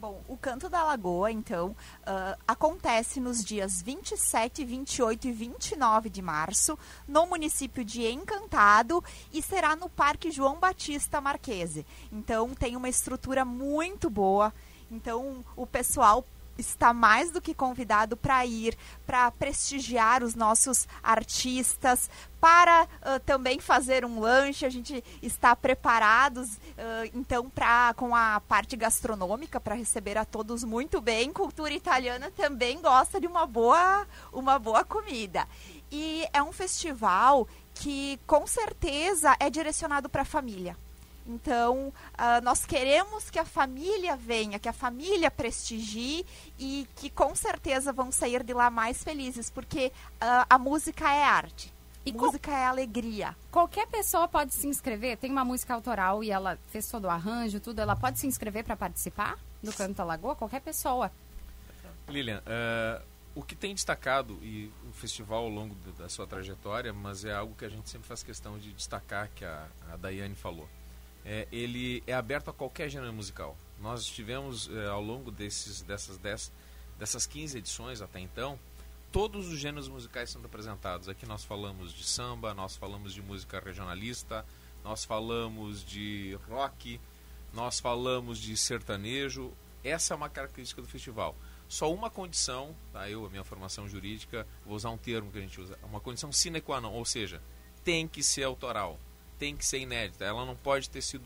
Bom, 0.00 0.22
o 0.28 0.34
Canto 0.34 0.70
da 0.70 0.82
Lagoa, 0.82 1.30
então, 1.30 1.72
uh, 1.72 2.42
acontece 2.48 3.20
nos 3.20 3.44
dias 3.44 3.82
27, 3.82 4.64
28 4.64 5.28
e 5.28 5.30
29 5.30 6.08
de 6.08 6.22
março, 6.22 6.78
no 7.06 7.26
município 7.26 7.84
de 7.84 8.06
Encantado, 8.06 9.04
e 9.30 9.42
será 9.42 9.76
no 9.76 9.90
Parque 9.90 10.30
João 10.30 10.58
Batista 10.58 11.20
Marquese. 11.20 11.84
Então, 12.10 12.54
tem 12.54 12.76
uma 12.76 12.88
estrutura 12.88 13.44
muito 13.44 14.08
boa. 14.08 14.54
Então, 14.90 15.44
o 15.54 15.66
pessoal 15.66 16.24
está 16.60 16.92
mais 16.92 17.30
do 17.30 17.40
que 17.40 17.54
convidado 17.54 18.16
para 18.16 18.44
ir, 18.44 18.76
para 19.06 19.30
prestigiar 19.30 20.22
os 20.22 20.34
nossos 20.34 20.86
artistas, 21.02 22.10
para 22.40 22.84
uh, 22.84 23.20
também 23.26 23.58
fazer 23.58 24.04
um 24.04 24.20
lanche. 24.20 24.64
A 24.64 24.70
gente 24.70 25.02
está 25.22 25.54
preparados, 25.56 26.54
uh, 26.54 27.10
então, 27.14 27.50
pra, 27.50 27.94
com 27.94 28.14
a 28.14 28.40
parte 28.40 28.76
gastronômica 28.76 29.60
para 29.60 29.74
receber 29.74 30.16
a 30.16 30.24
todos 30.24 30.64
muito 30.64 31.00
bem. 31.00 31.32
Cultura 31.32 31.72
italiana 31.72 32.30
também 32.30 32.80
gosta 32.80 33.20
de 33.20 33.26
uma 33.26 33.46
boa, 33.46 34.06
uma 34.32 34.58
boa 34.58 34.84
comida. 34.84 35.46
E 35.90 36.24
é 36.32 36.42
um 36.42 36.52
festival 36.52 37.48
que, 37.74 38.20
com 38.26 38.46
certeza, 38.46 39.34
é 39.40 39.50
direcionado 39.50 40.08
para 40.08 40.22
a 40.22 40.24
família. 40.26 40.76
Então, 41.30 41.88
uh, 41.88 42.42
nós 42.42 42.66
queremos 42.66 43.30
que 43.30 43.38
a 43.38 43.44
família 43.44 44.16
venha, 44.16 44.58
que 44.58 44.68
a 44.68 44.72
família 44.72 45.30
prestigie 45.30 46.26
e 46.58 46.88
que 46.96 47.08
com 47.08 47.34
certeza 47.36 47.92
vão 47.92 48.10
sair 48.10 48.42
de 48.42 48.52
lá 48.52 48.68
mais 48.68 49.04
felizes, 49.04 49.48
porque 49.48 49.92
uh, 50.20 50.46
a 50.48 50.58
música 50.58 51.08
é 51.12 51.22
arte. 51.22 51.72
E 52.04 52.12
música 52.12 52.50
é 52.50 52.64
alegria. 52.64 53.36
Qualquer 53.50 53.86
pessoa 53.86 54.26
pode 54.26 54.54
se 54.54 54.66
inscrever? 54.66 55.18
Tem 55.18 55.30
uma 55.30 55.44
música 55.44 55.74
autoral 55.74 56.24
e 56.24 56.30
ela 56.30 56.58
fez 56.68 56.88
todo 56.88 57.04
o 57.04 57.10
arranjo, 57.10 57.60
tudo. 57.60 57.78
Ela 57.78 57.94
pode 57.94 58.18
se 58.18 58.26
inscrever 58.26 58.64
para 58.64 58.74
participar 58.74 59.38
do 59.62 59.72
Canto 59.72 59.96
da 59.96 60.04
Lagoa? 60.04 60.34
Qualquer 60.34 60.62
pessoa. 60.62 61.12
Lilian, 62.08 62.40
uh, 62.40 63.04
o 63.34 63.42
que 63.42 63.54
tem 63.54 63.74
destacado 63.74 64.38
e 64.42 64.72
o 64.88 64.92
festival 64.92 65.44
ao 65.44 65.50
longo 65.50 65.74
da 65.92 66.08
sua 66.08 66.26
trajetória, 66.26 66.92
mas 66.92 67.24
é 67.24 67.34
algo 67.34 67.54
que 67.54 67.66
a 67.66 67.68
gente 67.68 67.88
sempre 67.88 68.08
faz 68.08 68.22
questão 68.22 68.58
de 68.58 68.72
destacar 68.72 69.30
que 69.34 69.44
a, 69.44 69.68
a 69.92 69.96
Daiane 69.96 70.34
falou. 70.34 70.68
É, 71.24 71.46
ele 71.52 72.02
é 72.06 72.14
aberto 72.14 72.50
a 72.50 72.52
qualquer 72.52 72.88
gênero 72.88 73.12
musical. 73.12 73.56
Nós 73.80 74.04
tivemos 74.06 74.70
é, 74.70 74.86
ao 74.88 75.02
longo 75.02 75.30
desses, 75.30 75.82
dessas, 75.82 76.18
dez, 76.18 76.52
dessas 76.98 77.26
15 77.26 77.58
edições 77.58 78.00
até 78.00 78.20
então, 78.20 78.58
todos 79.12 79.48
os 79.48 79.58
gêneros 79.58 79.88
musicais 79.88 80.30
sendo 80.30 80.46
apresentados. 80.46 81.08
Aqui 81.08 81.26
nós 81.26 81.44
falamos 81.44 81.92
de 81.92 82.04
samba, 82.04 82.54
nós 82.54 82.76
falamos 82.76 83.12
de 83.12 83.22
música 83.22 83.60
regionalista, 83.60 84.44
nós 84.82 85.04
falamos 85.04 85.84
de 85.84 86.38
rock, 86.48 87.00
nós 87.52 87.80
falamos 87.80 88.38
de 88.38 88.56
sertanejo. 88.56 89.52
Essa 89.82 90.14
é 90.14 90.16
uma 90.16 90.28
característica 90.28 90.80
do 90.80 90.88
festival 90.88 91.34
só 91.70 91.90
uma 91.94 92.10
condição, 92.10 92.74
tá? 92.92 93.08
eu, 93.08 93.24
a 93.24 93.30
minha 93.30 93.44
formação 93.44 93.88
jurídica, 93.88 94.44
vou 94.66 94.74
usar 94.74 94.90
um 94.90 94.98
termo 94.98 95.30
que 95.30 95.38
a 95.38 95.40
gente 95.40 95.60
usa, 95.60 95.78
uma 95.84 96.00
condição 96.00 96.32
sine 96.32 96.60
qua 96.60 96.80
non, 96.80 96.92
ou 96.92 97.04
seja, 97.04 97.40
tem 97.84 98.08
que 98.08 98.24
ser 98.24 98.42
autoral, 98.42 98.98
tem 99.40 99.56
que 99.56 99.66
ser 99.66 99.78
inédita, 99.78 100.24
ela 100.24 100.44
não 100.44 100.54
pode 100.54 100.88
ter 100.88 101.02
sido 101.02 101.24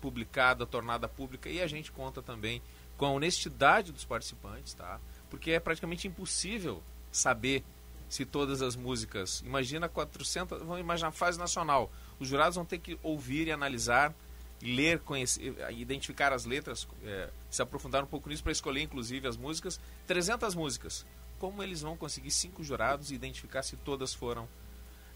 publicada, 0.00 0.64
tornada 0.64 1.06
pública, 1.06 1.50
e 1.50 1.60
a 1.60 1.66
gente 1.66 1.92
conta 1.92 2.22
também 2.22 2.62
com 2.96 3.04
a 3.04 3.10
honestidade 3.10 3.92
dos 3.92 4.04
participantes, 4.04 4.72
tá? 4.72 4.98
Porque 5.28 5.50
é 5.50 5.60
praticamente 5.60 6.08
impossível 6.08 6.82
saber 7.12 7.62
se 8.08 8.24
todas 8.24 8.62
as 8.62 8.76
músicas, 8.76 9.42
imagina 9.44 9.88
400, 9.88 10.60
vamos 10.60 10.80
imaginar 10.80 11.10
fase 11.10 11.38
nacional, 11.38 11.90
os 12.18 12.28
jurados 12.28 12.56
vão 12.56 12.64
ter 12.64 12.78
que 12.78 12.98
ouvir 13.02 13.48
e 13.48 13.52
analisar 13.52 14.14
ler, 14.62 15.00
conhecer, 15.00 15.54
identificar 15.70 16.32
as 16.32 16.44
letras, 16.44 16.86
é, 17.02 17.30
se 17.50 17.62
aprofundar 17.62 18.02
um 18.04 18.06
pouco 18.06 18.28
nisso 18.28 18.42
para 18.42 18.52
escolher 18.52 18.82
inclusive 18.82 19.26
as 19.26 19.36
músicas. 19.36 19.80
300 20.06 20.54
músicas. 20.54 21.06
Como 21.38 21.62
eles 21.62 21.80
vão 21.80 21.96
conseguir 21.96 22.30
cinco 22.30 22.62
jurados 22.62 23.10
e 23.10 23.14
identificar 23.14 23.62
se 23.62 23.76
todas 23.76 24.12
foram? 24.12 24.46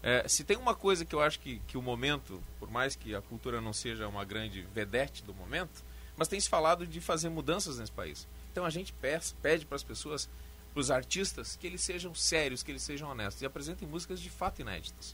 É, 0.07 0.27
se 0.27 0.43
tem 0.43 0.55
uma 0.55 0.75
coisa 0.75 1.03
que 1.03 1.15
eu 1.15 1.19
acho 1.19 1.39
que, 1.39 1.57
que 1.67 1.79
o 1.79 1.81
momento, 1.81 2.39
por 2.59 2.69
mais 2.69 2.95
que 2.95 3.15
a 3.15 3.23
cultura 3.23 3.59
não 3.59 3.73
seja 3.73 4.07
uma 4.07 4.23
grande 4.23 4.61
vedete 4.71 5.23
do 5.23 5.33
momento, 5.33 5.83
mas 6.15 6.27
tem 6.27 6.39
se 6.39 6.47
falado 6.47 6.85
de 6.85 7.01
fazer 7.01 7.27
mudanças 7.29 7.79
nesse 7.79 7.91
país. 7.91 8.27
Então 8.51 8.63
a 8.63 8.69
gente 8.69 8.93
pede 8.93 9.65
para 9.65 9.75
as 9.75 9.81
pessoas, 9.81 10.29
para 10.71 10.79
os 10.79 10.91
artistas, 10.91 11.55
que 11.55 11.65
eles 11.65 11.81
sejam 11.81 12.13
sérios, 12.13 12.61
que 12.61 12.71
eles 12.71 12.83
sejam 12.83 13.09
honestos 13.09 13.41
e 13.41 13.47
apresentem 13.47 13.87
músicas 13.87 14.19
de 14.19 14.29
fato 14.29 14.61
inéditas. 14.61 15.11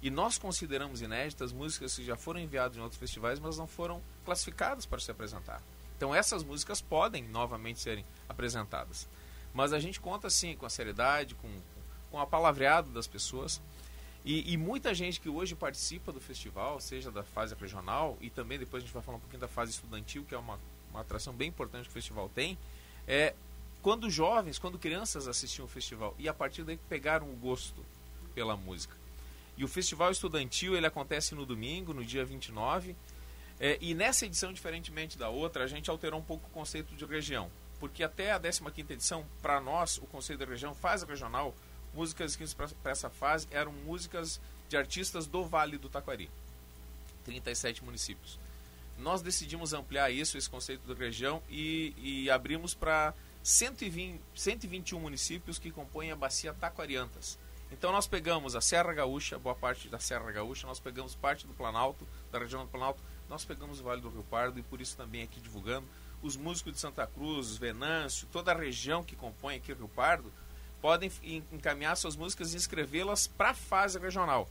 E 0.00 0.08
nós 0.08 0.38
consideramos 0.38 1.02
inéditas 1.02 1.50
músicas 1.50 1.96
que 1.96 2.04
já 2.04 2.16
foram 2.16 2.38
enviadas 2.38 2.76
em 2.76 2.80
outros 2.80 3.00
festivais, 3.00 3.40
mas 3.40 3.58
não 3.58 3.66
foram 3.66 4.00
classificadas 4.24 4.86
para 4.86 5.00
se 5.00 5.10
apresentar. 5.10 5.60
Então 5.96 6.14
essas 6.14 6.44
músicas 6.44 6.80
podem 6.80 7.24
novamente 7.24 7.80
serem 7.80 8.04
apresentadas. 8.28 9.08
Mas 9.52 9.72
a 9.72 9.80
gente 9.80 9.98
conta 9.98 10.30
sim 10.30 10.54
com 10.54 10.64
a 10.64 10.70
seriedade, 10.70 11.34
com, 11.34 11.50
com 12.08 12.20
a 12.20 12.26
palavreado 12.26 12.88
das 12.90 13.08
pessoas. 13.08 13.60
E, 14.24 14.52
e, 14.52 14.56
muita 14.56 14.92
gente 14.92 15.20
que 15.20 15.28
hoje 15.28 15.54
participa 15.54 16.12
do 16.12 16.20
festival, 16.20 16.80
seja 16.80 17.10
da 17.10 17.22
fase 17.22 17.54
regional 17.54 18.18
e 18.20 18.28
também 18.28 18.58
depois 18.58 18.82
a 18.82 18.86
gente 18.86 18.92
vai 18.92 19.02
falar 19.02 19.18
um 19.18 19.20
pouquinho 19.20 19.40
da 19.40 19.48
fase 19.48 19.72
estudantil, 19.72 20.24
que 20.24 20.34
é 20.34 20.38
uma, 20.38 20.58
uma 20.90 21.00
atração 21.00 21.32
bem 21.32 21.48
importante 21.48 21.84
que 21.84 21.90
o 21.90 21.92
festival 21.92 22.28
tem, 22.34 22.58
é 23.06 23.34
quando 23.80 24.10
jovens, 24.10 24.58
quando 24.58 24.78
crianças 24.78 25.28
assistiam 25.28 25.64
o 25.64 25.68
festival 25.68 26.14
e 26.18 26.28
a 26.28 26.34
partir 26.34 26.64
daí 26.64 26.76
pegaram 26.88 27.30
o 27.30 27.36
gosto 27.36 27.84
pela 28.34 28.56
música. 28.56 28.94
E 29.56 29.64
o 29.64 29.68
festival 29.68 30.10
estudantil 30.10 30.76
ele 30.76 30.86
acontece 30.86 31.34
no 31.34 31.44
domingo, 31.44 31.92
no 31.92 32.04
dia 32.04 32.24
29. 32.24 32.94
É, 33.58 33.76
e 33.80 33.92
nessa 33.92 34.24
edição, 34.24 34.52
diferentemente 34.52 35.18
da 35.18 35.28
outra, 35.28 35.64
a 35.64 35.66
gente 35.66 35.90
alterou 35.90 36.20
um 36.20 36.22
pouco 36.22 36.46
o 36.46 36.50
conceito 36.50 36.94
de 36.94 37.04
região. 37.04 37.50
Porque 37.80 38.04
até 38.04 38.32
a 38.32 38.38
15 38.40 38.62
edição, 38.88 39.24
para 39.42 39.60
nós, 39.60 39.98
o 39.98 40.02
conceito 40.02 40.40
da 40.40 40.46
região, 40.46 40.74
fase 40.74 41.04
regional, 41.04 41.54
músicas 41.98 42.36
que 42.36 42.44
para 42.54 42.92
essa 42.92 43.10
fase 43.10 43.48
eram 43.50 43.72
músicas 43.72 44.40
de 44.68 44.76
artistas 44.76 45.26
do 45.26 45.44
Vale 45.44 45.78
do 45.78 45.88
Taquari. 45.88 46.30
37 47.24 47.82
municípios. 47.84 48.38
Nós 48.96 49.20
decidimos 49.20 49.72
ampliar 49.72 50.08
isso, 50.10 50.38
esse 50.38 50.48
conceito 50.48 50.86
da 50.86 50.94
região, 50.94 51.42
e, 51.48 51.92
e 51.98 52.30
abrimos 52.30 52.72
para 52.72 53.12
120, 53.42 54.20
121 54.34 55.00
municípios 55.00 55.58
que 55.58 55.72
compõem 55.72 56.12
a 56.12 56.16
bacia 56.16 56.54
Taquariantas. 56.54 57.36
Então 57.72 57.90
nós 57.90 58.06
pegamos 58.06 58.54
a 58.54 58.60
Serra 58.60 58.92
Gaúcha, 58.94 59.38
boa 59.38 59.54
parte 59.54 59.88
da 59.88 59.98
Serra 59.98 60.30
Gaúcha, 60.30 60.66
nós 60.66 60.78
pegamos 60.78 61.16
parte 61.16 61.46
do 61.46 61.52
Planalto, 61.52 62.06
da 62.30 62.38
região 62.38 62.64
do 62.64 62.70
Planalto, 62.70 63.02
nós 63.28 63.44
pegamos 63.44 63.80
o 63.80 63.82
Vale 63.82 64.00
do 64.00 64.08
Rio 64.08 64.24
Pardo 64.24 64.58
e 64.58 64.62
por 64.62 64.80
isso 64.80 64.96
também 64.96 65.22
aqui 65.22 65.40
divulgando. 65.40 65.86
Os 66.22 66.36
músicos 66.36 66.72
de 66.72 66.78
Santa 66.78 67.06
Cruz, 67.06 67.56
Venâncio, 67.56 68.28
toda 68.32 68.52
a 68.52 68.56
região 68.56 69.04
que 69.04 69.16
compõe 69.16 69.56
aqui 69.56 69.72
o 69.72 69.76
Rio 69.76 69.88
Pardo, 69.88 70.32
podem 70.80 71.10
encaminhar 71.52 71.96
suas 71.96 72.16
músicas 72.16 72.52
e 72.52 72.56
inscrevê-las 72.56 73.26
para 73.26 73.50
a 73.50 73.54
fase 73.54 73.98
regional. 73.98 74.48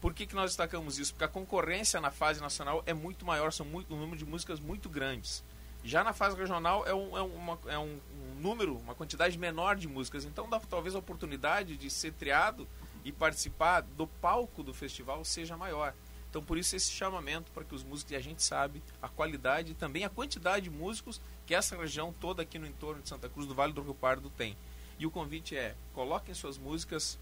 Por 0.00 0.12
que, 0.12 0.26
que 0.26 0.34
nós 0.34 0.50
destacamos 0.50 0.98
isso? 0.98 1.12
Porque 1.12 1.24
a 1.24 1.28
concorrência 1.28 2.00
na 2.00 2.10
fase 2.10 2.40
nacional 2.40 2.82
é 2.86 2.92
muito 2.92 3.24
maior, 3.24 3.52
são 3.52 3.64
muito, 3.64 3.92
um 3.94 3.98
número 3.98 4.18
de 4.18 4.24
músicas 4.24 4.60
muito 4.60 4.88
grandes. 4.88 5.42
Já 5.82 6.02
na 6.02 6.12
fase 6.12 6.36
regional 6.36 6.84
é 6.86 6.92
um, 6.92 7.16
é 7.16 7.22
uma, 7.22 7.58
é 7.66 7.78
um, 7.78 7.98
um 8.12 8.40
número, 8.40 8.76
uma 8.76 8.94
quantidade 8.94 9.38
menor 9.38 9.76
de 9.76 9.88
músicas. 9.88 10.24
Então 10.24 10.48
dá 10.48 10.58
talvez 10.60 10.94
a 10.94 10.98
oportunidade 10.98 11.76
de 11.76 11.88
ser 11.88 12.12
triado 12.12 12.68
e 13.04 13.12
participar 13.12 13.82
do 13.82 14.06
palco 14.06 14.62
do 14.62 14.74
festival 14.74 15.24
seja 15.24 15.56
maior. 15.56 15.94
Então 16.28 16.42
por 16.42 16.58
isso 16.58 16.74
esse 16.76 16.90
chamamento 16.90 17.50
para 17.52 17.64
que 17.64 17.74
os 17.74 17.84
músicos, 17.84 18.12
e 18.12 18.16
a 18.16 18.20
gente 18.20 18.42
sabe 18.42 18.82
a 19.00 19.08
qualidade 19.08 19.72
e 19.72 19.74
também 19.74 20.04
a 20.04 20.10
quantidade 20.10 20.64
de 20.64 20.70
músicos 20.70 21.20
que 21.46 21.54
essa 21.54 21.76
região 21.76 22.12
toda 22.12 22.42
aqui 22.42 22.58
no 22.58 22.66
entorno 22.66 23.00
de 23.00 23.08
Santa 23.08 23.28
Cruz 23.28 23.46
do 23.46 23.54
Vale 23.54 23.72
do 23.72 23.80
Rio 23.80 23.94
Pardo 23.94 24.28
tem. 24.28 24.56
E 24.98 25.06
o 25.06 25.10
convite 25.10 25.56
é, 25.56 25.74
coloquem 25.94 26.34
suas 26.34 26.58
músicas, 26.58 27.18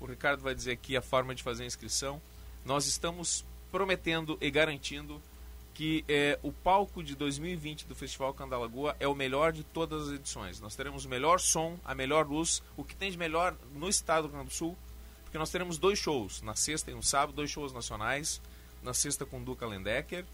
o 0.00 0.06
Ricardo 0.06 0.42
vai 0.42 0.54
dizer 0.54 0.72
aqui 0.72 0.96
a 0.96 1.02
forma 1.02 1.34
de 1.34 1.42
fazer 1.42 1.62
a 1.62 1.66
inscrição. 1.66 2.20
Nós 2.64 2.86
estamos 2.86 3.44
prometendo 3.70 4.36
e 4.40 4.50
garantindo 4.50 5.20
que 5.74 6.04
é, 6.08 6.38
o 6.42 6.52
palco 6.52 7.02
de 7.02 7.16
2020 7.16 7.86
do 7.86 7.94
Festival 7.94 8.32
Candalagoa 8.32 8.94
é 9.00 9.08
o 9.08 9.14
melhor 9.14 9.52
de 9.52 9.64
todas 9.64 10.08
as 10.08 10.14
edições. 10.14 10.60
Nós 10.60 10.76
teremos 10.76 11.04
o 11.04 11.08
melhor 11.08 11.40
som, 11.40 11.76
a 11.84 11.94
melhor 11.94 12.26
luz, 12.26 12.62
o 12.76 12.84
que 12.84 12.94
tem 12.94 13.10
de 13.10 13.18
melhor 13.18 13.56
no 13.74 13.88
estado 13.88 14.22
do 14.22 14.28
Rio 14.28 14.36
Grande 14.36 14.50
do 14.50 14.54
Sul, 14.54 14.76
porque 15.24 15.36
nós 15.36 15.50
teremos 15.50 15.76
dois 15.76 15.98
shows, 15.98 16.42
na 16.42 16.54
sexta 16.54 16.92
e 16.92 16.94
no 16.94 17.02
sábado, 17.02 17.34
dois 17.34 17.50
shows 17.50 17.72
nacionais, 17.72 18.40
na 18.84 18.94
sexta 18.94 19.26
com 19.26 19.42
Duca 19.42 19.66
Lendecker 19.66 20.24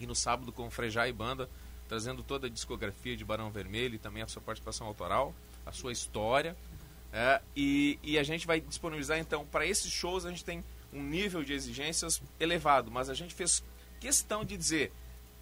e 0.00 0.06
no 0.06 0.14
sábado 0.14 0.50
com 0.50 0.68
Frejá 0.70 1.06
e 1.06 1.12
Banda, 1.12 1.48
trazendo 1.88 2.22
toda 2.24 2.48
a 2.48 2.50
discografia 2.50 3.16
de 3.16 3.24
Barão 3.24 3.50
Vermelho 3.50 3.94
e 3.94 3.98
também 3.98 4.22
a 4.22 4.26
sua 4.26 4.42
participação 4.42 4.88
autoral, 4.88 5.32
a 5.68 5.72
sua 5.72 5.92
história. 5.92 6.56
É, 7.12 7.40
e, 7.56 7.98
e 8.02 8.18
a 8.18 8.22
gente 8.22 8.46
vai 8.46 8.60
disponibilizar 8.60 9.18
então, 9.18 9.46
para 9.46 9.64
esses 9.64 9.90
shows 9.90 10.26
a 10.26 10.30
gente 10.30 10.44
tem 10.44 10.62
um 10.92 11.02
nível 11.02 11.42
de 11.42 11.52
exigências 11.52 12.20
elevado, 12.38 12.90
mas 12.90 13.08
a 13.08 13.14
gente 13.14 13.34
fez 13.34 13.62
questão 13.98 14.44
de 14.44 14.56
dizer 14.56 14.92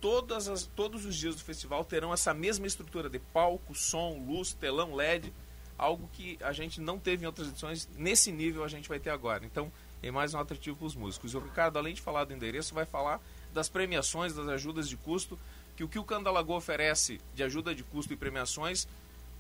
todas 0.01 0.49
as, 0.49 0.65
todos 0.65 1.05
os 1.05 1.17
dias 1.17 1.35
do 1.35 1.43
festival 1.43 1.85
terão 1.85 2.13
essa 2.13 2.33
mesma 2.33 2.67
estrutura 2.67 3.09
de 3.09 3.19
palco, 3.19 3.75
som, 3.75 4.25
luz, 4.27 4.53
telão 4.53 4.95
LED, 4.95 5.33
algo 5.77 6.09
que 6.13 6.39
a 6.41 6.53
gente 6.53 6.81
não 6.81 6.99
teve 6.99 7.25
em 7.25 7.27
outras 7.27 7.49
edições, 7.49 7.89
nesse 7.97 8.31
nível 8.31 8.65
a 8.65 8.69
gente 8.69 8.89
vai 8.89 8.99
ter 8.99 9.11
agora. 9.11 9.45
Então, 9.45 9.71
é 10.03 10.11
mais 10.11 10.35
um 10.35 10.39
atrativo 10.39 10.77
para 10.77 10.87
os 10.87 10.95
músicos. 10.95 11.35
O 11.35 11.39
Ricardo, 11.39 11.79
além 11.79 11.95
de 11.95 12.01
falar 12.01 12.25
do 12.25 12.33
endereço, 12.33 12.75
vai 12.75 12.85
falar 12.85 13.21
das 13.53 13.69
premiações, 13.69 14.35
das 14.35 14.49
ajudas 14.49 14.89
de 14.89 14.97
custo, 14.97 15.39
que 15.77 15.85
o 15.85 15.89
que 15.89 15.99
o 15.99 16.05
Candalagoa 16.05 16.57
oferece 16.57 17.21
de 17.35 17.43
ajuda 17.43 17.75
de 17.75 17.83
custo 17.83 18.13
e 18.13 18.17
premiações, 18.17 18.87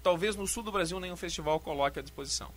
talvez 0.06 0.36
no 0.36 0.46
sul 0.46 0.62
do 0.62 0.70
Brasil 0.70 1.00
nenhum 1.00 1.16
festival 1.16 1.58
coloque 1.58 1.98
à 1.98 2.02
disposição. 2.02 2.48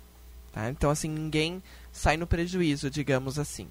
Tá? 0.53 0.71
Então, 0.71 0.89
assim, 0.89 1.09
ninguém 1.09 1.61
sai 1.91 2.17
no 2.17 2.27
prejuízo, 2.27 2.89
digamos 2.89 3.39
assim. 3.39 3.69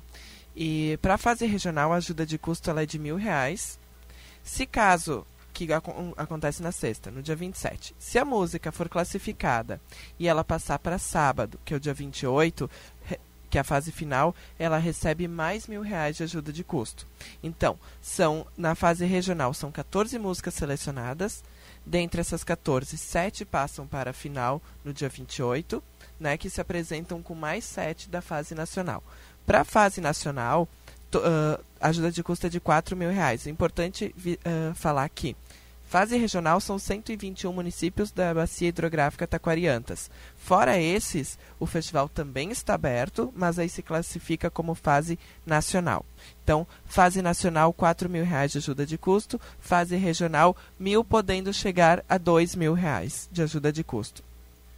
E 0.54 0.98
para 1.02 1.14
a 1.14 1.18
fase 1.18 1.46
regional, 1.46 1.94
a 1.94 1.98
ajuda 1.98 2.26
de 2.26 2.38
custo 2.38 2.70
ela 2.70 2.84
é 2.84 2.86
de 2.86 3.00
mil 3.00 3.16
reais. 3.16 3.80
Se 4.44 4.66
caso 4.66 5.26
que 5.54 5.72
ac 5.74 5.84
acontece 6.18 6.62
na 6.62 6.72
sexta, 6.72 7.12
no 7.12 7.22
dia 7.22 7.36
27. 7.36 7.96
Se 7.98 8.18
a 8.18 8.26
música 8.26 8.72
for 8.72 8.88
classificada 8.88 9.82
e 10.18 10.28
ela 10.28 10.44
passar 10.44 10.80
para 10.80 10.98
sábado, 10.98 11.60
que 11.66 11.74
é 11.74 11.78
o 11.78 11.80
dia 11.80 11.94
28, 11.94 12.70
que 13.50 13.58
é 13.58 13.62
a 13.62 13.64
fase 13.64 13.92
final, 13.92 14.36
ela 14.58 14.78
recebe 14.78 15.28
mais 15.28 15.68
mil 15.68 15.82
reais 15.82 16.18
de 16.18 16.24
ajuda 16.24 16.54
de 16.54 16.64
custo. 16.64 17.08
Então, 17.42 17.80
são 18.02 18.46
na 18.56 18.76
fase 18.76 19.06
regional 19.06 19.54
são 19.54 19.72
14 19.72 20.18
músicas 20.20 20.54
selecionadas. 20.54 21.44
Dentre 21.86 22.22
essas 22.22 22.44
14, 22.44 22.98
7 22.98 23.46
passam 23.46 23.88
para 23.88 24.12
a 24.12 24.14
final 24.14 24.62
no 24.84 24.94
dia 24.94 25.10
28, 25.10 25.82
né, 26.20 26.38
que 26.38 26.50
se 26.50 26.62
apresentam 26.62 27.22
com 27.24 27.34
mais 27.34 27.64
7 27.64 28.10
da 28.10 28.22
fase 28.22 28.54
nacional. 28.54 29.04
Para 29.46 29.62
a 29.62 29.66
fase 29.66 30.00
nacional, 30.00 30.68
uh, 31.18 31.64
a 31.82 31.88
ajuda 31.90 32.12
de 32.12 32.22
custo 32.22 32.48
é 32.48 32.50
de 32.50 32.60
4 32.60 32.96
mil 32.96 33.10
reais. 33.10 33.48
É 33.48 33.50
importante 33.50 34.14
uh, 34.16 34.76
falar 34.76 35.10
que 35.10 35.36
Fase 35.90 36.16
regional 36.16 36.62
são 36.62 36.78
121 36.78 37.52
municípios 37.52 38.12
da 38.12 38.32
bacia 38.32 38.68
hidrográfica 38.68 39.26
Taquariantas. 39.26 40.08
Fora 40.38 40.80
esses, 40.80 41.40
o 41.60 41.66
festival 41.66 42.08
também 42.08 42.52
está 42.52 42.76
aberto, 42.76 43.34
mas 43.36 43.58
aí 43.58 43.68
se 43.68 43.82
classifica 43.82 44.52
como 44.52 44.76
fase 44.76 45.18
nacional. 45.48 46.06
Então, 46.44 46.68
fase 46.86 47.24
nacional, 47.24 47.76
R$ 47.76 48.08
mil 48.08 48.24
reais 48.24 48.52
de 48.52 48.60
ajuda 48.60 48.86
de 48.86 49.00
custo, 49.00 49.42
fase 49.60 49.96
regional, 49.96 50.56
mil 50.78 51.04
podendo 51.04 51.52
chegar 51.52 52.06
a 52.08 52.18
R$ 52.18 52.56
mil 52.56 52.76
reais 52.76 53.28
de 53.32 53.42
ajuda 53.42 53.74
de 53.74 53.84
custo. 53.84 54.24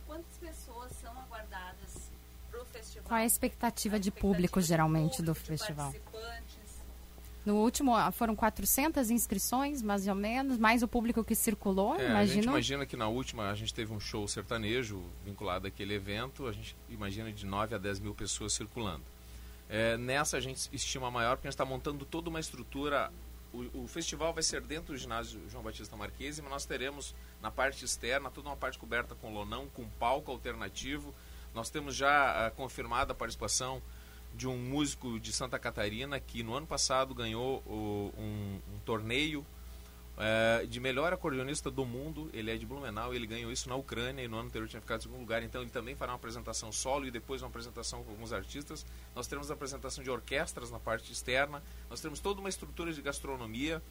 Quantas 0.07 0.37
pessoas 0.39 0.91
são 1.01 1.11
aguardadas 1.11 2.09
para 2.49 2.61
o 2.61 2.65
festival? 2.67 3.03
Qual 3.09 3.19
é 3.19 3.23
a 3.23 3.25
expectativa, 3.25 3.95
a 3.95 3.99
expectativa 3.99 3.99
de 3.99 4.11
público, 4.11 4.61
de 4.61 4.67
geralmente, 4.67 5.17
público, 5.17 5.25
do 5.25 5.35
festival? 5.35 5.93
No 7.45 7.55
último 7.55 7.95
ah, 7.95 8.11
foram 8.11 8.35
400 8.35 9.09
inscrições, 9.09 9.81
mais 9.81 10.07
ou 10.07 10.13
menos, 10.13 10.57
mais 10.57 10.83
o 10.83 10.87
público 10.87 11.23
que 11.23 11.33
circulou, 11.33 11.95
é, 11.95 12.09
imagino. 12.09 12.17
A 12.17 12.25
gente 12.25 12.45
imagina 12.45 12.85
que 12.85 12.95
na 12.95 13.07
última 13.07 13.49
a 13.49 13.55
gente 13.55 13.73
teve 13.73 13.91
um 13.91 13.99
show 13.99 14.27
sertanejo 14.27 15.01
vinculado 15.25 15.67
àquele 15.67 15.95
evento, 15.95 16.45
a 16.45 16.51
gente 16.51 16.75
imagina 16.87 17.31
de 17.31 17.45
9 17.45 17.75
a 17.75 17.77
10 17.79 17.99
mil 17.99 18.13
pessoas 18.13 18.53
circulando. 18.53 19.03
É, 19.67 19.97
nessa 19.97 20.37
a 20.37 20.39
gente 20.39 20.69
estima 20.71 21.09
maior 21.09 21.37
porque 21.37 21.47
a 21.47 21.49
gente 21.49 21.55
está 21.55 21.65
montando 21.65 22.05
toda 22.05 22.29
uma 22.29 22.39
estrutura. 22.39 23.11
O, 23.53 23.83
o, 23.83 23.87
festival 23.87 24.33
vai 24.33 24.43
ser 24.43 24.61
dentro 24.61 24.93
do 24.93 24.97
ginásio 24.97 25.41
João 25.49 25.63
Batista 25.63 25.95
Marquese, 25.95 26.41
mas 26.41 26.51
nós 26.51 26.65
teremos 26.65 27.15
na 27.41 27.49
parte 27.49 27.83
externa 27.83 28.29
toda 28.29 28.49
uma 28.49 28.55
parte 28.55 28.77
coberta 28.77 29.15
com 29.15 29.33
lonão, 29.33 29.67
com 29.73 29.85
palco 29.99 30.31
alternativo. 30.31 31.13
Nós 31.53 31.69
temos 31.69 31.95
já 31.95 32.47
uh, 32.47 32.55
confirmada 32.55 33.13
a 33.13 33.15
participação 33.15 33.81
de 34.33 34.47
um 34.47 34.57
músico 34.57 35.19
de 35.19 35.31
Santa 35.33 35.59
Catarina 35.59 36.19
que 36.19 36.43
no 36.43 36.53
ano 36.53 36.65
passado 36.65 37.13
ganhou 37.13 37.61
o, 37.65 38.13
um, 38.17 38.59
um, 38.75 38.79
torneio 38.85 39.45
é, 40.17 40.65
de 40.65 40.79
melhor 40.79 41.13
acordeonista 41.13 41.69
do 41.69 41.85
mundo. 41.85 42.29
Ele 42.33 42.51
é 42.51 42.57
de 42.57 42.65
Blumenau, 42.65 43.13
ele 43.13 43.27
ganhou 43.27 43.51
isso 43.51 43.67
na 43.67 43.75
Ucrânia 43.75 44.23
e 44.23 44.27
no 44.27 44.37
ano 44.37 44.47
anterior 44.47 44.67
tinha 44.67 44.81
ficado 44.81 44.99
em 44.99 45.03
segundo 45.03 45.19
lugar. 45.19 45.43
Então 45.43 45.61
ele 45.61 45.69
também 45.69 45.95
fará 45.95 46.11
uma 46.11 46.17
apresentação 46.17 46.71
solo 46.71 47.05
e 47.05 47.11
depois 47.11 47.41
uma 47.41 47.49
apresentação 47.49 48.03
com 48.03 48.11
alguns 48.11 48.33
artistas. 48.33 48.85
Nós 49.15 49.27
teremos 49.27 49.51
a 49.51 49.53
apresentação 49.53 50.03
de 50.03 50.09
orquestras 50.09 50.71
na 50.71 50.79
parte 50.79 51.11
externa. 51.11 51.61
Nós 51.89 52.01
temos 52.01 52.19
toda 52.19 52.39
uma 52.39 52.49
estrutura 52.49 52.93
de 52.93 53.01
gastronomia 53.01 53.81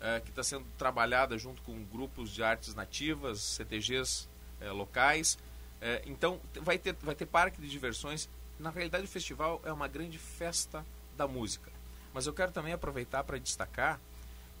é, 0.00 0.20
que 0.20 0.30
está 0.30 0.42
sendo 0.42 0.66
trabalhada 0.76 1.38
junto 1.38 1.62
com 1.62 1.84
grupos 1.84 2.30
de 2.30 2.42
artes 2.42 2.74
nativas, 2.74 3.40
CTGs 3.40 4.28
é, 4.60 4.70
locais. 4.70 5.38
É, 5.80 6.02
então 6.06 6.40
vai 6.60 6.78
ter, 6.78 6.94
vai 7.02 7.14
ter 7.14 7.26
parque 7.26 7.60
de 7.60 7.68
diversões 7.68 8.28
na 8.62 8.70
realidade, 8.70 9.04
o 9.04 9.08
festival 9.08 9.60
é 9.64 9.72
uma 9.72 9.88
grande 9.88 10.18
festa 10.18 10.86
da 11.16 11.26
música. 11.26 11.70
Mas 12.14 12.26
eu 12.26 12.32
quero 12.32 12.52
também 12.52 12.72
aproveitar 12.72 13.24
para 13.24 13.38
destacar 13.38 14.00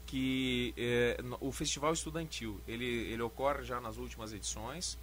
que 0.06 0.74
eh, 0.76 1.16
o 1.40 1.52
festival 1.52 1.92
estudantil 1.92 2.60
ele, 2.66 2.84
ele 2.84 3.22
ocorre 3.22 3.62
já 3.62 3.80
nas 3.80 3.98
últimas 3.98 4.32
edições. 4.32 4.98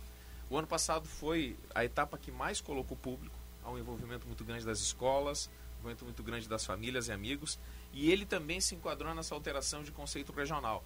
O 0.49 0.57
ano 0.57 0.67
passado 0.67 1.07
foi 1.07 1.55
a 1.73 1.85
etapa 1.85 2.17
que 2.17 2.31
mais 2.31 2.59
colocou 2.59 2.97
público, 2.97 3.35
há 3.63 3.71
um 3.71 3.77
envolvimento 3.77 4.27
muito 4.27 4.43
grande 4.43 4.65
das 4.65 4.79
escolas, 4.79 5.47
um 5.47 5.79
envolvimento 5.79 6.05
muito 6.05 6.23
grande 6.23 6.49
das 6.49 6.65
famílias 6.65 7.07
e 7.07 7.11
amigos, 7.13 7.57
e 7.93 8.11
ele 8.11 8.25
também 8.25 8.59
se 8.59 8.75
enquadrou 8.75 9.15
nessa 9.15 9.33
alteração 9.33 9.81
de 9.81 9.91
conceito 9.91 10.33
regional. 10.33 10.83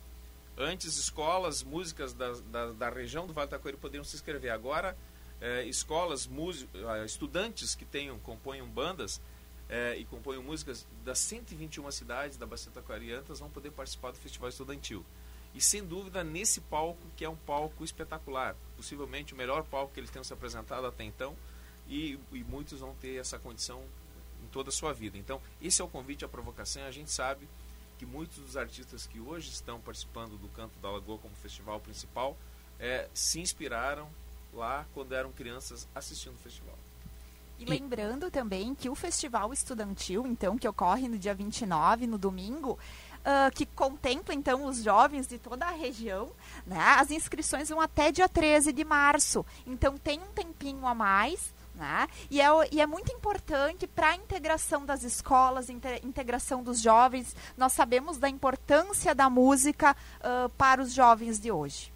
Antes, 0.55 0.97
escolas, 0.97 1.63
músicas 1.63 2.13
da, 2.13 2.33
da, 2.51 2.71
da 2.73 2.89
região 2.89 3.25
do 3.25 3.33
Vale 3.33 3.47
do 3.47 3.51
Taquari 3.51 3.75
poderiam 3.75 4.03
se 4.03 4.15
inscrever. 4.15 4.51
Agora, 4.51 4.95
é, 5.43 5.65
escolas, 5.65 6.29
ah, 6.87 7.03
estudantes 7.03 7.75
que 7.75 7.83
tenham, 7.83 8.17
componham 8.19 8.65
bandas 8.65 9.19
é, 9.67 9.97
e 9.97 10.05
componham 10.05 10.41
músicas 10.41 10.87
das 11.03 11.19
121 11.19 11.91
cidades 11.91 12.37
da 12.37 12.45
Bacia 12.45 12.71
Taquariantas 12.71 13.41
vão 13.41 13.49
poder 13.49 13.71
participar 13.71 14.11
do 14.11 14.17
Festival 14.17 14.47
Estudantil. 14.47 15.05
E 15.53 15.59
sem 15.59 15.85
dúvida 15.85 16.23
nesse 16.23 16.61
palco, 16.61 17.01
que 17.17 17.25
é 17.25 17.29
um 17.29 17.35
palco 17.35 17.83
espetacular, 17.83 18.55
possivelmente 18.77 19.33
o 19.33 19.37
melhor 19.37 19.65
palco 19.65 19.93
que 19.93 19.99
eles 19.99 20.09
tenham 20.09 20.23
se 20.23 20.31
apresentado 20.31 20.87
até 20.87 21.03
então, 21.03 21.35
e, 21.89 22.17
e 22.31 22.41
muitos 22.45 22.79
vão 22.79 22.95
ter 22.95 23.17
essa 23.17 23.37
condição 23.37 23.83
em 24.41 24.47
toda 24.47 24.69
a 24.69 24.71
sua 24.71 24.93
vida. 24.93 25.17
Então, 25.17 25.41
esse 25.61 25.81
é 25.81 25.85
o 25.85 25.89
convite 25.89 26.23
à 26.23 26.29
provocação. 26.29 26.85
A 26.85 26.91
gente 26.91 27.11
sabe 27.11 27.49
que 27.99 28.05
muitos 28.05 28.37
dos 28.37 28.55
artistas 28.55 29.05
que 29.05 29.19
hoje 29.19 29.49
estão 29.49 29.81
participando 29.81 30.37
do 30.37 30.47
Canto 30.47 30.79
da 30.79 30.89
Lagoa 30.89 31.17
como 31.17 31.35
festival 31.35 31.81
principal 31.81 32.37
é, 32.79 33.09
se 33.13 33.41
inspiraram 33.41 34.09
lá 34.53 34.85
quando 34.93 35.13
eram 35.13 35.31
crianças 35.31 35.87
assistindo 35.93 36.35
o 36.35 36.37
festival. 36.37 36.75
E 37.59 37.65
lembrando 37.65 38.29
também 38.31 38.75
que 38.75 38.89
o 38.89 38.95
festival 38.95 39.53
estudantil, 39.53 40.25
então, 40.27 40.57
que 40.57 40.67
ocorre 40.67 41.07
no 41.07 41.17
dia 41.17 41.33
29, 41.33 42.07
no 42.07 42.17
domingo, 42.17 42.77
uh, 43.23 43.53
que 43.53 43.65
contempla, 43.65 44.33
então, 44.33 44.65
os 44.65 44.83
jovens 44.83 45.27
de 45.27 45.37
toda 45.37 45.65
a 45.65 45.71
região, 45.71 46.31
né? 46.65 46.79
As 46.97 47.11
inscrições 47.11 47.69
vão 47.69 47.79
até 47.79 48.11
dia 48.11 48.27
13 48.27 48.73
de 48.73 48.83
março. 48.83 49.45
Então, 49.65 49.97
tem 49.97 50.19
um 50.19 50.33
tempinho 50.33 50.85
a 50.85 50.93
mais, 50.93 51.53
né? 51.75 52.07
E, 52.29 52.41
é, 52.41 52.47
e 52.71 52.81
é 52.81 52.85
muito 52.85 53.13
importante 53.13 53.87
para 53.87 54.09
a 54.09 54.15
integração 54.15 54.85
das 54.85 55.03
escolas, 55.03 55.69
integração 55.69 56.63
dos 56.63 56.81
jovens. 56.81 57.35
Nós 57.55 57.71
sabemos 57.71 58.17
da 58.17 58.27
importância 58.27 59.15
da 59.15 59.29
música 59.29 59.95
uh, 60.19 60.49
para 60.57 60.81
os 60.81 60.91
jovens 60.91 61.39
de 61.39 61.51
hoje. 61.51 61.92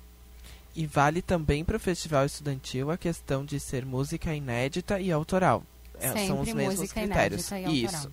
E 0.77 0.85
vale 0.85 1.23
também 1.23 1.65
para 1.65 1.75
o 1.75 1.79
festival 1.79 2.23
estudantil 2.23 2.91
a 2.91 2.97
questão 2.99 3.43
de 3.43 3.59
ser 3.59 3.83
música 3.83 4.31
inédita 4.31 4.99
e 4.99 5.11
autoral. 5.11 5.63
Sempre 5.99 6.21
é, 6.21 6.27
são 6.27 6.39
os 6.39 6.53
mesmos 6.53 6.79
música 6.81 7.01
critérios. 7.01 7.49
Inédita 7.49 7.71
e 7.71 7.85
autoral. 7.85 8.01
Isso. 8.03 8.11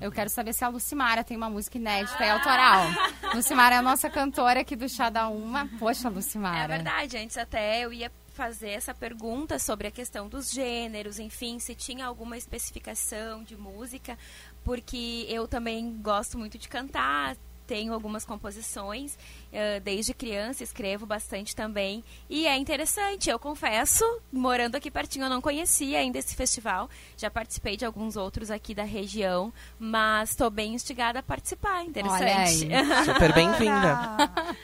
Eu 0.00 0.10
quero 0.10 0.28
saber 0.28 0.52
se 0.52 0.64
a 0.64 0.68
Lucimara 0.68 1.22
tem 1.22 1.36
uma 1.36 1.48
música 1.48 1.78
inédita 1.78 2.18
ah! 2.18 2.26
e 2.26 2.30
autoral. 2.30 2.86
Lucimara 3.32 3.76
é 3.76 3.78
a 3.78 3.82
nossa 3.82 4.10
cantora 4.10 4.60
aqui 4.62 4.74
do 4.74 4.88
Chá 4.88 5.08
da 5.08 5.28
Uma. 5.28 5.68
Poxa, 5.78 6.08
Lucimara. 6.08 6.74
É 6.74 6.76
verdade, 6.78 7.16
antes 7.16 7.38
até 7.38 7.84
eu 7.84 7.92
ia 7.92 8.10
fazer 8.34 8.70
essa 8.70 8.92
pergunta 8.92 9.60
sobre 9.60 9.86
a 9.86 9.90
questão 9.92 10.28
dos 10.28 10.50
gêneros, 10.50 11.20
enfim, 11.20 11.60
se 11.60 11.76
tinha 11.76 12.06
alguma 12.06 12.36
especificação 12.36 13.44
de 13.44 13.56
música, 13.56 14.18
porque 14.64 15.26
eu 15.28 15.46
também 15.46 15.96
gosto 16.00 16.38
muito 16.38 16.58
de 16.58 16.68
cantar, 16.68 17.36
tenho 17.70 17.94
algumas 17.94 18.24
composições, 18.24 19.14
uh, 19.14 19.80
desde 19.84 20.12
criança 20.12 20.64
escrevo 20.64 21.06
bastante 21.06 21.54
também. 21.54 22.02
E 22.28 22.44
é 22.44 22.56
interessante, 22.56 23.30
eu 23.30 23.38
confesso, 23.38 24.04
morando 24.32 24.74
aqui 24.74 24.90
pertinho, 24.90 25.26
eu 25.26 25.30
não 25.30 25.40
conhecia 25.40 26.00
ainda 26.00 26.18
esse 26.18 26.34
festival. 26.34 26.90
Já 27.16 27.30
participei 27.30 27.76
de 27.76 27.84
alguns 27.84 28.16
outros 28.16 28.50
aqui 28.50 28.74
da 28.74 28.82
região, 28.82 29.52
mas 29.78 30.30
estou 30.30 30.50
bem 30.50 30.74
instigada 30.74 31.20
a 31.20 31.22
participar. 31.22 31.84
Interessante. 31.84 32.66
Super 33.06 33.32
bem-vinda. 33.32 34.16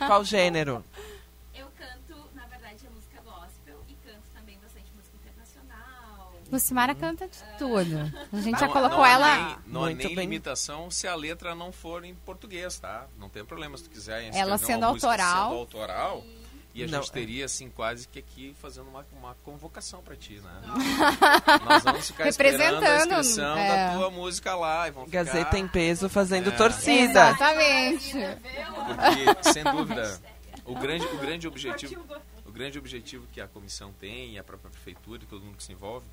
Qual 0.05 0.25
gênero? 0.25 0.85
Lucimara 6.51 6.95
canta 6.95 7.27
de 7.29 7.39
tudo. 7.59 7.97
A 8.33 8.41
gente 8.41 8.59
já 8.59 8.67
Não- 8.67 8.73
colocou 8.73 8.99
não 8.99 9.05
há 9.05 9.11
ela. 9.11 9.37
nem- 9.37 9.57
não 9.67 9.81
há 9.83 9.85
Muito 9.87 9.99
nem 9.99 10.09
bem. 10.15 10.25
limitação 10.27 10.91
se 10.91 11.07
a 11.09 11.15
letra 11.15 11.55
não 11.55 11.73
for 11.73 12.05
em 12.05 12.15
português, 12.15 12.79
tá? 12.79 13.07
Não 13.19 13.29
tem 13.29 13.45
problema 13.45 13.77
se 13.77 13.85
tu 13.85 13.91
quiser 13.91 14.31
Ela 14.35 14.57
sendo 14.59 14.85
autoral. 14.85 15.49
Sendo 15.51 15.59
autoral 15.61 16.25
e 16.75 16.85
a 16.85 16.87
Não, 16.87 17.01
gente 17.01 17.11
é. 17.11 17.13
teria, 17.13 17.45
assim, 17.47 17.71
quase 17.71 18.07
que 18.07 18.19
aqui 18.19 18.55
fazendo 18.61 18.89
uma, 18.89 19.05
uma 19.19 19.35
convocação 19.45 20.03
pra 20.03 20.15
ti, 20.15 20.41
né? 20.45 20.61
Nós 21.65 21.83
vamos 21.83 22.07
ficar 22.07 22.29
esperando 22.29 22.61
a 22.61 22.69
Representando, 22.81 23.21
inscrição 23.21 23.57
é. 23.59 23.69
da 23.93 23.99
tua 23.99 24.11
música 24.11 24.55
lá. 24.55 24.87
E 24.87 24.91
vão 24.91 25.05
ficar... 25.07 25.25
Gazeta 25.25 25.59
em 25.59 25.67
peso 25.67 26.09
fazendo 26.09 26.49
É. 26.51 26.53
torcida. 26.53 27.31
Exatamente. 27.31 28.13
Porque, 28.13 29.53
sem 29.53 29.65
dúvida, 29.65 30.21
o 30.65 30.75
grande, 30.75 31.07
o 31.07 31.19
grande 31.19 31.49
objetivo, 31.49 32.05
o 32.45 32.53
grande 32.53 32.79
objetivo 32.79 33.27
que 33.33 33.41
a 33.41 33.49
comissão 33.49 33.93
tem, 33.99 34.35
e 34.35 34.39
a 34.39 34.45
própria 34.45 34.71
prefeitura 34.71 35.23
e 35.23 35.27
todo 35.27 35.45
mundo 35.45 35.57
que 35.57 35.65
se 35.65 35.73
envolve, 35.73 36.07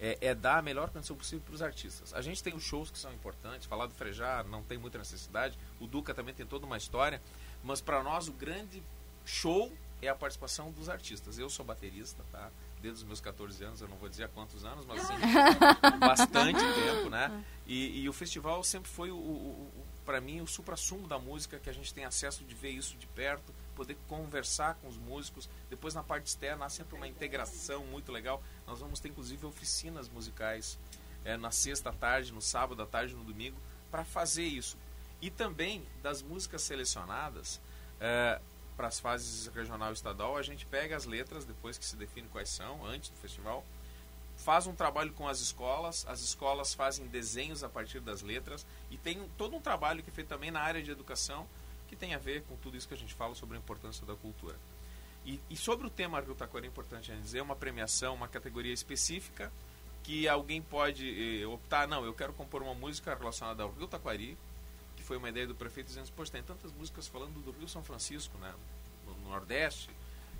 é, 0.00 0.18
é 0.20 0.34
dar 0.34 0.58
a 0.58 0.62
melhor 0.62 0.90
condição 0.90 1.16
possível 1.16 1.44
para 1.44 1.54
os 1.54 1.62
artistas. 1.62 2.12
A 2.14 2.20
gente 2.20 2.42
tem 2.42 2.54
os 2.54 2.62
shows 2.62 2.90
que 2.90 2.98
são 2.98 3.12
importantes, 3.12 3.66
falar 3.66 3.86
do 3.86 3.94
Frejar 3.94 4.46
não 4.46 4.62
tem 4.62 4.78
muita 4.78 4.98
necessidade, 4.98 5.58
o 5.80 5.86
Duca 5.86 6.14
também 6.14 6.34
tem 6.34 6.46
toda 6.46 6.66
uma 6.66 6.76
história, 6.76 7.20
mas 7.62 7.80
para 7.80 8.02
nós 8.02 8.28
o 8.28 8.32
grande 8.32 8.82
show 9.24 9.72
é 10.00 10.08
a 10.08 10.14
participação 10.14 10.70
dos 10.70 10.88
artistas. 10.88 11.38
Eu 11.38 11.48
sou 11.48 11.64
baterista, 11.64 12.22
tá? 12.30 12.50
Desde 12.80 13.00
os 13.00 13.04
meus 13.04 13.20
14 13.20 13.64
anos, 13.64 13.80
eu 13.80 13.88
não 13.88 13.96
vou 13.96 14.08
dizer 14.08 14.24
há 14.24 14.28
quantos 14.28 14.64
anos, 14.64 14.84
mas 14.84 15.02
assim, 15.02 15.14
bastante 15.98 16.60
tempo, 16.60 17.08
né? 17.08 17.44
E, 17.66 18.02
e 18.02 18.08
o 18.08 18.12
festival 18.12 18.62
sempre 18.62 18.90
foi, 18.90 19.10
o, 19.10 19.16
o, 19.16 19.70
para 20.04 20.20
mim, 20.20 20.40
o 20.40 20.46
supra-sumo 20.46 21.08
da 21.08 21.18
música, 21.18 21.58
que 21.58 21.70
a 21.70 21.72
gente 21.72 21.92
tem 21.92 22.04
acesso 22.04 22.44
de 22.44 22.54
ver 22.54 22.70
isso 22.70 22.96
de 22.96 23.06
perto, 23.08 23.52
poder 23.76 23.96
conversar 24.08 24.74
com 24.76 24.88
os 24.88 24.96
músicos. 24.96 25.48
Depois, 25.70 25.94
na 25.94 26.02
parte 26.02 26.26
externa, 26.26 26.64
há 26.64 26.68
sempre 26.68 26.96
uma 26.96 27.06
integração 27.06 27.84
muito 27.86 28.10
legal. 28.10 28.42
Nós 28.66 28.80
vamos 28.80 28.98
ter, 28.98 29.10
inclusive, 29.10 29.46
oficinas 29.46 30.08
musicais 30.08 30.78
é, 31.24 31.36
na 31.36 31.50
sexta 31.50 31.92
tarde, 31.92 32.32
no 32.32 32.40
sábado 32.40 32.82
à 32.82 32.86
tarde, 32.86 33.14
no 33.14 33.22
domingo, 33.22 33.56
para 33.90 34.04
fazer 34.04 34.44
isso. 34.44 34.76
E 35.20 35.30
também, 35.30 35.86
das 36.02 36.22
músicas 36.22 36.62
selecionadas, 36.62 37.60
é, 38.00 38.40
para 38.76 38.88
as 38.88 38.98
fases 38.98 39.46
regional 39.48 39.90
e 39.90 39.94
estadual, 39.94 40.36
a 40.36 40.42
gente 40.42 40.66
pega 40.66 40.96
as 40.96 41.04
letras, 41.04 41.44
depois 41.44 41.78
que 41.78 41.84
se 41.84 41.96
define 41.96 42.28
quais 42.28 42.48
são, 42.48 42.84
antes 42.84 43.10
do 43.10 43.16
festival, 43.16 43.64
faz 44.36 44.66
um 44.66 44.74
trabalho 44.74 45.12
com 45.14 45.26
as 45.26 45.40
escolas, 45.40 46.04
as 46.06 46.20
escolas 46.20 46.74
fazem 46.74 47.06
desenhos 47.06 47.64
a 47.64 47.68
partir 47.68 48.00
das 48.00 48.20
letras 48.20 48.66
e 48.90 48.98
tem 48.98 49.26
todo 49.38 49.56
um 49.56 49.60
trabalho 49.60 50.02
que 50.02 50.10
é 50.10 50.12
feito 50.12 50.28
também 50.28 50.50
na 50.50 50.60
área 50.60 50.82
de 50.82 50.90
educação 50.90 51.46
que 51.88 51.96
tem 51.96 52.14
a 52.14 52.18
ver 52.18 52.42
com 52.42 52.56
tudo 52.56 52.76
isso 52.76 52.88
que 52.88 52.94
a 52.94 52.96
gente 52.96 53.14
fala 53.14 53.34
sobre 53.34 53.56
a 53.56 53.60
importância 53.60 54.06
da 54.06 54.14
cultura. 54.14 54.56
E, 55.24 55.40
e 55.50 55.56
sobre 55.56 55.86
o 55.86 55.90
tema 55.90 56.20
Rio 56.20 56.34
Taquari 56.34 56.66
é 56.66 56.68
importante 56.68 57.10
a 57.10 57.14
gente 57.14 57.24
dizer, 57.24 57.40
uma 57.40 57.56
premiação, 57.56 58.14
uma 58.14 58.28
categoria 58.28 58.72
específica 58.72 59.52
que 60.04 60.28
alguém 60.28 60.62
pode 60.62 61.42
eh, 61.42 61.46
optar, 61.46 61.88
não, 61.88 62.04
eu 62.04 62.14
quero 62.14 62.32
compor 62.32 62.62
uma 62.62 62.74
música 62.74 63.12
relacionada 63.12 63.64
ao 63.64 63.72
Rio 63.72 63.88
Taquari, 63.88 64.38
que 64.96 65.02
foi 65.02 65.16
uma 65.16 65.28
ideia 65.28 65.48
do 65.48 65.54
prefeito 65.54 65.88
dizendo, 65.88 66.12
poxa, 66.12 66.30
tem 66.30 66.44
tantas 66.44 66.72
músicas 66.72 67.08
falando 67.08 67.42
do 67.42 67.50
Rio 67.50 67.68
São 67.68 67.82
Francisco, 67.82 68.38
né, 68.38 68.54
no, 69.04 69.14
no 69.14 69.30
Nordeste, 69.30 69.90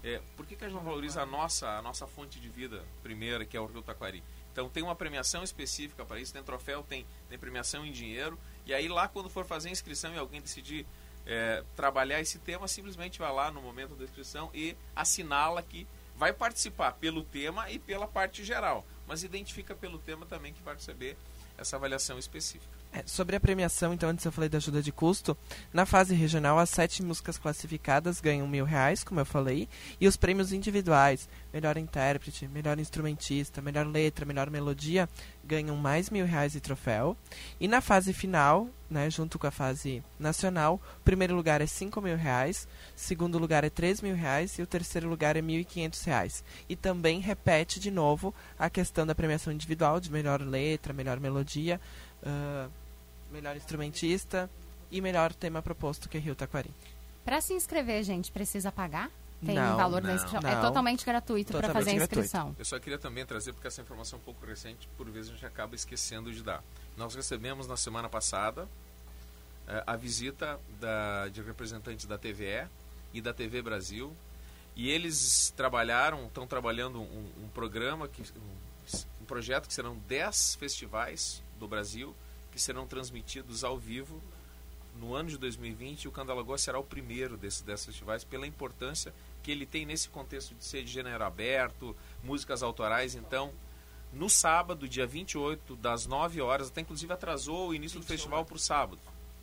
é, 0.05 0.21
por 0.37 0.47
que, 0.47 0.55
que 0.55 0.65
a 0.65 0.69
gente 0.69 0.77
não 0.77 0.85
valoriza 0.85 1.21
a 1.21 1.27
nossa, 1.27 1.69
a 1.79 1.83
nossa 1.83 2.07
fonte 2.07 2.39
de 2.39 2.49
vida 2.49 2.85
primeira, 3.03 3.45
que 3.45 3.57
é 3.57 3.61
o 3.61 3.67
Rio 3.67 3.83
Taquari? 3.83 4.23
Então 4.53 4.69
tem 4.71 4.85
uma 4.85 4.95
premiação 4.95 5.43
específica 5.43 6.05
para 6.05 6.21
isso, 6.21 6.33
tem 6.33 6.45
troféu, 6.45 6.85
tem, 6.85 7.05
tem 7.29 7.37
premiação 7.37 7.85
em 7.85 7.91
dinheiro, 7.91 8.39
e 8.65 8.73
aí 8.73 8.87
lá 8.87 9.09
quando 9.09 9.29
for 9.29 9.45
fazer 9.45 9.69
a 9.69 9.73
inscrição 9.73 10.15
e 10.15 10.19
alguém 10.19 10.41
decidir 10.41 10.87
é, 11.27 11.65
trabalhar 11.75 12.21
esse 12.21 12.39
tema, 12.39 12.69
simplesmente 12.69 13.19
vai 13.19 13.33
lá 13.33 13.51
no 13.51 13.61
momento 13.61 13.95
da 13.95 14.05
inscrição 14.05 14.51
e 14.55 14.77
assinala 14.95 15.63
que 15.63 15.87
vai 16.17 16.33
participar 16.33 16.93
pelo 16.93 17.23
tema 17.23 17.71
e 17.71 17.79
pela 17.79 18.07
parte 18.07 18.45
geral, 18.45 18.87
mas 19.07 19.23
identifica 19.23 19.75
pelo 19.75 19.99
tema 19.99 20.25
também 20.25 20.53
que 20.53 20.63
vai 20.63 20.75
receber 20.75 21.17
essa 21.59 21.77
avaliação 21.77 22.19
específica. 22.19 22.75
É, 22.93 23.03
sobre 23.05 23.37
a 23.37 23.41
premiação, 23.41 23.93
então, 23.93 24.09
antes 24.09 24.25
eu 24.25 24.33
falei 24.33 24.49
da 24.49 24.59
ajuda 24.59 24.83
de 24.83 24.91
custo. 24.91 25.37
Na 25.73 25.85
fase 25.85 26.15
regional, 26.15 26.59
as 26.59 26.71
sete 26.71 27.03
músicas 27.03 27.37
classificadas 27.37 28.21
ganham 28.21 28.49
mil 28.49 28.65
reais, 28.65 29.05
como 29.05 29.21
eu 29.21 29.27
falei, 29.27 29.69
e 30.01 30.09
os 30.09 30.17
prêmios 30.17 30.53
individuais, 30.53 31.29
melhor 31.53 31.77
intérprete, 31.77 32.49
melhor 32.49 32.79
instrumentista, 32.79 33.61
melhor 33.61 33.87
letra, 33.87 34.25
melhor 34.25 34.51
melodia, 34.51 35.09
ganham 35.45 35.77
mais 35.77 36.11
mil 36.11 36.25
reais 36.25 36.55
e 36.55 36.61
troféu. 36.61 37.17
E 37.61 37.69
na 37.69 37.81
fase 37.81 38.13
final, 38.13 38.69
né, 38.89 39.11
junto 39.11 39.39
com 39.39 39.47
a 39.47 39.51
fase 39.51 40.03
nacional, 40.19 40.81
primeiro 41.05 41.35
lugar 41.35 41.61
é 41.61 41.67
cinco 41.67 42.01
mil 42.01 42.17
reais, 42.17 42.69
segundo 42.95 43.39
lugar 43.39 43.65
é 43.65 43.71
três 43.71 44.01
mil 44.01 44.15
reais 44.15 44.59
e 44.59 44.63
o 44.63 44.67
terceiro 44.67 45.09
lugar 45.09 45.37
é 45.37 45.43
mil 45.43 45.61
e 45.61 45.65
quinhentos 45.65 46.03
reais. 46.05 46.45
E 46.69 46.77
também 46.77 47.21
repete 47.21 47.79
de 47.81 47.91
novo 47.91 48.35
a 48.59 48.71
questão 48.71 49.07
da 49.07 49.15
premiação 49.15 49.53
individual 49.53 50.01
de 50.01 50.11
melhor 50.11 50.41
letra, 50.41 50.93
melhor 50.93 51.19
melodia, 51.21 51.81
ah, 52.27 52.69
melhor 53.31 53.57
instrumentista 53.57 54.51
e 54.91 55.01
melhor 55.01 55.33
tema 55.33 55.63
proposto 55.63 56.09
que 56.09 56.17
é 56.17 56.21
Rio 56.21 56.35
Taquari. 56.35 56.71
Pra 57.25 57.41
se 57.41 57.55
inscrever, 57.55 58.03
gente, 58.03 58.31
precisa 58.31 58.71
pagar? 58.71 59.11
Tem 59.45 59.55
Não, 59.55 59.77
valor 59.77 60.01
da 60.01 60.09
não, 60.09 60.15
inscrição? 60.15 60.41
É 60.51 60.55
não. 60.55 60.63
totalmente 60.63 61.05
gratuito 61.05 61.53
para 61.53 61.73
fazer 61.73 61.91
a 61.91 61.95
gratuito. 61.95 62.21
inscrição. 62.21 62.57
Eu 62.59 62.65
só 62.65 62.79
queria 62.79 62.99
também 62.99 63.27
trazer, 63.27 63.53
porque 63.53 63.69
essa 63.69 63.83
informação 63.83 64.19
é 64.19 64.23
um 64.23 64.25
pouco 64.25 64.45
recente, 64.47 64.89
por 64.97 65.09
vezes 65.11 65.31
a 65.31 65.35
gente 65.35 65.45
acaba 65.45 65.75
esquecendo 65.75 66.33
de 66.33 66.43
dar. 66.43 66.63
Nós 66.97 67.15
recebemos 67.15 67.67
na 67.67 67.77
semana 67.77 68.09
passada 68.09 68.67
eh, 69.69 69.83
a 69.87 69.95
visita 69.95 70.59
da, 70.81 71.29
de 71.29 71.43
representantes 71.43 72.07
da 72.07 72.17
TVE 72.17 72.67
e 73.13 73.21
da 73.21 73.35
TV 73.35 73.61
Brasil, 73.61 74.17
e 74.75 74.91
eles 74.91 75.53
trabalharam, 75.57 76.27
estão 76.27 76.47
trabalhando 76.47 77.01
um, 77.01 77.33
um 77.45 77.49
programa, 77.49 78.09
que, 78.09 78.23
um, 78.23 78.97
um 79.23 79.25
projeto 79.27 79.67
que 79.67 79.75
serão 79.75 79.97
10 80.09 80.55
festivais 80.55 81.43
do 81.57 81.69
Brasil 81.69 82.15
que 82.51 82.61
serão 82.61 82.87
transmitidos 82.87 83.65
ao 83.65 83.79
vivo 83.79 84.23
no 84.99 85.15
ano 85.15 85.29
de 85.29 85.37
2020 85.37 86.05
e 86.05 86.09
o 86.09 86.13
Candalagoa 86.13 86.57
será 86.57 86.79
o 86.79 86.85
primeiro 86.85 87.37
desses 87.37 87.61
10 87.61 87.87
festivais 87.87 88.25
pela 88.25 88.47
importância 88.47 89.13
que 89.43 89.51
ele 89.51 89.67
tem 89.67 89.85
nesse 89.85 90.09
contexto 90.09 90.55
de 90.55 90.65
ser 90.65 90.83
de 90.83 90.91
gênero 90.91 91.23
aberto, 91.23 91.95
músicas 92.25 92.63
autorais. 92.63 93.15
Então, 93.15 93.53
no 94.13 94.31
sábado, 94.31 94.89
dia 94.89 95.07
28, 95.07 95.77
das 95.77 96.07
9 96.07 96.41
horas, 96.41 96.69
até 96.69 96.81
inclusive 96.81 97.13
atrasou 97.13 97.69
o 97.69 97.75
início 97.75 98.01
do 98.01 98.07
festival 98.07 98.45
para 98.45 98.57
o 98.57 98.59
sábado, 98.59 99.01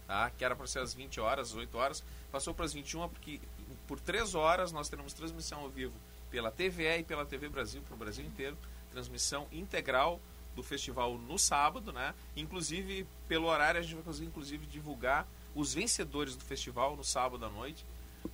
tá? 0.07 0.31
que 0.31 0.43
era 0.43 0.55
para 0.55 0.65
ser 0.67 0.79
às 0.79 0.93
20 0.93 1.19
horas, 1.19 1.49
às 1.51 1.55
8 1.55 1.77
horas, 1.77 2.03
passou 2.31 2.53
para 2.53 2.65
as 2.65 2.73
21 2.73 3.07
porque 3.09 3.39
por 3.87 3.99
3 3.99 4.33
horas 4.33 4.71
nós 4.71 4.89
teremos 4.89 5.13
transmissão 5.13 5.59
ao 5.59 5.69
vivo 5.69 5.93
pela 6.31 6.49
TVE 6.49 6.99
e 6.99 7.03
pela 7.03 7.25
TV 7.25 7.47
Brasil, 7.47 7.81
para 7.83 7.93
o 7.93 7.97
Brasil 7.97 8.25
inteiro, 8.25 8.57
transmissão 8.91 9.47
integral 9.51 10.19
do 10.55 10.63
festival 10.63 11.17
no 11.17 11.37
sábado, 11.37 11.91
né? 11.91 12.13
Inclusive, 12.35 13.05
pelo 13.27 13.47
horário, 13.47 13.79
a 13.79 13.83
gente 13.83 13.95
vai 13.95 14.03
conseguir 14.03 14.27
inclusive 14.27 14.65
divulgar 14.65 15.27
os 15.55 15.73
vencedores 15.73 16.35
do 16.35 16.43
festival 16.43 16.95
no 16.95 17.03
sábado 17.03 17.45
à 17.45 17.49
noite 17.49 17.85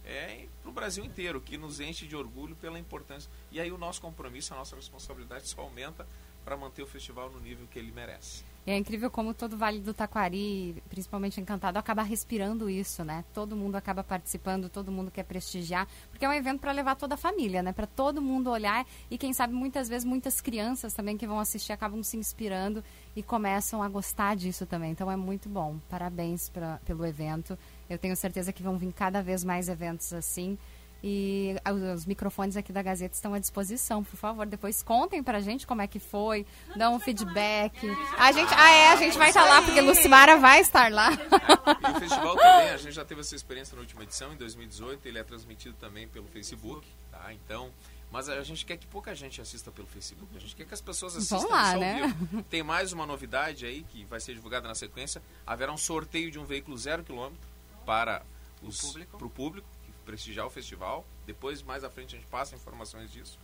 é, 0.05 0.47
para 0.61 0.69
o 0.69 0.73
Brasil 0.73 1.03
inteiro, 1.03 1.41
que 1.41 1.57
nos 1.57 1.79
enche 1.79 2.07
de 2.07 2.15
orgulho 2.15 2.55
pela 2.55 2.79
importância. 2.79 3.29
E 3.51 3.59
aí 3.59 3.71
o 3.71 3.77
nosso 3.77 4.01
compromisso, 4.01 4.53
a 4.53 4.57
nossa 4.57 4.75
responsabilidade 4.75 5.47
só 5.47 5.61
aumenta 5.61 6.07
para 6.43 6.55
manter 6.55 6.81
o 6.81 6.87
festival 6.87 7.29
no 7.29 7.39
nível 7.39 7.67
que 7.67 7.77
ele 7.77 7.91
merece. 7.91 8.43
É 8.67 8.77
incrível 8.77 9.09
como 9.09 9.33
todo 9.33 9.53
o 9.53 9.57
Vale 9.57 9.79
do 9.79 9.93
Taquari, 9.93 10.83
principalmente 10.89 11.41
Encantado, 11.41 11.79
acaba 11.79 12.03
respirando 12.03 12.69
isso, 12.69 13.03
né? 13.03 13.25
Todo 13.33 13.55
mundo 13.55 13.75
acaba 13.75 14.03
participando, 14.03 14.69
todo 14.69 14.91
mundo 14.91 15.09
quer 15.09 15.23
prestigiar, 15.23 15.87
porque 16.11 16.23
é 16.23 16.29
um 16.29 16.33
evento 16.33 16.59
para 16.59 16.71
levar 16.71 16.95
toda 16.95 17.15
a 17.15 17.17
família, 17.17 17.63
né? 17.63 17.73
Para 17.73 17.87
todo 17.87 18.21
mundo 18.21 18.49
olhar 18.51 18.85
e 19.09 19.17
quem 19.17 19.33
sabe 19.33 19.53
muitas 19.53 19.89
vezes 19.89 20.05
muitas 20.05 20.39
crianças 20.39 20.93
também 20.93 21.17
que 21.17 21.25
vão 21.25 21.39
assistir 21.39 21.71
acabam 21.71 22.03
se 22.03 22.17
inspirando 22.17 22.83
e 23.15 23.23
começam 23.23 23.81
a 23.81 23.89
gostar 23.89 24.35
disso 24.35 24.65
também. 24.65 24.91
Então 24.91 25.09
é 25.09 25.15
muito 25.15 25.49
bom. 25.49 25.79
Parabéns 25.89 26.49
pra, 26.49 26.79
pelo 26.85 27.05
evento. 27.05 27.57
Eu 27.89 27.97
tenho 27.97 28.15
certeza 28.15 28.53
que 28.53 28.61
vão 28.61 28.77
vir 28.77 28.93
cada 28.93 29.21
vez 29.23 29.43
mais 29.43 29.67
eventos 29.67 30.13
assim. 30.13 30.57
E 31.03 31.55
os 31.95 32.05
microfones 32.05 32.57
aqui 32.57 32.73
da 32.73 32.81
Gazeta 32.81 33.15
estão 33.15 33.33
à 33.33 33.39
disposição, 33.39 34.03
por 34.03 34.17
favor. 34.17 34.45
Depois 34.45 34.83
contem 34.83 35.23
pra 35.23 35.39
gente 35.39 35.65
como 35.65 35.81
é 35.81 35.87
que 35.87 35.99
foi, 35.99 36.45
dão 36.75 36.95
um 36.95 36.99
feedback. 36.99 37.87
A 38.17 38.31
gente, 38.31 38.53
ah, 38.53 38.69
é, 38.69 38.91
a 38.91 38.95
gente 38.97 39.17
vai 39.17 39.29
estar 39.29 39.45
lá, 39.45 39.61
porque 39.61 39.79
Lucimara 39.79 40.37
vai 40.37 40.59
estar 40.59 40.91
lá. 40.91 41.11
E 41.11 41.97
o 41.97 41.99
festival 41.99 42.35
também, 42.35 42.69
a 42.69 42.77
gente 42.77 42.91
já 42.93 43.05
teve 43.05 43.21
essa 43.21 43.35
experiência 43.35 43.75
na 43.75 43.81
última 43.81 44.03
edição, 44.03 44.33
em 44.33 44.37
2018, 44.37 45.07
ele 45.07 45.19
é 45.19 45.23
transmitido 45.23 45.75
também 45.79 46.07
pelo 46.07 46.27
Facebook, 46.27 46.85
tá? 47.11 47.33
Então, 47.33 47.71
mas 48.11 48.27
a 48.27 48.43
gente 48.43 48.65
quer 48.65 48.77
que 48.77 48.87
pouca 48.87 49.13
gente 49.13 49.39
assista 49.39 49.71
pelo 49.71 49.87
Facebook, 49.87 50.35
a 50.35 50.39
gente 50.39 50.55
quer 50.55 50.65
que 50.65 50.73
as 50.73 50.81
pessoas 50.81 51.15
assistam 51.15 51.37
Vão 51.37 51.49
lá, 51.49 51.77
né? 51.77 52.07
vivo. 52.07 52.43
Tem 52.43 52.63
mais 52.63 52.91
uma 52.91 53.05
novidade 53.05 53.65
aí, 53.65 53.83
que 53.83 54.03
vai 54.05 54.19
ser 54.19 54.33
divulgada 54.33 54.67
na 54.67 54.75
sequência, 54.75 55.21
haverá 55.45 55.71
um 55.71 55.77
sorteio 55.77 56.31
de 56.31 56.39
um 56.39 56.43
veículo 56.43 56.77
zero 56.77 57.03
quilômetro 57.03 57.47
para 57.85 58.23
os, 58.61 58.81
público. 58.81 59.17
pro 59.17 59.29
público, 59.29 59.67
prestigiar 60.09 60.47
o 60.47 60.49
festival, 60.49 61.05
depois 61.27 61.61
mais 61.61 61.83
à 61.83 61.89
frente 61.89 62.15
a 62.15 62.17
gente 62.19 62.27
passa 62.27 62.55
informações 62.55 63.11
disso. 63.11 63.37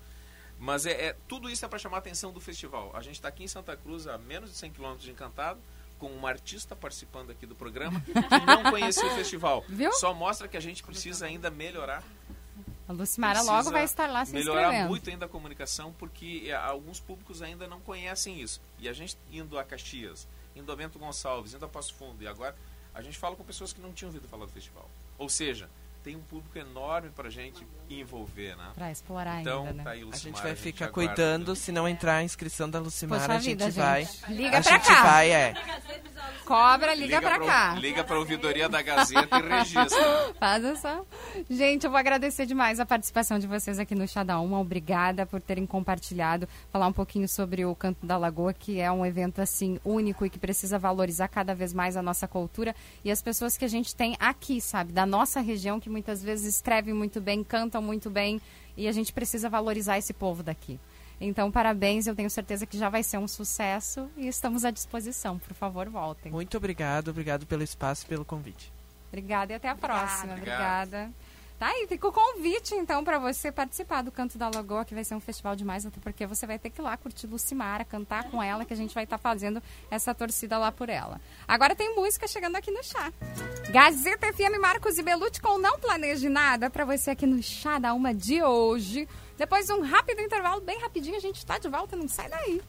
Mas 0.58 0.88
é, 0.88 1.08
é- 1.10 1.15
tudo 1.28 1.47
isso 1.47 1.63
é 1.63 1.67
para 1.67 1.78
chamar 1.78 1.97
a 1.97 1.99
atenção 1.99 2.32
do 2.32 2.41
festival. 2.41 2.92
A 2.96 3.02
gente 3.04 3.15
está 3.15 3.27
aqui 3.27 3.44
em 3.44 3.48
Santa 3.48 3.77
Cruz, 3.77 4.08
a 4.08 4.17
menos 4.17 4.50
de 4.50 4.58
100 4.58 4.71
quilômetros 4.71 5.04
de 5.06 5.12
Encantado, 5.12 5.60
com 6.00 6.08
uma 6.08 6.27
artista 6.29 6.75
participando 6.75 7.29
aqui 7.29 7.46
do 7.46 7.54
programa 7.56 8.02
que 8.02 8.13
não 8.46 8.63
conhecia 8.71 9.06
o 9.06 9.12
festival. 9.12 9.63
Viu? 9.69 9.94
Só 9.94 10.12
mostra 10.13 10.48
que 10.48 10.58
a 10.58 10.60
gente 10.60 10.81
precisa 10.81 11.27
ainda 11.27 11.52
melhorar 11.52 12.04
A 12.87 12.94
Lucimara 12.94 13.42
logo 13.44 13.69
vai 13.71 13.83
estar 13.83 14.08
lá 14.08 14.25
se 14.25 14.33
melhorar 14.33 14.87
muito 14.87 15.10
ainda 15.10 15.25
a 15.25 15.29
comunicação, 15.29 15.94
porque 16.00 16.46
eh, 16.48 16.54
alguns 16.54 17.00
públicos 17.00 17.42
ainda 17.44 17.67
não 17.67 17.79
conhecem 17.79 18.42
isso. 18.42 18.60
E 18.79 18.90
a 18.90 18.94
gente 18.94 19.17
indo 19.31 19.58
a 19.60 19.63
Caxias, 19.63 20.27
indo 20.56 20.71
a 20.71 20.75
Bento 20.75 20.98
Gonçalves, 20.98 21.54
indo 21.54 21.63
a 21.65 21.69
Passo 21.69 21.94
Fundo, 21.94 22.23
e 22.23 22.27
agora 22.27 22.56
a 22.94 23.02
gente 23.02 23.17
fala 23.17 23.35
com 23.35 23.44
pessoas 23.44 23.71
que 23.71 23.81
não 23.81 23.92
tinham 23.94 24.10
ouvido 24.10 24.27
falar 24.27 24.46
do 24.46 24.52
festival. 24.52 24.90
Ou 25.17 25.29
seja, 25.29 25.69
tem 26.06 26.15
um 26.15 26.21
público 26.21 26.56
enorme 26.58 27.10
pra 27.10 27.29
gente 27.31 27.65
envolver, 27.89 28.56
né? 28.56 28.67
Pra 28.75 28.91
explorar 28.91 29.41
Então, 29.41 29.62
ainda, 29.62 29.73
né? 29.73 29.83
tá 29.83 29.89
aí, 29.89 30.08
A 30.12 30.15
gente 30.15 30.41
vai 30.41 30.56
ficar 30.56 30.85
aguarda. 30.85 31.13
cuidando, 31.13 31.56
se 31.56 31.71
não 31.71 31.87
entrar 31.89 32.17
a 32.17 32.23
inscrição 32.23 32.69
da 32.69 32.79
Lucimara, 32.79 33.23
Poxa 33.23 33.33
a 33.33 33.39
gente 33.41 33.58
vida, 33.65 33.71
vai. 33.71 34.06
gente. 34.06 34.31
Liga 34.33 34.58
a 34.60 34.62
gente 34.62 34.87
cá. 34.87 35.03
vai, 35.03 35.31
é. 35.31 35.53
Cobra, 36.45 36.93
liga, 36.93 37.19
pra 37.21 37.35
pro- 37.37 37.45
cá. 37.47 37.73
Liga 37.73 38.03
pra 38.03 38.19
ouvidoria 38.19 38.69
da 38.69 38.79
Gazeta 38.81 39.39
e 39.39 39.41
registra. 39.49 40.33
Faz 40.39 40.63
essa. 40.63 41.01
Gente, 41.49 41.85
eu 41.85 41.89
vou 41.89 41.97
agradecer 41.99 42.45
demais 42.45 42.79
a 42.79 42.85
participação 42.85 43.39
de 43.39 43.47
vocês 43.47 43.79
aqui 43.79 43.95
no 43.95 44.08
Chá 44.08 44.23
da 44.23 44.39
Uma. 44.39 44.60
Obrigada 44.60 45.25
por 45.25 45.41
terem 45.41 45.65
compartilhado, 45.65 46.47
falar 46.71 46.85
um 46.87 46.93
pouquinho 46.93 47.27
sobre 47.27 47.65
o 47.65 47.73
Canto 47.75 48.06
da 48.06 48.15
Lagoa, 48.15 48.53
que 48.53 48.79
é 48.79 48.91
um 48.91 49.03
evento 49.03 49.41
assim 49.41 49.79
único 49.83 50.23
e 50.23 50.29
que 50.29 50.37
precisa 50.37 50.77
valorizar 50.77 51.27
cada 51.29 51.56
vez 51.56 51.73
mais 51.73 51.97
a 51.97 52.01
nossa 52.03 52.27
cultura 52.27 52.75
e 53.03 53.10
as 53.10 53.23
pessoas 53.23 53.58
que 53.58 53.65
a 53.65 53.69
gente 53.69 53.95
tem 53.95 54.15
aqui, 54.19 54.62
sabe, 54.62 54.93
da 54.93 55.06
nossa 55.06 55.41
região, 55.41 55.79
que 55.79 55.89
muitas 55.96 56.21
vezes 56.21 56.56
escrevem 56.56 56.93
muito 56.93 57.21
bem, 57.21 57.41
cantam 57.41 57.81
muito 57.81 58.10
bem 58.10 58.41
e 58.75 58.85
a 58.85 58.91
gente 58.91 59.13
precisa 59.13 59.50
valorizar 59.50 59.98
esse 59.98 60.12
povo 60.12 60.43
daqui. 60.43 60.77
Então, 61.21 61.50
parabéns, 61.50 62.06
eu 62.06 62.13
tenho 62.13 62.29
certeza 62.29 62.65
que 62.65 62.77
já 62.77 62.89
vai 62.89 63.02
ser 63.02 63.17
um 63.17 63.29
sucesso 63.29 64.10
e 64.17 64.27
estamos 64.27 64.65
à 64.65 64.71
disposição. 64.71 65.39
Por 65.39 65.54
favor, 65.54 65.87
voltem. 65.87 66.33
Muito 66.33 66.58
obrigado, 66.58 67.08
obrigado 67.08 67.46
pelo 67.46 67.63
espaço 67.63 68.04
e 68.06 68.10
pelo 68.10 68.25
convite. 68.25 68.73
Obrigada 69.08 69.54
e 69.54 69.56
até 69.56 69.69
a 69.69 69.75
próxima. 69.75 70.33
Obrigado. 70.33 70.87
Obrigada. 70.87 71.13
Tá 71.58 71.67
aí, 71.67 71.87
fica 71.87 72.06
o 72.06 72.12
convite, 72.12 72.75
então, 72.75 73.01
para 73.01 73.17
você 73.17 73.49
participar 73.49 74.01
do 74.01 74.12
Canto 74.12 74.37
da 74.37 74.49
Lagoa, 74.53 74.83
que 74.83 74.93
vai 74.93 75.06
ser 75.06 75.15
um 75.15 75.21
festival 75.21 75.56
demais, 75.56 75.85
até 75.85 76.01
porque 76.01 76.27
você 76.27 76.45
vai 76.45 76.60
ter 76.60 76.69
que 76.69 76.81
ir 76.81 76.83
lá 76.83 76.97
curtir 76.97 77.27
Lucimara, 77.27 77.85
cantar 77.85 78.29
com 78.29 78.43
ela, 78.43 78.65
que 78.65 78.73
a 78.73 78.75
gente 78.75 78.93
vai 78.93 79.06
estar 79.06 79.17
fazendo 79.17 79.63
essa 79.89 80.13
torcida 80.13 80.58
lá 80.58 80.69
por 80.69 80.89
ela. 80.89 81.19
Agora 81.47 81.73
tem 81.73 81.95
música 81.95 82.27
chegando 82.27 82.58
aqui 82.58 82.71
no 82.71 82.83
chá. 82.83 83.12
Gazeta 83.71 84.33
FM 84.33 84.60
Marcos 84.60 84.97
e 84.97 85.03
Belucci 85.03 85.41
com 85.41 85.58
Não 85.58 85.79
Planeje 85.79 86.27
Nada, 86.27 86.69
para 86.69 86.83
você 86.83 87.12
aqui 87.12 87.25
no 87.25 87.41
Chá 87.41 87.79
da 87.79 87.93
Uma 87.93 88.13
de 88.13 88.43
hoje. 88.43 89.08
Depois 89.37 89.65
de 89.65 89.73
um 89.73 89.81
rápido 89.81 90.21
intervalo, 90.21 90.60
bem 90.60 90.79
rapidinho, 90.79 91.15
a 91.15 91.21
gente 91.21 91.37
está 91.37 91.58
de 91.58 91.69
volta, 91.69 91.95
não 91.95 92.08
sai 92.08 92.27
daí. 92.27 92.62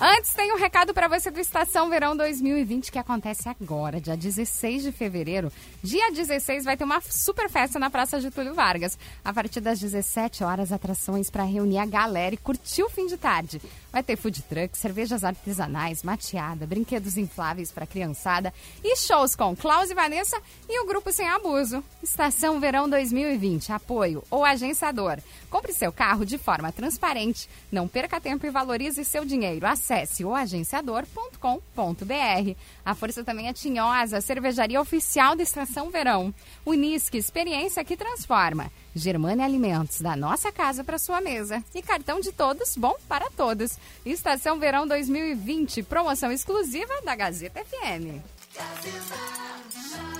Antes 0.00 0.32
tem 0.32 0.52
um 0.52 0.56
recado 0.56 0.94
para 0.94 1.08
você 1.08 1.28
do 1.28 1.40
Estação 1.40 1.90
Verão 1.90 2.16
2020 2.16 2.92
que 2.92 3.00
acontece 3.00 3.48
agora, 3.48 4.00
dia 4.00 4.16
16 4.16 4.84
de 4.84 4.92
fevereiro. 4.92 5.50
Dia 5.82 6.12
16 6.12 6.64
vai 6.64 6.76
ter 6.76 6.84
uma 6.84 7.00
super 7.00 7.50
festa 7.50 7.80
na 7.80 7.90
Praça 7.90 8.20
Getúlio 8.20 8.54
Vargas. 8.54 8.96
A 9.24 9.32
partir 9.32 9.60
das 9.60 9.80
17 9.80 10.44
horas, 10.44 10.70
atrações 10.70 11.28
para 11.30 11.42
reunir 11.42 11.78
a 11.78 11.86
galera 11.86 12.32
e 12.32 12.38
curtir 12.38 12.84
o 12.84 12.88
fim 12.88 13.08
de 13.08 13.16
tarde. 13.16 13.60
Vai 13.90 14.02
ter 14.02 14.16
food 14.16 14.42
truck, 14.42 14.76
cervejas 14.76 15.24
artesanais, 15.24 16.02
mateada, 16.02 16.66
brinquedos 16.66 17.16
infláveis 17.16 17.72
para 17.72 17.86
criançada 17.86 18.52
e 18.84 18.96
shows 18.96 19.34
com 19.34 19.56
Klaus 19.56 19.90
e 19.90 19.94
Vanessa 19.94 20.40
e 20.68 20.82
o 20.82 20.86
Grupo 20.86 21.10
Sem 21.10 21.26
Abuso. 21.26 21.82
Estação 22.02 22.60
Verão 22.60 22.88
2020, 22.88 23.72
apoio 23.72 24.22
ou 24.30 24.44
agenciador. 24.44 25.18
Compre 25.48 25.72
seu 25.72 25.90
carro 25.90 26.26
de 26.26 26.36
forma 26.36 26.70
transparente, 26.70 27.48
não 27.72 27.88
perca 27.88 28.20
tempo 28.20 28.46
e 28.46 28.50
valorize 28.50 29.02
seu 29.04 29.24
dinheiro. 29.24 29.66
Acesse 29.66 30.22
oagenciador.com.br. 30.22 32.56
A 32.84 32.94
força 32.94 33.24
também 33.24 33.48
é 33.48 33.54
Tinhosa, 33.54 34.20
cervejaria 34.20 34.80
oficial 34.80 35.34
da 35.34 35.42
Estação 35.42 35.90
Verão. 35.90 36.34
Unisque, 36.66 37.16
experiência 37.16 37.84
que 37.84 37.96
transforma. 37.96 38.70
Germânia 38.98 39.44
Alimentos, 39.44 40.00
da 40.00 40.16
nossa 40.16 40.52
casa 40.52 40.84
para 40.84 40.98
sua 40.98 41.20
mesa. 41.20 41.62
E 41.74 41.82
cartão 41.82 42.20
de 42.20 42.32
todos, 42.32 42.76
bom 42.76 42.96
para 43.08 43.30
todos. 43.30 43.78
Estação 44.04 44.58
Verão 44.58 44.86
2020, 44.86 45.82
promoção 45.84 46.32
exclusiva 46.32 47.00
da 47.04 47.14
Gazeta 47.14 47.64
FM. 47.64 48.20
Gazeta 48.54 50.17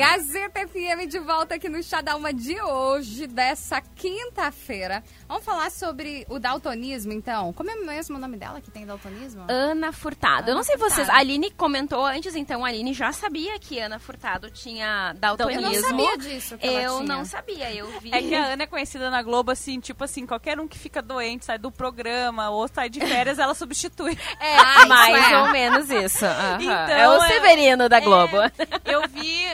FM 0.00 1.08
de 1.08 1.18
volta 1.18 1.54
aqui 1.54 1.68
no 1.70 1.82
Chá 1.82 2.02
da 2.02 2.16
Uma 2.16 2.30
de 2.32 2.60
hoje, 2.60 3.26
dessa 3.26 3.80
quinta-feira. 3.80 5.02
Vamos 5.26 5.42
falar 5.44 5.70
sobre 5.70 6.26
o 6.28 6.38
daltonismo, 6.38 7.12
então. 7.12 7.50
Como 7.54 7.70
é 7.70 7.76
mesmo 7.76 8.16
o 8.16 8.20
nome 8.20 8.36
dela 8.36 8.60
que 8.60 8.70
tem 8.70 8.84
daltonismo? 8.84 9.44
Ana 9.48 9.92
Furtado. 9.92 10.50
eu 10.50 10.54
não 10.54 10.60
Ana 10.60 10.64
sei 10.64 10.76
vocês, 10.76 10.94
Furtado. 11.06 11.16
a 11.16 11.20
Aline 11.20 11.50
comentou 11.50 12.04
antes, 12.04 12.36
então 12.36 12.62
a 12.64 12.68
Aline 12.68 12.92
já 12.92 13.10
sabia 13.10 13.58
que 13.58 13.78
Ana 13.80 13.98
Furtado 13.98 14.50
tinha 14.50 15.14
daltonismo. 15.18 15.62
Eu 15.66 15.80
não 15.82 15.88
sabia 15.88 16.18
disso 16.18 16.58
que 16.58 16.66
ela 16.66 16.82
Eu 16.82 16.96
tinha. 17.02 17.16
não 17.16 17.24
sabia, 17.24 17.74
eu 17.74 18.00
vi. 18.00 18.10
É 18.12 18.20
que 18.20 18.34
a 18.34 18.44
Ana 18.48 18.64
é 18.64 18.66
conhecida 18.66 19.08
na 19.10 19.22
Globo, 19.22 19.50
assim, 19.50 19.80
tipo 19.80 20.04
assim, 20.04 20.26
qualquer 20.26 20.60
um 20.60 20.68
que 20.68 20.78
fica 20.78 21.00
doente, 21.00 21.46
sai 21.46 21.58
do 21.58 21.70
programa 21.72 22.50
ou 22.50 22.68
sai 22.68 22.90
de 22.90 23.00
férias, 23.00 23.38
ela 23.38 23.54
substitui. 23.54 24.16
É, 24.38 24.56
Ah, 24.58 24.86
mais 24.86 25.32
é. 25.32 25.38
ou 25.38 25.48
menos 25.48 25.88
isso. 25.90 26.24
Então, 26.60 26.72
é 26.96 27.08
o 27.08 27.22
é- 27.22 27.28
Severino 27.28 27.88
da 27.88 28.00
Globo. 28.00 28.36
Eu 28.84 29.08
vi 29.08 29.46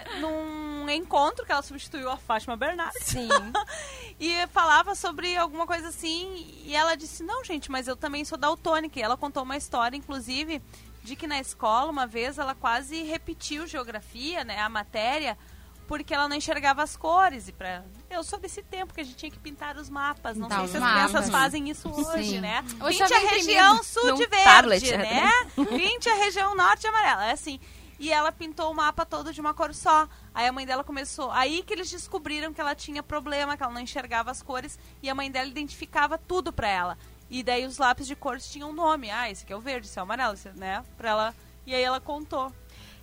num 0.82 0.90
encontro 0.90 1.44
que 1.44 1.52
ela 1.52 1.62
substituiu 1.62 2.10
a 2.10 2.16
Fátima 2.16 2.56
Bernardes. 2.56 3.06
Sim. 3.06 3.28
E 4.20 4.46
falava 4.48 4.94
sobre 4.94 5.36
alguma 5.36 5.66
coisa 5.66 5.88
assim, 5.88 6.46
e 6.64 6.76
ela 6.76 6.94
disse, 6.94 7.24
não, 7.24 7.42
gente, 7.42 7.68
mas 7.72 7.88
eu 7.88 7.96
também 7.96 8.24
sou 8.24 8.38
daltônica. 8.38 9.00
E 9.00 9.02
ela 9.02 9.16
contou 9.16 9.42
uma 9.42 9.56
história, 9.56 9.96
inclusive, 9.96 10.62
de 11.02 11.16
que 11.16 11.26
na 11.26 11.40
escola, 11.40 11.90
uma 11.90 12.06
vez, 12.06 12.38
ela 12.38 12.54
quase 12.54 13.02
repetiu 13.02 13.66
geografia, 13.66 14.44
né, 14.44 14.60
a 14.60 14.68
matéria, 14.68 15.36
porque 15.88 16.14
ela 16.14 16.28
não 16.28 16.36
enxergava 16.36 16.84
as 16.84 16.96
cores. 16.96 17.48
E 17.48 17.52
pra... 17.52 17.82
Eu 18.08 18.22
sou 18.22 18.38
desse 18.38 18.62
tempo 18.62 18.94
que 18.94 19.00
a 19.00 19.04
gente 19.04 19.16
tinha 19.16 19.30
que 19.30 19.40
pintar 19.40 19.76
os 19.76 19.88
mapas. 19.90 20.36
Não 20.36 20.46
Pintar 20.46 20.60
sei 20.60 20.68
se 20.68 20.76
as 20.76 20.82
mapas. 20.82 21.10
crianças 21.10 21.30
fazem 21.30 21.68
isso 21.68 21.88
hoje, 21.88 22.28
Sim. 22.30 22.40
né? 22.40 22.64
Hoje 22.80 22.98
Pinte 22.98 23.14
a 23.14 23.18
região 23.18 23.82
sul 23.82 24.12
de 24.14 24.26
verde, 24.26 24.44
tablet, 24.44 24.96
né? 24.96 25.30
Pinte 25.56 26.08
a 26.08 26.14
região 26.14 26.54
norte 26.54 26.86
amarela. 26.86 27.26
É 27.26 27.32
assim. 27.32 27.58
E 28.02 28.12
ela 28.12 28.32
pintou 28.32 28.68
o 28.68 28.74
mapa 28.74 29.06
todo 29.06 29.32
de 29.32 29.40
uma 29.40 29.54
cor 29.54 29.72
só. 29.72 30.08
Aí 30.34 30.48
a 30.48 30.52
mãe 30.52 30.66
dela 30.66 30.82
começou. 30.82 31.30
Aí 31.30 31.62
que 31.62 31.72
eles 31.72 31.88
descobriram 31.88 32.52
que 32.52 32.60
ela 32.60 32.74
tinha 32.74 33.00
problema, 33.00 33.56
que 33.56 33.62
ela 33.62 33.72
não 33.72 33.80
enxergava 33.80 34.28
as 34.28 34.42
cores. 34.42 34.76
E 35.00 35.08
a 35.08 35.14
mãe 35.14 35.30
dela 35.30 35.48
identificava 35.48 36.18
tudo 36.18 36.52
pra 36.52 36.66
ela. 36.66 36.98
E 37.30 37.44
daí 37.44 37.64
os 37.64 37.78
lápis 37.78 38.08
de 38.08 38.16
cores 38.16 38.50
tinham 38.50 38.72
nome. 38.72 39.08
Ah, 39.08 39.30
esse 39.30 39.44
aqui 39.44 39.52
é 39.52 39.56
o 39.56 39.60
verde, 39.60 39.86
esse 39.86 39.96
é 39.96 40.02
o 40.02 40.04
amarelo, 40.04 40.34
esse, 40.34 40.48
né? 40.48 40.84
Pra 40.98 41.10
ela. 41.10 41.34
E 41.64 41.72
aí 41.72 41.80
ela 41.80 42.00
contou. 42.00 42.52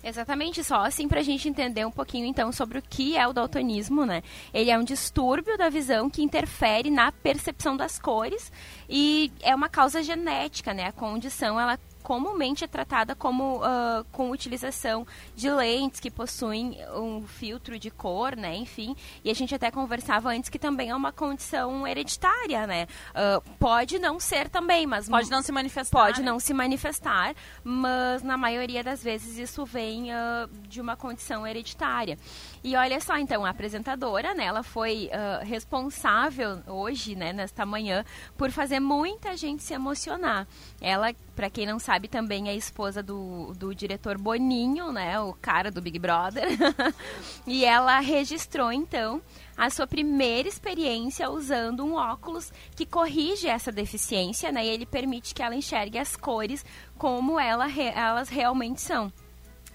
Exatamente, 0.04 0.62
só 0.62 0.84
assim 0.84 1.08
pra 1.08 1.22
gente 1.22 1.48
entender 1.48 1.86
um 1.86 1.90
pouquinho 1.90 2.26
então 2.26 2.52
sobre 2.52 2.78
o 2.78 2.82
que 2.82 3.16
é 3.16 3.26
o 3.26 3.32
daltonismo, 3.32 4.04
né? 4.04 4.22
Ele 4.52 4.70
é 4.70 4.78
um 4.78 4.84
distúrbio 4.84 5.56
da 5.56 5.70
visão 5.70 6.10
que 6.10 6.22
interfere 6.22 6.90
na 6.90 7.10
percepção 7.10 7.74
das 7.74 7.98
cores 7.98 8.52
e 8.88 9.32
é 9.40 9.54
uma 9.54 9.68
causa 9.70 10.02
genética, 10.02 10.74
né? 10.74 10.88
A 10.88 10.92
condição 10.92 11.58
ela 11.58 11.78
comumente 12.02 12.64
é 12.64 12.66
tratada 12.66 13.14
como 13.14 13.60
ah, 13.62 14.04
com 14.12 14.30
utilização 14.30 15.06
de 15.34 15.50
lentes 15.50 16.00
que 16.00 16.10
possuem 16.10 16.76
um 16.94 17.26
filtro 17.26 17.78
de 17.78 17.90
cor, 17.90 18.36
né? 18.36 18.56
Enfim, 18.56 18.96
e 19.24 19.30
a 19.30 19.34
gente 19.34 19.54
até 19.54 19.70
conversava 19.70 20.30
antes 20.30 20.48
que 20.50 20.58
também 20.58 20.90
é 20.90 20.94
uma 20.94 21.12
condição 21.12 21.86
hereditária, 21.86 22.66
né? 22.66 22.86
Ah, 23.14 23.40
pode 23.58 23.98
não 23.98 24.18
ser 24.18 24.48
também, 24.48 24.86
mas 24.86 25.08
Pode 25.08 25.30
não 25.30 25.42
se 25.42 25.52
manifestar. 25.52 25.98
pode 25.98 26.20
né? 26.20 26.30
não 26.30 26.40
se 26.40 26.54
manifestar, 26.54 27.34
mas 27.62 28.22
na 28.22 28.36
maioria 28.36 28.82
das 28.82 29.02
vezes 29.02 29.36
isso 29.38 29.64
vem 29.64 30.12
ah, 30.12 30.48
de 30.68 30.80
uma 30.80 30.96
condição 30.96 31.46
hereditária. 31.46 32.18
E 32.62 32.76
olha 32.76 33.00
só, 33.00 33.16
então, 33.16 33.44
a 33.44 33.50
apresentadora, 33.50 34.34
né, 34.34 34.44
ela 34.44 34.62
foi 34.62 35.10
responsável 35.42 36.60
hoje, 36.66 37.14
né, 37.14 37.32
nesta 37.32 37.64
manhã, 37.64 38.04
por 38.36 38.50
fazer 38.50 38.80
muita 38.80 39.36
gente 39.36 39.62
se 39.62 39.72
emocionar. 39.74 40.46
Ela, 40.80 41.14
para 41.34 41.48
quem 41.50 41.66
não 41.66 41.78
sabe, 41.78 41.89
também 42.08 42.48
é 42.48 42.54
esposa 42.54 43.02
do, 43.02 43.52
do 43.54 43.74
diretor 43.74 44.18
Boninho, 44.18 44.92
né, 44.92 45.18
o 45.20 45.32
cara 45.32 45.70
do 45.70 45.80
Big 45.80 45.98
Brother. 45.98 46.48
e 47.46 47.64
ela 47.64 47.98
registrou, 48.00 48.72
então, 48.72 49.22
a 49.56 49.68
sua 49.70 49.86
primeira 49.86 50.48
experiência 50.48 51.30
usando 51.30 51.84
um 51.84 51.94
óculos 51.94 52.52
que 52.76 52.86
corrige 52.86 53.48
essa 53.48 53.70
deficiência, 53.70 54.50
né? 54.50 54.64
E 54.64 54.68
ele 54.68 54.86
permite 54.86 55.34
que 55.34 55.42
ela 55.42 55.54
enxergue 55.54 55.98
as 55.98 56.16
cores 56.16 56.64
como 56.96 57.38
ela, 57.38 57.66
elas 57.70 58.28
realmente 58.28 58.80
são. 58.80 59.12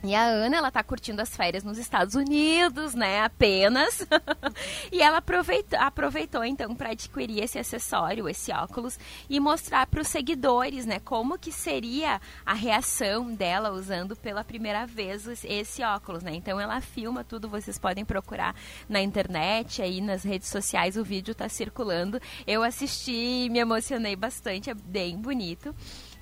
E 0.04 0.14
a 0.14 0.24
Ana, 0.24 0.58
ela 0.58 0.70
tá 0.70 0.84
curtindo 0.84 1.20
as 1.20 1.36
férias 1.36 1.64
nos 1.64 1.80
Estados 1.80 2.14
Unidos, 2.14 2.94
né, 2.94 3.22
apenas. 3.24 4.06
e 4.92 5.02
ela 5.02 5.18
aproveitou, 5.18 5.80
aproveitou 5.80 6.46
então 6.46 6.76
para 6.76 6.92
adquirir 6.92 7.44
esse 7.44 7.58
acessório, 7.58 8.30
esse 8.30 8.52
óculos 8.52 9.00
e 9.28 9.40
mostrar 9.40 9.88
para 9.88 10.02
os 10.02 10.08
seguidores, 10.08 10.86
né, 10.86 11.00
como 11.00 11.40
que 11.40 11.52
seria 11.52 12.22
a 12.46 12.54
reação 12.54 13.34
dela 13.34 13.72
usando 13.72 14.16
pela 14.16 14.44
primeira 14.44 14.86
vez 14.86 15.26
esse- 15.44 15.82
óculos, 15.84 16.22
né? 16.22 16.36
Então 16.36 16.60
ela 16.60 16.80
filma 16.82 17.24
tudo, 17.24 17.50
vocês 17.50 17.80
podem 17.80 18.06
procurar 18.06 18.56
na 18.88 19.02
internet, 19.02 19.82
aí 19.82 20.02
nas 20.02 20.24
redes 20.24 20.50
sociais, 20.50 20.98
o 20.98 21.04
vídeo 21.04 21.34
tá 21.34 21.50
circulando. 21.50 22.22
Eu 22.46 22.62
assisti, 22.62 23.50
me 23.50 23.58
emocionei 23.58 24.16
bastante, 24.16 24.70
é 24.70 24.74
bem 24.76 25.18
bonito. 25.18 25.76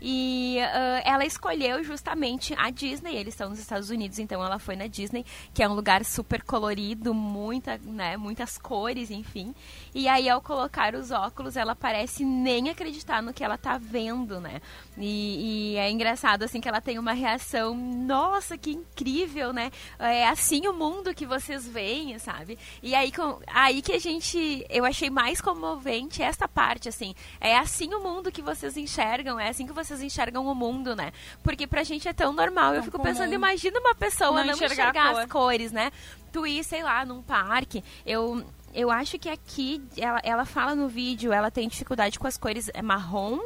E 0.06 0.60
ah, 0.60 1.02
ela 1.06 1.26
escolheu 1.26 1.82
justamente 1.82 2.54
a 2.58 2.70
Disney. 2.70 3.16
Eles 3.16 3.34
estão 3.34 3.50
nos 3.50 3.60
Estados 3.60 3.90
Unidos, 3.90 4.20
então 4.20 4.44
ela 4.44 4.60
foi 4.60 4.76
na 4.76 4.86
Disney, 4.86 5.26
que 5.54 5.64
é 5.64 5.70
um 5.70 5.74
lugar 5.74 6.04
super 6.04 6.44
colorido, 6.44 7.14
muita, 7.14 7.78
né, 7.78 8.18
muitas 8.18 8.58
cores, 8.58 9.10
enfim. 9.10 9.56
E 9.96 10.10
aí, 10.10 10.28
ao 10.28 10.42
colocar 10.42 10.94
os 10.94 11.10
óculos, 11.10 11.56
ela 11.56 11.74
parece 11.74 12.26
nem 12.26 12.70
acreditar 12.70 13.24
no 13.24 13.34
que 13.34 13.44
ela 13.44 13.58
tá 13.58 13.78
vendo, 13.78 14.42
né? 14.42 14.62
E, 14.98 15.74
e 15.74 15.78
é 15.78 15.90
engraçado, 15.90 16.44
assim, 16.44 16.60
que 16.60 16.68
ela 16.68 16.82
tem 16.82 17.00
uma 17.00 17.14
reação, 17.14 17.74
nossa, 17.74 18.58
que 18.58 18.72
incrível, 18.72 19.54
né? 19.54 19.72
É 20.00 20.28
assim 20.28 20.68
o 20.68 20.74
mundo 20.74 21.14
que 21.14 21.26
vocês 21.26 21.66
veem, 21.66 22.20
sabe? 22.20 22.60
E 22.82 22.94
aí, 22.94 23.12
com, 23.12 23.40
aí 23.48 23.82
que 23.82 23.94
a 23.94 24.00
gente, 24.00 24.66
eu 24.70 24.84
achei 24.84 25.10
mais 25.10 25.40
comovente 25.40 26.22
esta 26.22 26.48
parte, 26.48 26.90
assim. 26.90 27.16
É 27.40 27.58
assim 27.58 27.94
o 27.94 28.04
mundo 28.04 28.32
que 28.32 28.42
vocês 28.42 28.76
enxergam, 28.76 29.40
é 29.40 29.48
assim 29.48 29.66
que 29.66 29.72
vocês 29.72 29.93
enxergam 30.02 30.46
o 30.46 30.56
mundo, 30.56 30.96
né? 30.96 31.12
Porque 31.44 31.68
pra 31.68 31.84
gente 31.84 32.08
é 32.08 32.14
tão 32.14 32.34
normal. 32.34 32.70
eu 32.72 32.76
Tão 32.76 32.84
fico 32.86 32.98
comum. 32.98 33.10
pensando, 33.10 33.34
imagina 33.34 33.80
uma 33.80 33.94
pessoa 33.96 34.32
Não 34.32 34.46
não, 34.48 34.54
enxergar 34.54 34.90
enxergar, 34.92 35.12
cor. 35.14 35.22
as 35.22 35.30
cores, 35.30 35.72
né? 35.72 35.92
Tu 36.32 36.48
ir, 36.48 36.64
sei 36.64 36.84
lá, 36.84 37.06
num 37.06 37.22
parque, 37.22 37.84
eu... 38.06 38.46
Eu 38.76 38.90
acho 38.90 39.20
que 39.20 39.30
aqui, 39.30 39.80
ela, 39.96 40.20
ela 40.24 40.46
fala 40.46 40.74
no 40.74 40.88
vídeo, 40.88 41.32
ela 41.32 41.52
tem 41.52 41.68
dificuldade 41.68 42.18
com 42.18 42.26
as 42.26 42.38
cores 42.38 42.72
é 42.74 42.82
marrom, 42.82 43.38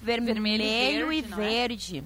vermelho, 0.00 0.34
Vermelho 0.40 1.12
e 1.12 1.18
e 1.18 1.22
verde, 1.22 1.30
não 1.30 1.42
é? 1.42 1.48
verde. 1.48 2.04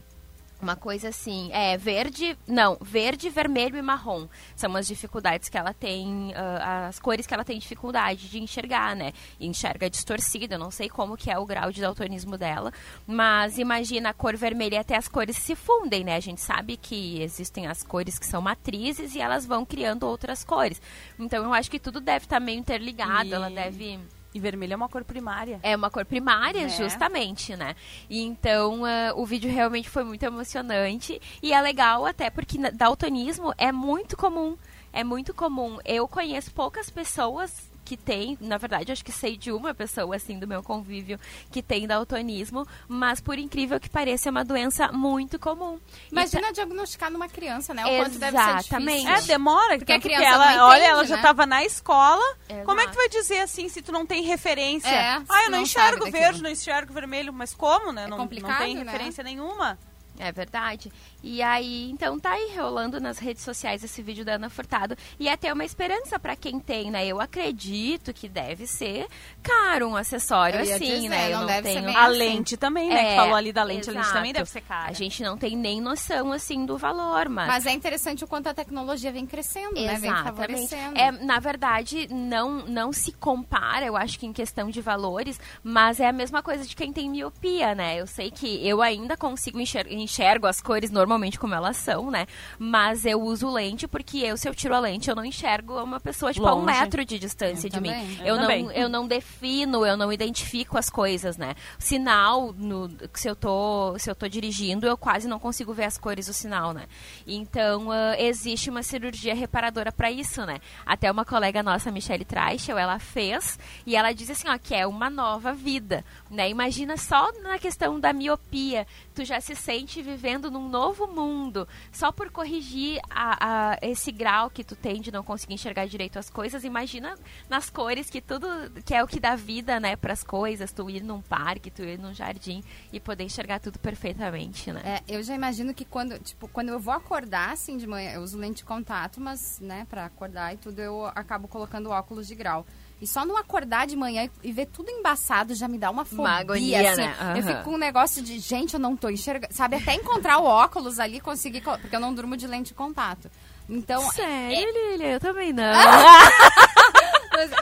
Uma 0.61 0.75
coisa 0.75 1.11
assim, 1.11 1.51
é 1.53 1.77
verde, 1.77 2.37
não, 2.49 2.79
verde, 2.81 3.29
vermelho 3.29 3.77
e 3.77 3.83
marrom. 3.83 4.27
São 4.57 4.75
as 4.75 4.87
dificuldades 4.87 5.51
que 5.51 5.59
ela 5.59 5.75
tem, 5.75 6.33
ah, 6.35 6.87
as 6.89 6.99
cores 6.99 7.27
que 7.27 7.35
ela 7.35 7.45
tem 7.45 7.59
dificuldade 7.59 8.29
de 8.31 8.39
enxergar, 8.41 8.97
né? 8.97 9.13
E 9.39 9.47
enxerga 9.47 9.91
distorcida, 9.91 10.55
eu 10.55 10.59
não 10.59 10.71
sei 10.71 10.89
como 10.89 11.15
que 11.17 11.31
é 11.31 11.39
o 11.39 11.45
grau 11.45 11.71
de 11.71 11.83
daltonismo 11.83 12.39
dela, 12.39 12.73
mas 13.07 13.59
imagina 13.59 14.09
a 14.09 14.15
cor 14.15 14.35
vermelha 14.35 14.77
e 14.77 14.79
até 14.79 14.97
as 14.97 15.09
cores 15.09 15.37
se 15.37 15.55
fundem, 15.55 16.03
né? 16.05 16.17
A 16.17 16.21
gente 16.21 16.41
sabe 16.41 16.79
que 16.79 17.21
existem 17.21 17.67
as 17.67 17.83
cores 17.83 18.19
que 18.19 18.27
são 18.27 18.41
matrizes 18.41 19.15
e 19.15 19.21
elas 19.21 19.45
vão 19.45 19.63
criando 19.65 20.05
outras 20.07 20.43
cores. 20.43 20.81
Então 21.19 21.45
eu 21.45 21.53
acho 21.53 21.71
que 21.71 21.79
tudo 21.79 22.01
deve 22.01 22.25
estar 22.25 22.41
meio 22.41 22.59
interligado, 22.59 23.29
E- 23.29 23.35
ela 23.35 23.51
deve... 23.51 24.01
E 24.35 24.41
vermelho 24.41 24.75
é 24.75 24.77
uma 24.77 24.89
cor 24.89 25.03
primária. 25.05 25.59
É 25.63 25.75
uma 25.75 25.91
cor 25.91 26.05
primária, 26.05 26.63
É. 26.65 26.69
justamente, 26.69 27.57
né? 27.57 27.75
E 28.11 28.23
então 28.23 28.85
ah, 28.85 29.13
o 29.17 29.25
vídeo 29.25 29.51
realmente 29.51 29.89
foi 29.89 30.05
muito 30.05 30.23
emocionante 30.25 31.21
e 31.43 31.53
é 31.53 31.61
legal 31.61 32.05
até 32.05 32.29
porque 32.29 32.59
daltonismo 32.73 33.55
é 33.57 33.73
muito 33.73 34.17
comum. 34.17 34.57
É 34.93 35.05
muito 35.05 35.35
comum. 35.35 35.79
Eu 35.85 36.09
conheço 36.09 36.53
poucas 36.53 36.89
pessoas 36.91 37.71
que 37.87 37.97
têm, 37.97 38.37
na 38.41 38.59
verdade, 38.59 38.91
acho 38.91 39.05
que 39.05 39.13
sei 39.13 39.37
de 39.37 39.53
uma 39.53 39.73
pessoa 39.73 40.17
assim 40.17 40.39
do 40.41 40.47
meu 40.47 40.61
convívio 40.61 41.19
que 41.53 41.63
tem 41.63 41.87
daltonismo, 41.87 42.67
mas 42.89 43.21
por 43.21 43.39
incrível 43.39 43.79
que 43.79 43.89
pareça 43.89 44.29
é 44.29 44.31
uma 44.31 44.45
doença 44.45 44.91
muito 44.91 45.39
comum. 45.39 45.79
Imagina 46.11 46.53
diagnosticar 46.53 47.11
numa 47.11 47.29
criança, 47.29 47.73
né? 47.73 47.87
O 47.87 48.03
quanto 48.03 48.19
deve 48.19 48.37
ser 48.37 48.43
Exatamente. 48.43 49.07
difícil. 49.07 49.17
É, 49.17 49.23
demora. 49.23 49.79
Porque 49.79 49.93
a 49.93 50.01
que 50.01 50.09
criança 50.09 50.27
ela, 50.27 50.57
não 50.57 50.65
olha, 50.67 50.77
entende, 50.79 50.91
ela 50.91 51.05
já 51.05 51.15
né? 51.15 51.21
estava 51.21 51.47
na 51.47 51.65
escola. 51.65 52.37
Como 52.65 52.81
é 52.81 52.85
que 52.85 52.91
Exato. 52.91 52.91
tu 52.91 52.97
vai 52.97 53.09
dizer 53.09 53.41
assim 53.41 53.69
se 53.69 53.81
tu 53.81 53.93
não 53.93 54.05
tem 54.05 54.23
referência? 54.25 54.89
É, 54.89 55.23
ah, 55.29 55.45
eu 55.45 55.51
não 55.51 55.59
não 55.59 55.63
enxergo 55.63 56.05
verde, 56.05 56.21
daquilo. 56.21 56.43
não 56.43 56.51
enxergo 56.51 56.93
vermelho, 56.93 57.33
mas 57.33 57.55
como, 57.55 57.93
né? 57.93 58.05
É 58.05 58.09
não, 58.09 58.19
não 58.19 58.27
tem 58.27 58.75
né? 58.75 58.85
referência 58.85 59.23
nenhuma. 59.23 59.79
É 60.19 60.33
verdade. 60.33 60.91
E 61.23 61.43
aí, 61.43 61.91
então 61.91 62.19
tá 62.19 62.33
aí 62.33 62.55
rolando 62.57 63.01
nas 63.01 63.19
redes 63.19 63.43
sociais 63.43 63.83
esse 63.83 64.01
vídeo 64.03 64.25
da 64.25 64.35
Ana 64.35 64.49
Furtado. 64.49 64.97
E 65.19 65.29
é 65.29 65.33
até 65.33 65.53
uma 65.53 65.65
esperança 65.65 66.19
pra 66.19 66.37
quem 66.37 66.61
tem, 66.61 66.91
né? 66.91 67.07
Eu 67.07 67.21
acredito 67.21 68.13
que 68.13 68.29
deve 68.29 68.67
ser 68.67 69.07
caro 69.43 69.89
um 69.89 69.97
acessório 69.97 70.61
assim, 70.61 70.79
dizer, 70.79 71.09
né? 71.09 71.29
Eu 71.29 71.33
não 71.33 71.41
não, 71.41 71.47
deve 71.47 71.69
ser 71.69 71.75
tenho. 71.75 71.87
bem 71.87 71.97
A 71.97 72.07
assim. 72.07 72.19
lente 72.19 72.57
também, 72.57 72.89
né? 72.89 72.97
Que 72.97 73.11
É, 73.11 73.17
falou 73.17 73.35
ali 73.35 73.53
da 73.53 73.63
lente. 73.63 73.91
A 73.91 73.93
lente 73.93 74.09
também 74.09 74.31
exato. 74.31 74.35
deve 74.35 74.51
ser 74.51 74.61
cara. 74.63 74.91
A 74.91 74.93
gente 74.93 75.23
não 75.23 75.37
tem 75.37 75.57
nem 75.57 75.81
noção, 75.81 76.33
assim, 76.33 76.65
do 76.67 76.77
valor, 76.79 77.29
mas... 77.29 77.47
Mas 77.49 77.67
é 77.67 77.73
interessante 77.73 78.25
o 78.25 78.27
quanto 78.27 78.49
a 78.49 78.55
tecnologia 78.55 79.11
vem 79.13 79.27
crescendo, 79.27 79.75
né? 79.75 79.97
Vem 79.99 80.11
Exatamente. 80.11 80.25
favorecendo. 80.25 80.99
É, 80.99 81.11
na 81.13 81.39
verdade, 81.39 82.09
não, 82.13 82.67
não 82.67 82.93
se 82.93 83.13
compara, 83.13 83.85
eu 83.87 83.97
acho 83.97 84.19
que 84.19 84.27
em 84.27 84.33
questão 84.33 84.71
de 84.71 84.81
valores, 84.81 85.41
mas 85.63 86.01
é 86.01 86.09
a 86.09 86.13
mesma 86.13 86.43
coisa 86.43 86.65
de 86.67 86.75
quem 86.77 86.93
tem 86.93 87.09
miopia, 87.11 87.75
né? 87.75 88.01
Eu 88.01 88.07
sei 88.07 88.31
que 88.31 88.67
eu 88.67 88.83
ainda 88.83 89.17
consigo 89.17 89.61
enxer 89.61 89.87
enxergo 89.91 90.47
as 90.47 90.61
cores 90.61 90.91
normalmente 91.07 91.39
como 91.39 91.55
elas 91.55 91.77
são, 91.77 92.11
né? 92.11 92.27
Mas 92.59 93.05
eu 93.07 93.23
uso 93.23 93.49
lente 93.49 93.87
porque 93.87 94.19
eu, 94.19 94.37
se 94.37 94.49
eu 94.49 94.55
tiro 94.55 94.75
a 94.75 94.81
lente, 94.81 95.09
eu 95.09 95.15
não 95.15 95.25
enxergo 95.25 95.81
uma 95.81 96.01
pessoa, 96.01 96.33
tipo, 96.33 96.47
a 96.47 96.53
um 96.55 96.65
Longe. 96.65 96.81
metro 96.81 97.05
de 97.05 97.17
distância 97.17 97.69
Eu 97.69 97.71
de 97.71 97.81
mim. 97.81 97.91
também. 97.91 98.19
Eu 98.21 98.27
Eu, 98.27 98.35
não, 98.37 98.43
também. 98.43 98.71
eu 98.75 98.89
não 98.89 99.07
defino, 99.07 99.87
eu 99.87 99.97
não 99.97 100.13
identifico 100.13 100.77
as 100.77 100.91
coisas, 100.91 101.37
né? 101.37 101.55
Sinal, 101.79 102.53
no, 102.53 102.91
se, 103.15 103.29
eu 103.29 103.37
tô, 103.37 103.97
se 103.99 104.11
eu 104.11 104.15
tô 104.17 104.27
dirigindo, 104.29 104.85
eu 104.87 104.97
quase 104.99 105.29
não 105.29 105.39
consigo 105.39 105.73
ver 105.73 105.85
as 105.85 105.97
cores 105.97 106.27
do 106.27 106.33
sinal, 106.33 106.73
né? 106.73 106.87
Então, 107.25 107.91
ah, 107.93 108.17
existe 108.21 108.69
uma 108.69 108.83
cirurgia 108.83 109.35
reparadora 109.35 109.93
para 109.93 110.11
isso, 110.11 110.45
né? 110.45 110.59
Até 110.85 111.09
uma 111.11 111.25
colega 111.25 111.63
nossa, 111.63 111.93
Michelle 111.93 112.25
Traichel, 112.25 112.77
ela 112.77 112.99
fez 112.99 113.59
e 113.87 113.95
ela 113.95 114.13
diz 114.13 114.29
assim, 114.31 114.49
ó, 114.49 114.59
que 114.59 114.75
é 114.75 114.85
uma 114.87 115.09
nova 115.09 115.53
vida, 115.53 116.05
né? 116.29 116.49
Imagina 116.51 116.97
só 116.97 117.31
na 117.43 117.59
questão 117.59 118.01
da 118.01 118.13
miopia, 118.13 118.87
tu 119.15 119.25
já 119.25 119.41
se 119.41 119.55
sente 119.55 120.03
vivendo 120.03 120.51
num 120.51 120.69
novo 120.69 120.96
mundo, 121.05 121.67
só 121.91 122.13
por 122.13 122.31
corrigir 122.31 123.01
a, 123.11 123.73
a- 123.73 123.79
esse 123.83 124.13
grau 124.13 124.49
que 124.49 124.63
tu 124.63 124.77
tem 124.77 125.01
de 125.01 125.11
não 125.11 125.25
conseguir 125.25 125.55
enxergar 125.55 125.87
direito 125.87 126.17
as 126.19 126.31
coisas, 126.31 126.63
imagina 126.63 127.17
nas 127.49 127.69
cores 127.69 128.09
que 128.09 128.21
tudo, 128.21 128.47
que 128.85 128.95
é 128.95 129.03
o 129.03 129.07
que 129.09 129.19
dá 129.19 129.35
vida, 129.35 129.81
né, 129.81 129.97
pras 129.97 130.23
coisas, 130.23 130.71
tu 130.73 130.89
ir 130.89 131.03
num 131.03 131.21
parque, 131.21 131.73
tu 131.73 131.83
ir 131.83 131.99
num 131.99 132.15
jardim 132.15 132.63
e 132.93 133.01
poder 133.01 133.25
enxergar 133.25 133.59
tudo 133.59 133.79
perfeitamente, 133.81 134.71
né? 134.73 134.81
É, 134.85 135.17
eu 135.17 135.23
já 135.25 135.35
imagino 135.35 135.75
que 135.75 135.85
quando, 135.85 136.19
tipo, 136.21 136.47
quando 136.47 136.69
eu 136.69 136.79
vou 136.79 136.95
acordar, 136.95 137.51
assim, 137.53 137.77
de 137.77 137.87
manhã, 137.87 138.13
eu 138.13 138.23
uso 138.23 138.39
lente 138.39 138.59
de 138.59 138.65
contato, 138.65 139.21
mas, 139.21 139.59
né, 139.61 139.87
pra 139.91 140.05
acordar 140.05 140.55
e 140.55 140.59
tudo, 140.59 140.79
eu 140.81 141.05
acabo 141.07 141.49
colocando 141.49 141.91
óculos 141.91 142.29
de 142.29 142.35
grau. 142.37 142.65
E 143.01 143.07
só 143.07 143.27
não 143.27 143.37
acordar 143.37 143.87
de 143.87 143.95
manhã 143.95 144.29
e 144.43 144.51
ver 144.53 144.67
tudo 144.67 144.91
embaçado 144.91 145.55
já 145.55 145.69
me 145.69 145.77
dá 145.77 145.91
uma 145.91 146.05
fobia, 146.07 146.23
Uma 146.25 146.39
agonia, 146.39 146.93
assim. 146.93 147.01
né? 147.03 147.15
Eu 147.21 147.27
Aham. 147.27 147.43
fico 147.43 147.63
com 147.65 147.71
um 147.73 147.79
negócio 147.79 148.23
de, 148.23 148.39
gente, 148.39 148.73
eu 148.75 148.81
não 148.81 148.97
tô 148.97 149.11
enxergando. 149.11 149.53
Sabe, 149.53 149.77
até 149.77 149.95
encontrar 149.95 150.39
o 150.39 150.45
óculos 150.45 150.99
ali, 150.99 151.21
conseguir... 151.21 151.61
co- 151.61 151.79
Porque 151.79 151.95
eu 151.95 152.01
não 152.01 152.15
durmo 152.15 152.37
de 152.39 152.47
lente 152.47 152.69
de 152.69 152.75
contato. 152.75 153.31
Então, 153.69 154.01
Sério, 154.13 154.73
Lilia? 154.93 155.13
Eu 155.15 155.21
também 155.21 155.53
não. 155.53 155.65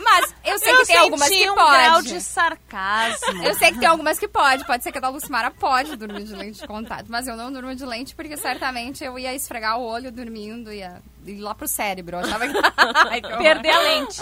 mas 0.04 0.34
eu 0.44 0.58
sei 0.58 0.72
eu 0.72 0.78
que 0.80 0.86
tem 0.86 0.96
algumas 0.98 1.28
que 1.28 1.50
um 1.50 1.54
pode. 1.54 1.70
grau 1.82 2.02
de 2.02 2.20
sarcasmo. 2.20 3.42
Eu 3.42 3.54
sei 3.54 3.72
que 3.72 3.78
tem 3.80 3.88
algumas 3.88 4.18
que 4.18 4.28
pode. 4.28 4.64
Pode 4.66 4.82
ser 4.84 4.92
que 4.92 4.98
a 4.98 5.00
da 5.00 5.08
Lucimara 5.08 5.50
pode 5.50 5.96
dormir 5.96 6.24
de 6.24 6.34
lente 6.34 6.60
de 6.60 6.66
contato. 6.66 7.06
Mas 7.08 7.26
eu 7.26 7.36
não 7.36 7.52
durmo 7.52 7.74
de 7.74 7.84
lente 7.84 8.14
porque 8.14 8.36
certamente 8.36 9.02
eu 9.02 9.18
ia 9.18 9.34
esfregar 9.34 9.78
o 9.78 9.82
olho 9.84 10.12
dormindo, 10.12 10.72
ia 10.72 11.02
ir 11.26 11.40
lá 11.40 11.54
pro 11.54 11.66
cérebro. 11.66 12.16
Eu 12.16 12.20
achava 12.20 12.46
que... 12.48 12.54
Ai, 13.10 13.20
que. 13.20 13.36
Perder 13.36 13.70
a 13.70 13.80
lente. 13.80 14.20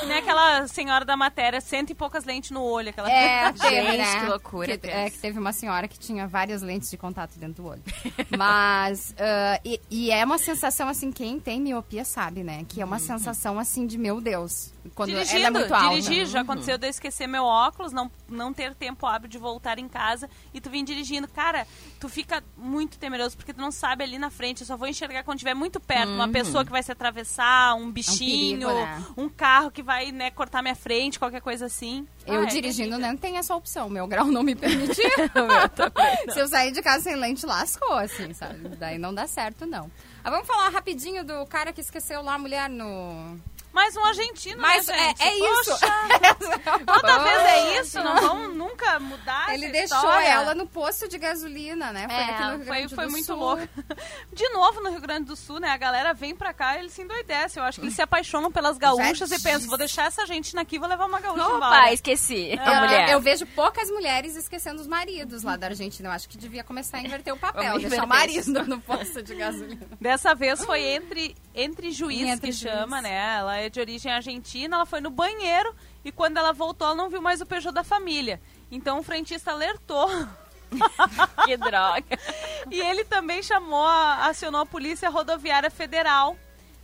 Que 0.00 0.06
Nem 0.06 0.18
aquela 0.18 0.66
senhora 0.66 1.04
da 1.04 1.16
matéria, 1.16 1.60
cento 1.60 1.90
e 1.90 1.94
poucas 1.94 2.24
lentes 2.24 2.50
no 2.50 2.62
olho. 2.62 2.90
Aquela... 2.90 3.10
É, 3.10 3.52
teve, 3.52 3.74
Gente, 3.74 3.98
né? 3.98 4.20
que 4.20 4.26
loucura, 4.26 4.78
Que, 4.78 4.88
é, 4.88 5.10
que 5.10 5.18
teve 5.18 5.38
uma 5.38 5.52
senhora 5.52 5.88
que 5.88 5.98
tinha 5.98 6.26
várias 6.26 6.62
lentes 6.62 6.90
de 6.90 6.96
contato 6.96 7.38
dentro 7.38 7.62
do 7.62 7.68
olho. 7.68 7.82
Mas, 8.36 9.14
ah, 9.18 9.60
e, 9.64 9.80
e 9.90 10.10
é 10.10 10.24
uma 10.24 10.38
sensação, 10.38 10.88
assim, 10.88 11.10
quem 11.10 11.38
tem 11.40 11.60
miopia 11.60 12.04
sabe, 12.04 12.42
né? 12.42 12.64
Que 12.68 12.80
é 12.80 12.84
uma 12.84 12.98
sensação, 12.98 13.58
assim, 13.58 13.86
de 13.86 13.98
meu 13.98 14.20
Deus. 14.20 14.72
Quando 14.94 15.10
ela 15.10 15.20
é 15.20 15.24
Dirigindo, 15.24 15.58
muito 15.58 15.74
alta. 15.74 15.88
dirigir. 16.00 16.26
Já 16.26 16.40
aconteceu 16.40 16.78
de 16.78 16.86
eu 16.86 16.90
esquecer 16.90 17.26
meu 17.26 17.44
óculos, 17.44 17.92
não, 17.92 18.10
não 18.28 18.52
ter 18.52 18.74
tempo 18.74 19.06
hábil 19.06 19.28
de 19.28 19.38
voltar 19.38 19.78
em 19.78 19.88
casa 19.88 20.28
e 20.54 20.60
tu 20.60 20.70
vir 20.70 20.82
dirigindo. 20.84 21.28
Cara, 21.28 21.66
tu 22.00 22.08
fica 22.08 22.42
muito 22.56 22.98
temeroso 22.98 23.36
porque 23.36 23.52
tu 23.52 23.60
não 23.60 23.70
sabe 23.70 24.04
ali 24.04 24.18
na 24.18 24.30
frente. 24.30 24.60
Eu 24.62 24.66
só 24.66 24.76
vou 24.76 24.88
enxergar 24.88 25.22
quando 25.24 25.36
estiver 25.38 25.54
muito 25.54 25.78
perto. 25.80 26.10
Uma 26.10 26.28
pessoa 26.28 26.64
que 26.64 26.70
vai 26.70 26.82
se 26.82 26.90
atravessar, 26.92 27.74
um 27.74 27.90
bichinho, 27.90 28.68
né? 28.68 29.04
um 29.16 29.28
carro 29.28 29.70
que 29.70 29.82
vai 29.82 30.10
né, 30.12 30.30
cortar 30.30 30.62
minha 30.62 30.74
frente, 30.76 31.18
qualquer 31.18 31.40
coisa 31.40 31.66
assim. 31.66 32.06
Eu 32.26 32.40
Ah, 32.40 32.44
é 32.44 32.46
dirigindo 32.46 32.90
terrível. 32.90 33.08
não 33.10 33.16
tem 33.16 33.36
essa 33.36 33.54
opção. 33.54 33.88
Meu 33.88 34.06
grau 34.06 34.26
não 34.26 34.42
me 34.42 34.54
permitia. 34.54 35.10
Se 36.32 36.40
eu 36.40 36.48
sair 36.48 36.72
de 36.72 36.82
casa 36.82 37.02
sem 37.04 37.16
lente, 37.16 37.44
lascou, 37.46 37.94
assim, 37.94 38.32
sabe? 38.32 38.68
Daí 38.76 38.98
não 38.98 39.12
dá 39.14 39.26
certo, 39.26 39.66
não. 39.66 39.90
Ah, 40.24 40.30
vamos 40.30 40.46
falar 40.46 40.68
rapidinho 40.70 41.24
do 41.24 41.46
cara 41.46 41.72
que 41.72 41.80
esqueceu 41.80 42.22
lá 42.22 42.34
a 42.34 42.38
mulher 42.38 42.68
no... 42.68 43.38
Mais 43.72 43.94
um 43.96 44.04
argentino, 44.04 44.60
Mas 44.60 44.86
né, 44.86 44.94
é, 44.96 45.06
gente? 45.08 45.22
é 45.22 45.34
isso. 45.38 45.70
Poxa, 45.70 45.86
Toda 46.86 47.18
vez 47.18 47.38
é 47.42 47.80
isso, 47.80 48.02
não 48.02 48.16
vão 48.16 48.48
nunca 48.54 48.98
mudar 48.98 49.52
Ele 49.54 49.66
essa 49.66 49.72
deixou 49.72 49.96
história. 49.98 50.26
ela 50.26 50.54
no 50.54 50.66
posto 50.66 51.08
de 51.08 51.18
gasolina, 51.18 51.92
né? 51.92 52.06
Foi 52.08 52.16
É, 52.16 52.24
aqui 52.24 52.42
no 52.42 52.48
Rio 52.56 52.58
Foi, 52.66 52.76
Grande 52.78 52.94
foi 52.94 53.04
do 53.06 53.10
muito 53.12 53.26
Sul. 53.26 53.36
louco. 53.36 53.68
De 54.32 54.48
novo 54.50 54.80
no 54.82 54.90
Rio 54.90 55.00
Grande 55.00 55.26
do 55.26 55.36
Sul, 55.36 55.60
né? 55.60 55.68
A 55.68 55.76
galera 55.76 56.12
vem 56.12 56.34
pra 56.34 56.52
cá 56.52 56.76
e 56.76 56.80
eles 56.80 56.92
se 56.92 57.02
endoidecem. 57.02 57.60
Eu 57.62 57.66
acho 57.68 57.78
que 57.80 57.86
eles 57.86 57.94
se 57.94 58.02
apaixonam 58.02 58.50
pelas 58.50 58.78
gaúchas 58.78 59.28
Já 59.30 59.36
e 59.36 59.40
pensam, 59.40 59.68
vou 59.68 59.78
deixar 59.78 60.06
essa 60.06 60.26
gente 60.26 60.56
aqui 60.58 60.76
e 60.76 60.78
vou 60.78 60.88
levar 60.88 61.06
uma 61.06 61.20
gaúcha 61.20 61.44
Opa, 61.46 61.56
embora. 61.56 61.92
esqueci. 61.92 62.50
Eu, 62.52 62.72
A 62.72 62.80
mulher. 62.80 63.10
eu 63.10 63.20
vejo 63.20 63.46
poucas 63.46 63.88
mulheres 63.90 64.34
esquecendo 64.36 64.80
os 64.80 64.86
maridos 64.86 65.42
lá 65.42 65.56
da 65.56 65.68
Argentina. 65.68 66.08
Eu 66.08 66.12
acho 66.12 66.28
que 66.28 66.36
devia 66.38 66.64
começar 66.64 66.98
a 66.98 67.00
inverter 67.00 67.32
o 67.32 67.38
papel, 67.38 67.64
Vamos 67.74 67.82
deixar 67.88 68.04
o 68.04 68.08
marido 68.08 68.64
no 68.66 68.80
posto 68.80 69.22
de 69.22 69.34
gasolina. 69.34 69.86
Dessa 70.00 70.34
vez 70.34 70.64
foi 70.64 70.82
entre, 70.82 71.36
entre 71.54 71.90
juiz, 71.90 72.22
Entre 72.22 72.48
que 72.48 72.52
juiz. 72.52 72.74
chama, 72.74 73.00
né? 73.02 73.36
Ela 73.38 73.57
é 73.58 73.68
de 73.68 73.80
origem 73.80 74.12
argentina, 74.12 74.76
ela 74.76 74.86
foi 74.86 75.00
no 75.00 75.10
banheiro 75.10 75.74
e 76.04 76.10
quando 76.12 76.36
ela 76.36 76.52
voltou, 76.52 76.86
ela 76.86 76.96
não 76.96 77.10
viu 77.10 77.20
mais 77.20 77.40
o 77.40 77.46
Peugeot 77.46 77.72
da 77.72 77.84
família. 77.84 78.40
Então 78.70 78.98
o 78.98 79.02
frentista 79.02 79.50
alertou 79.50 80.08
Que 81.44 81.56
droga. 81.56 82.18
E 82.70 82.80
ele 82.80 83.04
também 83.04 83.42
chamou, 83.42 83.86
acionou 83.86 84.60
a 84.60 84.66
Polícia 84.66 85.08
Rodoviária 85.08 85.70
Federal. 85.70 86.36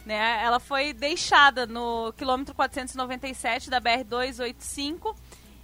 Né? 0.06 0.42
Ela 0.42 0.58
foi 0.60 0.92
deixada 0.92 1.66
no 1.66 2.12
quilômetro 2.16 2.54
497 2.54 3.70
da 3.70 3.80
BR-285 3.80 5.14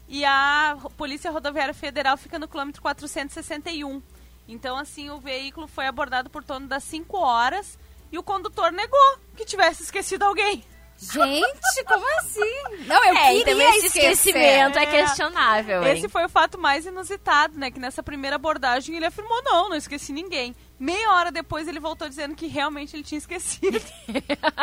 e 0.09 0.25
a 0.25 0.77
Polícia 0.97 1.31
Rodoviária 1.31 1.75
Federal 1.75 2.17
fica 2.17 2.39
no 2.39 2.49
quilômetro 2.49 2.83
461. 2.83 4.03
Então, 4.49 4.77
assim, 4.77 5.11
o 5.11 5.19
veículo 5.19 5.69
foi 5.69 5.87
abordado 5.87 6.29
por 6.29 6.43
torno 6.43 6.67
das 6.67 6.83
5 6.85 7.17
horas 7.17 7.79
e 8.11 8.19
o 8.19 8.23
condutor 8.23 8.73
negou 8.73 9.19
que 9.37 9.45
tivesse 9.45 9.83
esquecido 9.83 10.25
alguém. 10.25 10.65
Gente, 11.01 11.85
como 11.87 12.05
assim? 12.19 12.85
Não, 12.87 13.05
eu 13.05 13.15
É, 13.17 13.33
então 13.35 13.45
queria 13.55 13.69
esse 13.71 13.87
esquecer. 13.87 14.11
esquecimento 14.13 14.79
é 14.79 14.83
É. 14.83 14.87
questionável, 14.87 15.83
hein? 15.83 15.97
Esse 15.97 16.09
foi 16.11 16.25
o 16.27 16.29
fato 16.29 16.59
mais 16.59 16.85
inusitado, 16.85 17.59
né? 17.59 17.71
Que 17.71 17.81
nessa 17.81 18.03
primeira 18.03 18.37
abordagem 18.37 18.95
ele 18.97 19.07
afirmou, 19.07 19.43
não, 19.43 19.71
não 19.71 19.77
esqueci 19.77 20.13
ninguém. 20.13 20.55
Meia 20.79 21.11
hora 21.15 21.33
depois 21.33 21.67
ele 21.67 21.81
voltou 21.81 22.07
dizendo 22.09 22.35
que 22.35 22.47
realmente 22.47 22.95
ele 22.95 23.03
tinha 23.03 23.19
esquecido. 23.19 23.81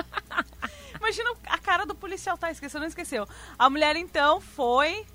Imagina 0.99 1.31
a 1.47 1.57
cara 1.57 1.85
do 1.85 1.95
policial, 1.95 2.38
tá, 2.38 2.51
esqueceu, 2.51 2.79
não 2.79 2.88
esqueceu. 2.88 3.27
A 3.57 3.69
mulher, 3.69 3.95
então, 3.95 4.39
foi 4.41 5.05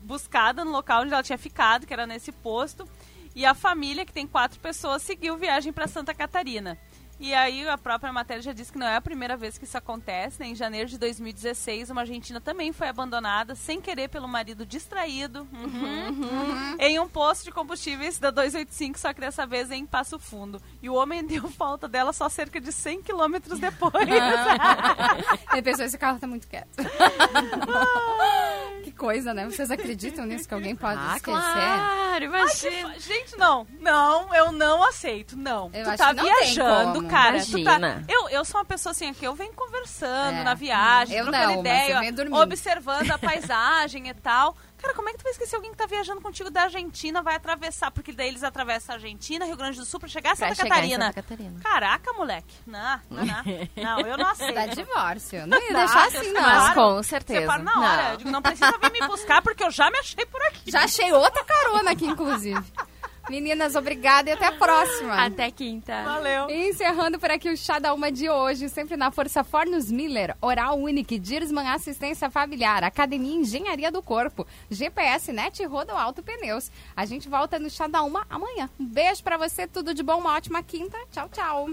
buscada 0.00 0.64
no 0.64 0.70
local 0.70 1.02
onde 1.02 1.12
ela 1.12 1.22
tinha 1.22 1.38
ficado, 1.38 1.86
que 1.86 1.92
era 1.92 2.06
nesse 2.06 2.30
posto. 2.32 2.88
E 3.34 3.44
a 3.46 3.54
família, 3.54 4.04
que 4.04 4.12
tem 4.12 4.26
quatro 4.26 4.58
pessoas, 4.58 5.02
seguiu 5.02 5.36
viagem 5.36 5.72
para 5.72 5.86
Santa 5.86 6.12
Catarina. 6.12 6.76
E 7.20 7.34
aí 7.34 7.68
a 7.68 7.76
própria 7.76 8.12
matéria 8.12 8.42
já 8.42 8.52
disse 8.52 8.70
que 8.72 8.78
não 8.78 8.86
é 8.86 8.96
a 8.96 9.00
primeira 9.00 9.36
vez 9.36 9.58
que 9.58 9.64
isso 9.64 9.76
acontece. 9.76 10.40
Né? 10.40 10.48
Em 10.48 10.54
janeiro 10.54 10.88
de 10.88 10.98
2016, 10.98 11.90
uma 11.90 12.02
argentina 12.02 12.40
também 12.40 12.72
foi 12.72 12.88
abandonada 12.88 13.54
sem 13.54 13.80
querer 13.80 14.08
pelo 14.08 14.28
marido 14.28 14.64
distraído 14.64 15.46
uhum, 15.52 16.76
em 16.78 16.98
um 16.98 17.08
posto 17.08 17.44
de 17.44 17.50
combustíveis 17.50 18.18
da 18.18 18.30
285, 18.30 18.98
só 18.98 19.12
que 19.12 19.20
dessa 19.20 19.46
vez 19.46 19.70
em 19.70 19.84
Passo 19.84 20.18
Fundo. 20.18 20.62
E 20.82 20.88
o 20.88 20.94
homem 20.94 21.24
deu 21.26 21.48
falta 21.48 21.88
dela 21.88 22.12
só 22.12 22.28
cerca 22.28 22.60
de 22.60 22.70
100 22.72 23.02
quilômetros 23.02 23.58
depois. 23.58 23.92
Ele 25.52 25.62
pensou, 25.62 25.84
esse 25.84 25.98
carro 25.98 26.18
tá 26.18 26.26
muito 26.26 26.46
quieto. 26.46 26.68
que 28.90 28.96
coisa, 28.96 29.32
né? 29.34 29.44
Vocês 29.44 29.70
acreditam 29.70 30.24
nisso 30.26 30.48
que 30.48 30.54
alguém 30.54 30.74
pode 30.74 30.98
Ah, 31.00 31.16
esquecer? 31.16 31.40
claro, 31.40 32.24
imagina. 32.24 32.94
Gente, 32.98 33.36
não, 33.36 33.66
não, 33.80 34.34
eu 34.34 34.52
não 34.52 34.82
aceito, 34.86 35.36
não. 35.36 35.70
Eu 35.72 35.84
tu 35.84 35.88
acho 35.90 35.98
tá 35.98 36.08
que 36.14 36.16
não 36.16 36.24
tem 36.24 36.34
viajando, 36.36 36.94
como. 36.94 37.08
cara. 37.08 37.40
tu 37.44 37.52
tá- 37.52 37.58
Imagina. 37.58 38.04
eu, 38.08 38.28
eu 38.28 38.44
sou 38.44 38.58
uma 38.60 38.64
pessoa 38.64 38.90
assim, 38.92 39.12
que 39.12 39.26
eu 39.26 39.34
venho 39.34 39.52
conversando 39.52 40.38
É. 40.38 40.42
na 40.44 40.54
viagem, 40.54 41.16
Eu 41.16 41.24
trocando 41.24 41.44
não, 41.44 41.50
mas 41.56 41.60
ideia, 41.60 41.92
eu 41.94 42.00
venho 42.00 42.12
dormindo. 42.14 42.36
observando 42.40 43.10
a 43.10 43.18
paisagem 43.18 44.08
e 44.08 44.14
tal. 44.14 44.56
Cara, 44.80 44.94
como 44.94 45.08
é 45.08 45.12
que 45.12 45.18
tu 45.18 45.22
vai 45.24 45.32
esquecer 45.32 45.56
alguém 45.56 45.72
que 45.72 45.76
tá 45.76 45.86
viajando 45.86 46.20
contigo 46.20 46.50
da 46.50 46.62
Argentina, 46.62 47.20
vai 47.20 47.34
atravessar? 47.34 47.90
Porque 47.90 48.12
daí 48.12 48.28
eles 48.28 48.44
atravessam 48.44 48.94
a 48.94 48.96
Argentina, 48.96 49.44
Rio 49.44 49.56
Grande 49.56 49.76
do 49.78 49.84
Sul, 49.84 49.98
pra 49.98 50.08
chegar 50.08 50.32
a 50.32 50.36
Pra 50.36 50.48
Santa 50.48 50.62
chegar 50.62 50.66
em 50.84 50.90
Catarina. 50.90 51.06
Santa 51.06 51.22
Catarina. 51.22 51.60
Caraca, 51.60 52.12
moleque. 52.12 52.54
Não, 52.66 53.00
não, 53.10 53.24
não. 53.24 53.44
Não, 53.76 54.00
eu 54.06 54.16
não 54.16 54.28
aceito. 54.28 54.54
Dá 54.54 54.66
divórcio. 54.66 55.46
Não 55.46 55.60
ia 55.60 55.72
deixar 55.74 56.06
assim, 56.06 56.18
separo. 56.18 56.32
não. 56.34 56.42
Mas 56.42 56.74
com 56.74 57.02
certeza. 57.02 57.40
Separa 57.40 57.62
na 57.62 57.72
hora. 57.80 58.02
Não. 58.04 58.10
Eu 58.12 58.16
digo, 58.18 58.30
não 58.30 58.42
precisa 58.42 58.78
vir 58.78 58.92
me 58.92 59.06
buscar, 59.06 59.42
porque 59.42 59.62
eu 59.64 59.70
já 59.70 59.90
me 59.90 59.98
achei 59.98 60.24
por 60.26 60.40
aqui. 60.42 60.70
Já 60.70 60.84
achei 60.84 61.12
outra 61.12 61.44
carona 61.44 61.90
aqui, 61.92 62.06
inclusive. 62.06 62.62
Meninas, 63.28 63.74
obrigada 63.74 64.30
e 64.30 64.32
até 64.32 64.46
a 64.46 64.52
próxima. 64.52 65.24
Até 65.24 65.50
quinta. 65.50 66.02
Valeu. 66.02 66.48
E 66.50 66.68
encerrando 66.68 67.18
por 67.18 67.30
aqui 67.30 67.50
o 67.50 67.56
Chá 67.56 67.78
da 67.78 67.92
Uma 67.92 68.10
de 68.10 68.28
hoje, 68.28 68.68
sempre 68.68 68.96
na 68.96 69.10
Força 69.10 69.44
Fornos 69.44 69.90
Miller, 69.90 70.36
Oral 70.40 70.78
Unique, 70.78 71.18
Dirsman 71.18 71.68
Assistência 71.68 72.30
Familiar, 72.30 72.84
Academia 72.84 73.36
Engenharia 73.36 73.92
do 73.92 74.02
Corpo, 74.02 74.46
GPS 74.70 75.32
Net 75.32 75.62
e 75.62 75.66
Rodo 75.66 75.92
Alto 75.92 76.22
Pneus. 76.22 76.70
A 76.96 77.04
gente 77.04 77.28
volta 77.28 77.58
no 77.58 77.68
Chá 77.70 77.86
da 77.86 78.02
Uma 78.02 78.26
amanhã. 78.30 78.70
Um 78.78 78.86
beijo 78.86 79.22
pra 79.22 79.36
você, 79.36 79.66
tudo 79.66 79.94
de 79.94 80.02
bom, 80.02 80.18
uma 80.18 80.34
ótima 80.34 80.62
quinta. 80.62 80.96
Tchau, 81.10 81.28
tchau. 81.28 81.68